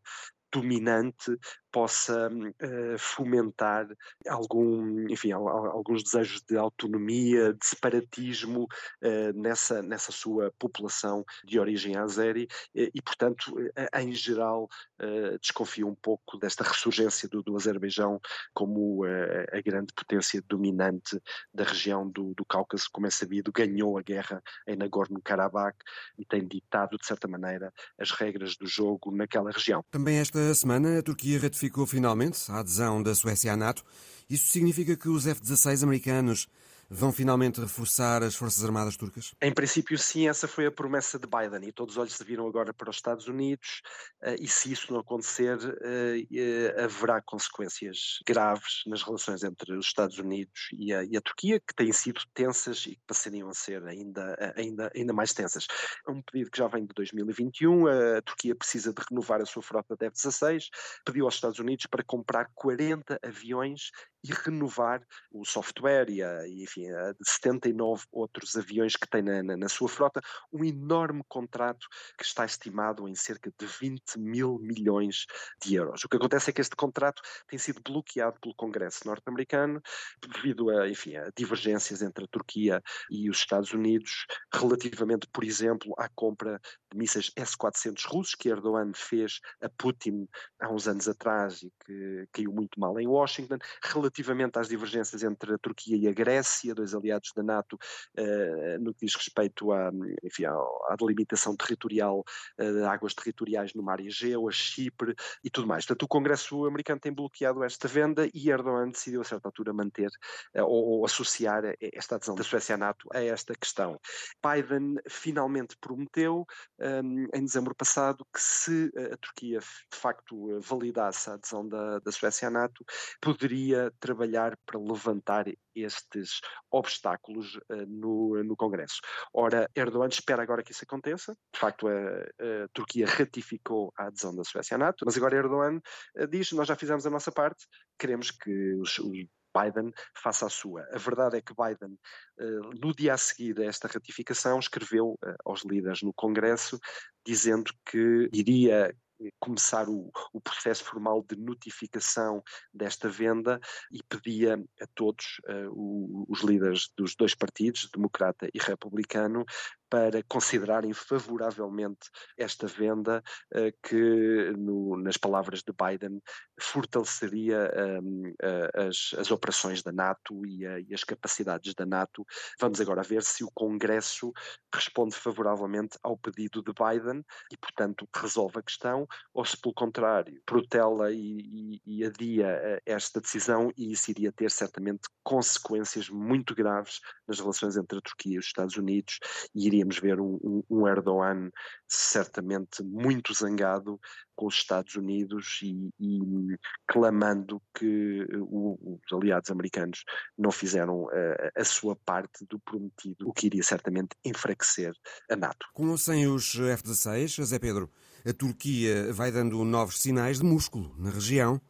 dominante 0.52 1.36
possa 1.74 2.30
uh, 2.30 3.00
fomentar 3.00 3.88
algum, 4.28 5.10
enfim, 5.10 5.32
alguns 5.32 6.04
desejos 6.04 6.44
de 6.48 6.56
autonomia, 6.56 7.52
de 7.52 7.66
separatismo 7.66 8.66
uh, 8.66 9.34
nessa, 9.34 9.82
nessa 9.82 10.12
sua 10.12 10.54
população 10.60 11.26
de 11.44 11.60
origem 11.60 11.98
azeri 11.98 12.48
e, 12.76 12.92
e 12.94 13.02
portanto, 13.02 13.56
em 13.96 14.12
geral, 14.12 14.70
uh, 15.02 15.40
desconfio 15.40 15.88
um 15.88 15.96
pouco 15.96 16.38
desta 16.38 16.64
ressurgência 16.64 17.28
do, 17.28 17.42
do 17.42 17.56
Azerbaijão 17.56 18.22
como 18.54 19.04
a 19.04 19.62
grande 19.62 19.92
potência 19.94 20.44
dominante 20.48 21.20
da 21.52 21.64
região 21.64 22.08
do, 22.08 22.36
do 22.36 22.46
Cáucaso, 22.46 22.88
como 22.92 23.08
é 23.08 23.10
sabido, 23.10 23.52
ganhou 23.52 23.98
a 23.98 24.02
guerra 24.04 24.44
em 24.68 24.76
Nagorno-Karabakh 24.76 25.76
e 26.20 26.26
tem 26.26 26.48
ditado, 26.48 26.98
de 26.98 27.06
certa 27.06 27.28
maneira, 27.28 27.74
as 27.98 28.12
regras 28.12 28.56
do 28.56 28.68
jogo 28.68 29.12
naquela 29.12 29.52
região. 29.52 29.84
Também 29.90 30.18
esta 30.18 30.54
semana 30.54 31.00
a 31.00 31.04
Turquia 31.04 31.40
ratificou 31.40 31.63
ratificou 31.64 31.86
finalmente 31.86 32.52
a 32.52 32.60
adesão 32.60 33.02
da 33.02 33.16
Suécia 33.16 33.54
à 33.54 33.58
NATO. 33.58 33.86
Isso 34.30 34.52
significa 34.52 34.98
que 34.98 35.08
os 35.08 35.26
F-16 35.26 35.84
americanos 35.84 36.48
vão 36.94 37.12
finalmente 37.12 37.60
reforçar 37.60 38.22
as 38.22 38.36
Forças 38.36 38.64
Armadas 38.64 38.96
turcas? 38.96 39.34
Em 39.42 39.52
princípio, 39.52 39.98
sim, 39.98 40.28
essa 40.28 40.48
foi 40.48 40.68
a 40.68 40.72
promessa 40.72 41.18
de 41.18 41.28
Biden 41.28 41.68
e 41.68 41.72
todos 41.72 41.96
os 41.96 41.98
olhos 41.98 42.14
se 42.14 42.24
viram 42.24 42.48
agora 42.48 42.74
para 42.74 42.90
os 42.90 42.96
Estados 42.98 43.28
Unidos. 43.28 43.82
Eh, 44.22 44.36
e 44.42 44.48
se 44.48 44.72
isso 44.72 44.94
não 44.94 45.00
acontecer, 45.00 45.58
eh, 45.82 46.26
eh, 46.32 46.84
haverá 46.84 47.22
consequências 47.22 48.20
graves 48.28 48.84
nas 48.86 49.02
relações 49.02 49.44
entre 49.44 49.74
os 49.74 49.88
Estados 49.88 50.20
Unidos 50.20 50.70
e 50.74 50.94
a, 50.94 51.04
e 51.04 51.18
a 51.18 51.22
Turquia, 51.22 51.60
que 51.60 51.74
têm 51.74 51.92
sido 51.92 52.22
tensas 52.34 52.86
e 52.86 52.92
que 52.92 53.02
passariam 53.08 53.50
a 53.50 53.54
ser 53.54 53.84
ainda, 53.86 54.54
ainda, 54.56 54.92
ainda 54.96 55.14
mais 55.14 55.34
tensas. 55.34 55.66
É 56.08 56.12
um 56.12 56.22
pedido 56.22 56.52
que 56.52 56.60
já 56.60 56.68
vem 56.68 56.86
de 56.86 56.94
2021. 56.94 57.88
A 57.88 58.22
Turquia 58.22 58.56
precisa 58.56 58.94
de 58.94 59.02
renovar 59.10 59.42
a 59.42 59.46
sua 59.46 59.64
frota 59.64 59.96
de 59.96 60.06
F-16, 60.06 60.66
pediu 61.04 61.26
aos 61.26 61.36
Estados 61.36 61.60
Unidos 61.60 61.88
para 61.88 62.04
comprar 62.04 62.50
40 62.54 63.20
aviões 63.24 63.90
e 64.24 64.32
renovar 64.32 65.06
o 65.32 65.44
software 65.44 66.10
e, 66.10 66.24
a, 66.24 66.48
e 66.48 66.64
enfim, 66.64 66.90
a 66.90 67.14
79 67.22 68.06
outros 68.12 68.56
aviões 68.56 68.96
que 68.96 69.08
tem 69.08 69.22
na, 69.22 69.44
na, 69.44 69.58
na, 69.58 69.70
sua 69.70 69.90
frota, 69.90 70.22
um 70.52 70.64
enorme 70.64 71.24
contrato 71.28 71.86
que 72.18 72.24
está 72.24 72.46
estimado 72.46 73.08
em 73.08 73.16
cerca 73.16 73.52
de 73.60 73.66
20 73.66 74.18
mil 74.18 74.58
milhões 74.60 75.26
de 75.62 75.76
euros. 75.76 76.04
O 76.04 76.10
que 76.10 76.16
acontece 76.16 76.50
é 76.50 76.54
que 76.54 76.62
este 76.62 76.76
contrato 76.76 77.22
tem 77.48 77.60
sido 77.60 77.82
bloqueado 77.82 78.40
pelo 78.40 78.56
Congresso 78.56 79.06
norte-americano 79.06 79.82
devido 80.22 80.70
a, 80.70 80.88
enfim, 80.88 81.18
a 81.18 81.30
divergências 81.36 82.02
entre 82.02 82.24
a 82.24 82.28
Turquia 82.28 82.82
e 83.10 83.30
os 83.30 83.38
Estados 83.38 83.74
Unidos 83.74 84.26
relativamente, 84.54 85.28
por 85.34 85.44
exemplo, 85.44 85.94
à 85.98 86.08
compra 86.16 86.62
de 86.90 86.98
mísseis 86.98 87.30
S-400 87.36 88.06
russos 88.08 88.36
que 88.36 88.50
Erdogan 88.50 88.92
fez 88.96 89.40
a 89.62 89.70
Putin 89.70 90.28
há 90.62 90.70
uns 90.72 90.88
anos 90.88 91.10
atrás 91.10 91.62
e 91.62 91.74
que 91.86 92.28
caiu 92.32 92.54
muito 92.54 92.80
mal 92.80 92.98
em 93.00 93.08
Washington, 93.08 93.58
relativamente 93.84 94.13
às 94.56 94.68
divergências 94.68 95.24
entre 95.24 95.54
a 95.54 95.58
Turquia 95.58 95.98
e 95.98 96.08
a 96.08 96.14
Grécia, 96.14 96.76
dois 96.76 96.94
aliados 96.94 97.32
da 97.36 97.44
NATO, 97.44 97.78
uh, 98.18 98.80
no 98.80 98.94
que 98.94 99.06
diz 99.06 99.16
respeito 99.16 99.72
à, 99.72 99.92
enfim, 100.24 100.46
à, 100.46 100.96
delimitação 100.98 101.56
territorial 101.56 102.24
uh, 102.60 102.74
de 102.74 102.84
águas 102.84 103.14
territoriais 103.14 103.74
no 103.74 103.84
mar 103.84 104.00
Egeu, 104.00 104.48
a 104.48 104.52
Chipre 104.52 105.16
e 105.44 105.50
tudo 105.50 105.68
mais. 105.68 105.86
Portanto, 105.86 106.04
o 106.04 106.08
Congresso 106.08 106.66
americano 106.66 107.00
tem 107.00 107.14
bloqueado 107.14 107.64
esta 107.64 107.88
venda 107.88 108.28
e 108.34 108.50
Erdogan 108.50 108.90
decidiu 108.90 109.22
a 109.22 109.24
certa 109.24 109.48
altura 109.48 109.74
manter 109.74 110.10
uh, 110.56 110.64
ou, 110.64 111.00
ou, 111.00 111.06
associar 111.06 111.64
esta 111.80 112.16
adesão 112.16 112.36
da 112.36 112.44
Suécia 112.44 112.76
à 112.76 112.78
NATO 112.78 113.08
a 113.14 113.22
esta 113.22 113.54
questão. 113.56 114.00
Biden 114.44 114.96
finalmente 115.10 115.78
prometeu 115.78 116.46
um, 116.80 117.28
em 117.34 117.44
dezembro 117.46 117.76
passado 117.76 118.26
que 118.34 118.42
se 118.42 118.92
a 119.12 119.18
Turquia 119.18 119.60
de 119.60 119.98
facto 119.98 120.60
validasse 120.60 121.30
a 121.30 121.34
adesão 121.34 121.68
da, 121.68 122.00
da 122.00 122.12
Suécia 122.12 122.48
à 122.48 122.52
NATO, 122.52 122.86
poderia 123.22 123.92
trabalhar 124.04 124.58
para 124.66 124.78
levantar 124.78 125.46
estes 125.74 126.42
obstáculos 126.70 127.56
uh, 127.56 127.86
no, 127.88 128.44
no 128.44 128.56
Congresso. 128.58 129.00
Ora, 129.34 129.70
Erdogan 129.74 130.10
espera 130.10 130.44
agora 130.44 130.62
que 130.62 130.74
isso 130.74 130.84
aconteça. 130.84 131.34
De 131.54 131.60
facto, 131.60 131.88
a, 131.88 131.92
a 131.92 132.68
Turquia 132.74 133.08
ratificou 133.08 133.94
a 133.98 134.08
adesão 134.08 134.36
da 134.36 134.44
Suécia 134.44 134.76
à 134.76 134.78
NATO, 134.78 135.06
mas 135.06 135.16
agora 135.16 135.38
Erdogan 135.38 135.78
uh, 136.18 136.28
diz: 136.28 136.52
nós 136.52 136.68
já 136.68 136.76
fizemos 136.76 137.06
a 137.06 137.10
nossa 137.10 137.32
parte, 137.32 137.66
queremos 137.98 138.30
que 138.30 138.74
os, 138.76 139.00
os 139.00 139.26
Biden 139.56 139.94
faça 140.18 140.48
a 140.48 140.50
sua. 140.50 140.86
A 140.92 140.98
verdade 140.98 141.38
é 141.38 141.42
que 141.42 141.54
Biden, 141.54 141.98
uh, 142.40 142.70
no 142.82 142.94
dia 142.94 143.14
a 143.14 143.18
seguir 143.18 143.58
a 143.62 143.66
esta 143.66 143.88
ratificação, 143.88 144.60
escreveu 144.60 145.18
aos 145.46 145.64
líderes 145.64 146.02
no 146.02 146.14
Congresso 146.14 146.78
dizendo 147.26 147.72
que 147.86 148.30
iria 148.34 148.94
começar 149.40 149.88
o, 149.90 150.12
o, 150.32 150.42
processo 150.42 150.84
formal 150.84 151.24
de 151.28 151.36
notificação 151.36 152.44
desta 152.74 153.10
venda 153.10 153.60
e 153.92 154.02
pedia 154.04 154.56
a 154.82 154.88
todos 154.94 155.40
uh, 155.48 155.70
o, 155.72 156.26
os 156.30 156.42
líderes 156.42 156.90
dos 156.98 157.16
dois 157.16 157.36
partidos, 157.36 157.90
democrata 157.94 158.48
e 158.54 158.60
republicano, 158.60 159.46
para 159.94 160.24
considerarem 160.24 160.92
favoravelmente 160.92 162.10
esta 162.36 162.66
venda, 162.66 163.24
uh, 163.54 163.88
que, 163.88 164.52
no, 164.58 164.98
nas 164.98 165.18
palavras 165.18 165.62
de 165.62 165.72
Biden, 165.72 166.20
fortaleceria 166.60 167.72
um, 168.02 168.34
as, 168.74 169.14
as, 169.20 169.30
operações 169.30 169.84
da 169.84 169.92
NATO 169.92 170.44
e, 170.48 170.66
a, 170.66 170.80
e, 170.80 170.96
as 170.96 171.04
capacidades 171.04 171.76
da 171.76 171.86
NATO. 171.86 172.26
Vamos 172.60 172.82
agora 172.82 173.04
ver 173.04 173.22
se 173.22 173.44
o 173.44 173.52
Congresso 173.54 174.32
responde 174.74 175.16
favoravelmente 175.16 175.98
ao 176.02 176.18
pedido 176.18 176.64
de 176.64 176.72
Biden 176.74 177.24
e, 177.52 177.58
portanto, 177.58 178.08
resolve 178.16 178.58
a 178.58 178.64
questão, 178.64 179.08
ou 179.32 179.46
se, 179.46 179.60
pelo 179.62 179.76
contrário, 179.76 180.42
protela 180.44 181.12
e, 181.12 181.82
e, 181.86 182.00
e 182.00 182.06
adia 182.06 182.48
eh, 182.48 182.82
esta 182.86 183.22
decisão, 183.22 183.72
e 183.78 183.92
isso 183.92 184.10
iria 184.10 184.32
ter 184.32 184.50
certamente 184.50 185.08
consequências 185.24 186.10
muito 186.10 186.56
graves 186.56 187.00
nas 187.28 187.40
relações 187.40 187.78
entre 187.78 188.00
a 188.00 188.02
Turquia 188.02 188.36
e 188.36 188.40
os 188.40 188.46
Estados 188.46 188.76
Unidos, 188.76 189.20
e 189.54 189.68
iríamos 189.84 190.00
ver 190.00 190.20
um, 190.20 190.64
um, 190.70 190.88
Erdogan 190.88 191.52
certamente 191.88 192.82
muito 192.84 193.34
zangado 193.34 194.00
com 194.36 194.48
os 194.48 194.56
Estados 194.56 194.96
Unidos 194.96 195.60
e, 195.62 195.90
e 196.00 196.58
clamando 196.88 197.62
que 197.78 198.26
o, 198.40 199.00
os 199.06 199.14
aliados 199.14 199.52
americanos 199.52 200.04
não 200.38 200.52
fizeram 200.52 201.08
a, 201.10 201.16
eh, 201.16 201.52
a 201.58 201.64
sua 201.64 201.96
parte 201.96 202.46
do 202.50 202.60
prometido, 202.60 203.28
o 203.28 203.34
que 203.34 203.48
iria 203.48 203.64
certamente 203.64 204.16
enfraquecer 204.26 204.94
a 205.30 205.36
NATO. 205.36 205.68
Com 205.74 205.90
ou 205.90 205.98
sem 205.98 206.26
os 206.28 206.56
F-16, 206.56 207.44
Zé 207.44 207.60
Pedro, 207.60 207.90
a 208.26 208.34
Turquia 208.34 209.12
vai 209.14 209.32
dando 209.32 209.64
novos 209.64 210.00
sinais 210.00 210.40
de 210.40 210.46
músculo 210.46 210.96
na 210.98 211.12
região. 211.12 211.62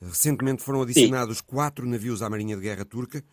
Recentemente 0.00 0.62
foram 0.62 0.82
adicionados 0.82 1.38
Sim. 1.38 1.44
quatro 1.46 1.86
navios 1.86 2.20
à 2.20 2.28
Marinha 2.28 2.56
de 2.56 2.62
Guerra 2.62 2.84
turca 2.84 3.24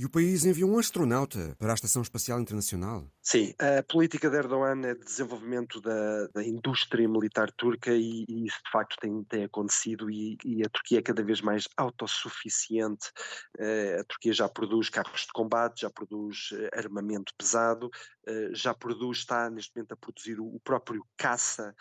E 0.00 0.06
o 0.06 0.08
país 0.08 0.46
enviou 0.46 0.70
um 0.70 0.78
astronauta 0.78 1.54
para 1.58 1.72
a 1.72 1.74
Estação 1.74 2.00
Espacial 2.00 2.40
Internacional. 2.40 3.06
Sim, 3.20 3.52
a 3.58 3.82
política 3.82 4.30
de 4.30 4.36
Erdogan 4.38 4.80
é 4.88 4.94
de 4.94 5.04
desenvolvimento 5.04 5.78
da, 5.78 6.26
da 6.28 6.42
indústria 6.42 7.06
militar 7.06 7.52
turca 7.52 7.92
e, 7.92 8.24
e, 8.26 8.46
isso 8.46 8.56
de 8.64 8.70
facto 8.72 8.96
tem, 8.98 9.22
tem 9.24 9.44
acontecido 9.44 10.10
e, 10.10 10.38
e, 10.42 10.62
a 10.64 10.70
Turquia 10.70 11.00
é 11.00 11.02
cada 11.02 11.22
vez 11.22 11.42
mais 11.42 11.68
autossuficiente. 11.76 13.10
Uh, 13.58 14.00
a 14.00 14.04
Turquia 14.04 14.32
já 14.32 14.48
produz 14.48 14.88
carros 14.88 15.20
de 15.20 15.32
combate, 15.34 15.82
já 15.82 15.90
produz 15.90 16.50
uh, 16.52 16.70
armamento 16.72 17.34
pesado, 17.36 17.88
uh, 18.26 18.54
já 18.54 18.72
produz, 18.72 19.18
está 19.18 19.50
neste 19.50 19.76
momento 19.76 19.92
a 19.92 19.96
produzir 19.98 20.40
o 20.40 20.58
próprio 20.64 21.04
caça, 21.18 21.74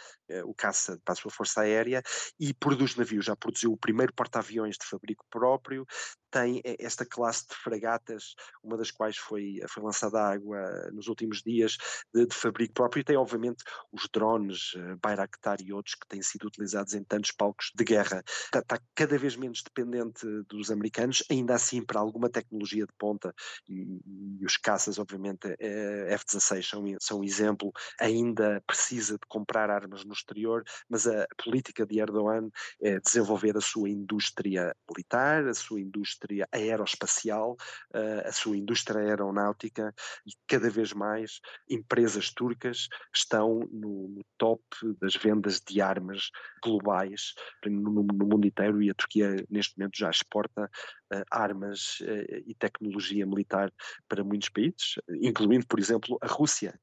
o 0.43 0.53
caça 0.53 0.99
para 1.05 1.13
a 1.13 1.15
sua 1.15 1.31
força 1.31 1.61
aérea 1.61 2.03
e 2.37 2.53
produz 2.53 2.97
navios, 2.97 3.25
já 3.25 3.35
produziu 3.35 3.71
o 3.71 3.77
primeiro 3.77 4.13
porta-aviões 4.13 4.75
de 4.75 4.85
fabrico 4.85 5.25
próprio, 5.29 5.87
tem 6.29 6.61
esta 6.63 7.05
classe 7.05 7.47
de 7.47 7.55
fragatas, 7.55 8.35
uma 8.63 8.77
das 8.77 8.91
quais 8.91 9.17
foi, 9.17 9.59
foi 9.67 9.83
lançada 9.83 10.19
à 10.19 10.31
água 10.33 10.59
nos 10.91 11.07
últimos 11.07 11.41
dias, 11.41 11.77
de, 12.13 12.25
de 12.25 12.35
fabrico 12.35 12.73
próprio, 12.73 13.01
e 13.01 13.03
tem 13.03 13.17
obviamente 13.17 13.63
os 13.91 14.07
drones 14.11 14.73
uh, 14.75 14.97
Bayraktar 15.01 15.57
e 15.61 15.73
outros 15.73 15.95
que 15.95 16.07
têm 16.07 16.21
sido 16.21 16.47
utilizados 16.47 16.93
em 16.93 17.03
tantos 17.03 17.31
palcos 17.31 17.71
de 17.75 17.83
guerra. 17.83 18.23
Está, 18.25 18.59
está, 18.59 18.79
cada 18.95 19.17
vez 19.17 19.35
menos 19.35 19.61
dependente 19.63 20.25
dos 20.47 20.71
americanos, 20.71 21.23
ainda 21.29 21.55
assim 21.55 21.83
para 21.83 21.99
alguma 21.99 22.29
tecnologia 22.29 22.85
de 22.85 22.93
ponta, 22.97 23.33
e, 23.67 24.01
e 24.39 24.45
os 24.45 24.57
caças, 24.57 24.99
obviamente, 24.99 25.55
eh, 25.59 26.07
F-16 26.13 26.63
são, 26.63 26.83
são 26.99 27.19
um 27.19 27.23
exemplo, 27.23 27.71
ainda 27.99 28.61
precisa 28.65 29.13
de 29.13 29.25
comprar 29.27 29.69
armas 29.69 30.03
no 30.03 30.13
exterior, 30.13 30.63
mas 30.89 31.07
a 31.07 31.27
política 31.43 31.85
de 31.85 31.99
Erdogan 31.99 32.49
é 32.81 32.99
desenvolver 32.99 33.57
a 33.57 33.61
sua 33.61 33.89
indústria 33.89 34.75
militar, 34.89 35.47
a 35.47 35.53
sua 35.53 35.79
indústria 35.79 36.18
indústria 36.19 36.47
aeroespacial, 36.51 37.53
uh, 37.93 38.27
a 38.27 38.31
sua 38.31 38.57
indústria 38.57 38.99
aeronáutica 38.99 39.93
e 40.25 40.31
cada 40.47 40.69
vez 40.69 40.93
mais 40.93 41.39
empresas 41.69 42.31
turcas 42.31 42.87
estão 43.13 43.59
no, 43.71 44.21
top 44.37 44.61
das 45.01 45.15
vendas 45.15 45.59
de 45.59 45.81
armas 45.81 46.29
globais 46.63 47.33
no, 47.65 48.03
mundo 48.03 48.45
inteiro 48.45 48.81
e 48.81 48.89
a 48.89 48.93
Turquia 48.93 49.35
neste 49.49 49.77
momento 49.77 49.97
já 49.97 50.09
exporta 50.09 50.65
uh, 50.65 51.23
armas 51.31 51.99
uh, 52.01 52.43
e 52.45 52.55
tecnologia 52.55 53.25
militar 53.25 53.71
para 54.07 54.23
muitos 54.23 54.49
países, 54.49 54.95
incluindo, 55.21 55.65
por 55.67 55.79
exemplo, 55.79 56.17
a 56.21 56.27
Rússia. 56.27 56.79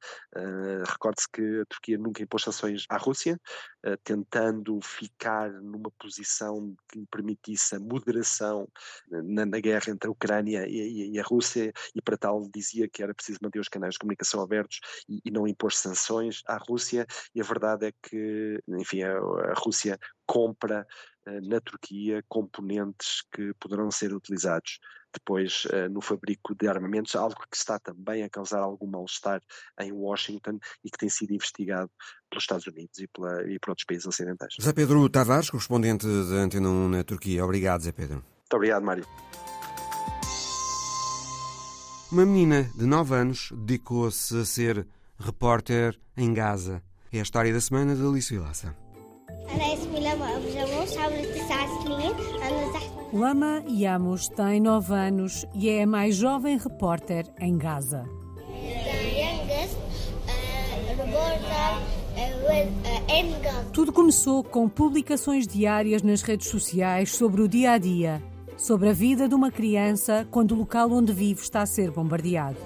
Recorde-se 0.86 1.28
que 1.30 1.60
a 1.60 1.66
Turquia 1.66 1.98
nunca 1.98 2.22
impôs 2.22 2.42
sanções 2.42 2.84
à 2.88 2.96
Rússia, 2.96 3.38
tentando 4.04 4.80
ficar 4.80 5.50
numa 5.50 5.90
posição 5.98 6.74
que 6.88 7.00
lhe 7.00 7.06
permitisse 7.06 7.74
a 7.74 7.80
moderação 7.80 8.68
na, 9.26 9.46
na 9.46 9.60
guerra 9.60 9.90
entre 9.90 10.08
a 10.08 10.10
Ucrânia 10.10 10.66
e, 10.68 11.12
e, 11.12 11.20
a 11.20 11.22
Rússia, 11.22 11.72
e 11.94 12.02
para 12.02 12.16
tal 12.16 12.48
dizia 12.52 12.88
que 12.88 13.02
era 13.02 13.14
preciso 13.14 13.38
manter 13.42 13.58
os 13.58 13.68
canais 13.68 13.94
de 13.94 13.98
comunicação 13.98 14.40
abertos 14.40 14.80
e, 15.08 15.20
e 15.24 15.30
não 15.30 15.46
impor 15.46 15.72
sanções 15.72 16.42
à 16.46 16.56
Rússia, 16.56 17.06
e 17.34 17.40
a 17.40 17.44
verdade 17.44 17.86
é 17.86 17.92
que, 18.02 18.60
enfim, 18.68 19.02
a, 19.02 19.16
a 19.16 19.54
Rússia 19.56 19.98
compra 20.26 20.86
uh, 21.26 21.48
na 21.48 21.60
Turquia 21.60 22.22
componentes 22.28 23.22
que 23.32 23.52
poderão 23.60 23.90
ser 23.90 24.12
utilizados 24.12 24.80
depois 25.12 25.64
uh, 25.66 25.88
no 25.90 26.00
fabrico 26.00 26.54
de 26.54 26.68
armamentos, 26.68 27.14
algo 27.14 27.36
que 27.50 27.56
está 27.56 27.78
também 27.78 28.22
a 28.22 28.28
causar 28.28 28.60
algum 28.60 28.86
mal-estar 28.86 29.40
em 29.80 29.92
Washington 29.92 30.58
e 30.84 30.90
que 30.90 30.98
tem 30.98 31.08
sido 31.08 31.32
investigado 31.32 31.90
pelos 32.28 32.44
Estados 32.44 32.66
Unidos 32.66 32.98
e, 32.98 33.06
pela, 33.08 33.42
e 33.48 33.58
por 33.58 33.70
outros 33.70 33.86
países 33.86 34.06
ocidentais. 34.06 34.54
Zé 34.60 34.72
Pedro 34.72 35.08
Tavares, 35.08 35.50
correspondente 35.50 36.06
da 36.06 36.36
Antena 36.36 36.68
1 36.68 36.88
na 36.88 37.04
Turquia. 37.04 37.44
Obrigado, 37.44 37.82
Zé 37.82 37.92
Pedro. 37.92 38.35
Muito 38.46 38.58
obrigado, 38.58 38.84
Mário. 38.84 39.04
Uma 42.12 42.24
menina 42.24 42.70
de 42.76 42.86
9 42.86 43.12
anos 43.12 43.52
dedicou-se 43.52 44.38
a 44.38 44.44
ser 44.44 44.86
repórter 45.18 45.98
em 46.16 46.32
Gaza. 46.32 46.80
É 47.12 47.18
a 47.18 47.22
história 47.22 47.52
da 47.52 47.60
semana 47.60 47.96
de 47.96 48.06
Alice 48.06 48.32
Vilaça. 48.32 48.72
Lama 53.12 53.64
Yamos 53.68 54.28
tem 54.28 54.60
9 54.60 54.94
anos 54.94 55.44
e 55.52 55.68
é 55.68 55.82
a 55.82 55.86
mais 55.86 56.14
jovem 56.14 56.56
repórter 56.56 57.26
em 57.40 57.58
Gaza. 57.58 58.04
Tudo 63.72 63.92
começou 63.92 64.44
com 64.44 64.68
publicações 64.68 65.48
diárias 65.48 66.00
nas 66.02 66.22
redes 66.22 66.46
sociais 66.46 67.10
sobre 67.10 67.42
o 67.42 67.48
dia 67.48 67.72
a 67.72 67.78
dia 67.78 68.22
sobre 68.66 68.88
a 68.88 68.92
vida 68.92 69.28
de 69.28 69.34
uma 69.36 69.48
criança 69.48 70.26
quando 70.28 70.50
o 70.50 70.58
local 70.58 70.90
onde 70.90 71.12
vive 71.12 71.40
está 71.40 71.62
a 71.62 71.66
ser 71.66 71.92
bombardeado. 71.92 72.56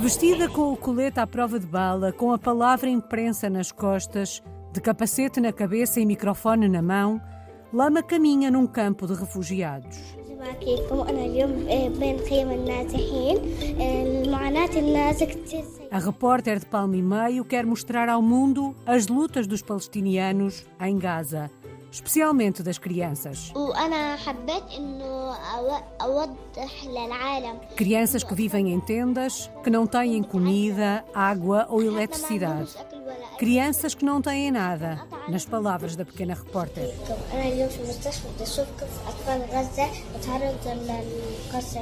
Vestida 0.00 0.48
com 0.48 0.72
o 0.72 0.76
colete 0.78 1.20
à 1.20 1.26
prova 1.26 1.60
de 1.60 1.66
bala, 1.66 2.12
com 2.12 2.32
a 2.32 2.38
palavra 2.38 2.88
imprensa 2.88 3.50
nas 3.50 3.70
costas, 3.70 4.42
de 4.72 4.80
capacete 4.80 5.38
na 5.38 5.52
cabeça 5.52 6.00
e 6.00 6.06
microfone 6.06 6.66
na 6.66 6.80
mão, 6.80 7.20
Lama 7.72 8.02
caminha 8.02 8.50
num 8.50 8.66
campo 8.66 9.06
de 9.06 9.14
refugiados. 9.14 9.96
A 15.90 15.98
repórter 15.98 16.58
de 16.58 16.66
Palme 16.66 16.98
e 16.98 17.02
Meio 17.02 17.44
quer 17.44 17.66
mostrar 17.66 18.08
ao 18.08 18.22
mundo 18.22 18.74
as 18.86 19.06
lutas 19.06 19.46
dos 19.46 19.60
palestinianos 19.60 20.64
em 20.80 20.98
Gaza, 20.98 21.50
especialmente 21.92 22.62
das 22.62 22.78
crianças. 22.78 23.52
Crianças 27.76 28.24
que 28.24 28.34
vivem 28.34 28.72
em 28.72 28.80
tendas, 28.80 29.50
que 29.62 29.68
não 29.68 29.86
têm 29.86 30.22
comida, 30.22 31.04
água 31.14 31.66
ou 31.68 31.82
eletricidade. 31.82 32.74
Crianças 33.38 33.94
que 33.94 34.04
não 34.04 34.20
têm 34.20 34.50
nada, 34.50 35.06
nas 35.28 35.44
palavras 35.44 35.96
da 35.96 36.04
pequena 36.04 36.34
repórter. 36.34 36.94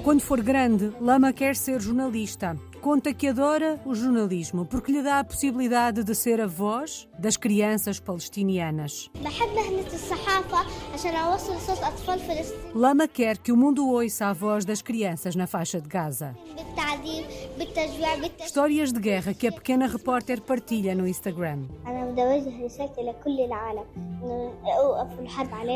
Quando 0.04 0.20
for 0.20 0.40
grande, 0.40 0.92
Lama 1.00 1.32
quer 1.32 1.56
ser 1.56 1.80
jornalista. 1.80 2.56
Conta 2.80 3.12
que 3.12 3.28
adora 3.28 3.80
o 3.84 3.94
jornalismo 3.94 4.64
porque 4.64 4.92
lhe 4.92 5.02
dá 5.02 5.18
a 5.18 5.24
possibilidade 5.24 6.04
de 6.04 6.14
ser 6.14 6.40
a 6.40 6.46
voz 6.46 7.08
das 7.18 7.36
crianças 7.36 7.98
palestinianas. 7.98 9.10
Lama 12.74 13.08
quer 13.08 13.38
que 13.38 13.50
o 13.50 13.56
mundo 13.56 13.88
ouça 13.88 14.26
a 14.26 14.32
voz 14.32 14.64
das 14.64 14.80
crianças 14.80 15.34
na 15.34 15.46
faixa 15.46 15.80
de 15.80 15.88
Gaza. 15.88 16.36
Histórias 18.44 18.92
de 18.92 19.00
guerra 19.00 19.34
que 19.34 19.48
a 19.48 19.52
pequena 19.52 19.86
repórter 19.86 20.40
partilha 20.40 20.94
no 20.94 21.06
Instagram. 21.06 21.64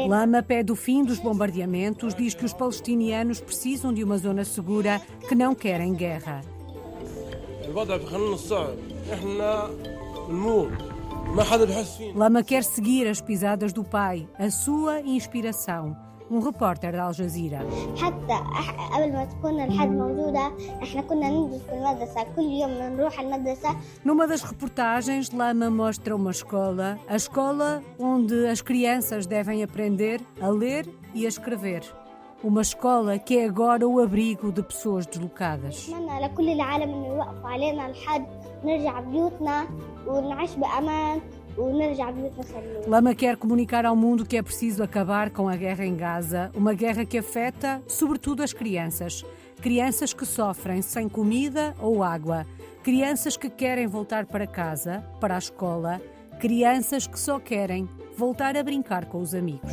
Lama 0.09 0.43
pede 0.43 0.73
o 0.73 0.77
fim 0.77 1.05
dos 1.05 1.19
bombardeamentos, 1.19 2.15
diz 2.15 2.35
que 2.35 2.45
os 2.45 2.53
palestinianos 2.53 3.41
precisam 3.41 3.93
de 3.93 4.05
uma 4.05 4.19
zona 4.19 4.45
segura, 4.45 5.01
que 5.29 5.35
não 5.35 5.55
querem 5.55 5.95
guerra. 5.95 6.41
Lama 12.15 12.43
quer 12.43 12.65
seguir 12.65 13.07
as 13.07 13.21
pisadas 13.21 13.73
do 13.73 13.85
pai, 13.85 14.29
a 14.39 14.51
sua 14.51 15.01
inspiração. 15.01 15.97
Um 16.31 16.41
repórter 16.41 16.93
da 16.93 17.05
Al 17.05 17.13
Jazeera. 17.13 17.61
Numa 24.05 24.27
das 24.27 24.43
reportagens, 24.43 25.31
Lama 25.31 25.69
mostra 25.69 26.17
uma 26.17 26.31
escola, 26.31 26.99
a 27.07 27.17
escola 27.17 27.83
onde 27.99 28.47
as 28.47 28.63
crianças 28.63 29.27
devem 29.27 29.63
aprender 29.63 30.21
a 30.41 30.49
ler 30.49 30.89
e 31.15 31.27
a 31.27 31.29
escrever. 31.29 31.83
Uma 32.43 32.63
escola 32.63 33.21
que 33.21 33.39
é 33.39 33.45
agora 33.45 33.87
o 33.87 34.01
abrigo 34.01 34.51
de 34.51 34.65
pessoas 34.65 35.07
deslocadas. 35.07 35.89
Lama 42.89 43.15
quer 43.15 43.37
comunicar 43.37 43.87
ao 43.87 43.95
mundo 43.95 44.27
que 44.27 44.37
é 44.37 44.43
preciso 44.43 44.83
acabar 44.83 45.31
com 45.31 45.49
a 45.49 45.55
guerra 45.55 45.87
em 45.87 45.95
Gaza, 45.95 46.51
uma 46.53 46.75
guerra 46.75 47.05
que 47.05 47.19
afeta 47.19 47.81
sobretudo 47.87 48.43
as 48.43 48.53
crianças. 48.53 49.25
Crianças 49.61 50.13
que 50.13 50.27
sofrem 50.27 50.83
sem 50.83 51.09
comida 51.09 51.77
ou 51.79 52.03
água, 52.03 52.45
crianças 52.83 53.37
que 53.37 53.49
querem 53.49 53.87
voltar 53.87 54.27
para 54.27 54.49
casa, 54.49 55.05
para 55.21 55.37
a 55.37 55.39
escola, 55.39 56.03
crianças 56.41 57.07
que 57.07 57.21
só 57.21 57.39
querem 57.39 57.89
voltar 58.17 58.57
a 58.57 58.63
brincar 58.63 59.07
com 59.07 59.21
os 59.21 59.35
amigos. 59.35 59.73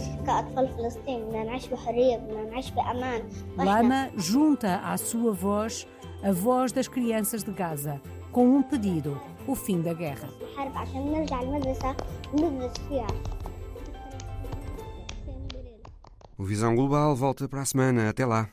Lama 3.58 4.10
junta 4.18 4.78
à 4.78 4.98
sua 4.98 5.32
voz 5.34 5.88
a 6.22 6.32
voz 6.32 6.72
das 6.72 6.88
crianças 6.88 7.44
de 7.44 7.52
Gaza, 7.52 8.02
com 8.32 8.46
um 8.46 8.62
pedido: 8.62 9.20
o 9.48 9.56
fim 9.56 9.82
da 9.82 9.94
guerra. 9.94 10.30
O 16.38 16.44
Visão 16.44 16.76
Global 16.76 17.16
volta 17.16 17.48
para 17.48 17.62
a 17.62 17.66
semana. 17.66 18.10
Até 18.10 18.26
lá. 18.26 18.50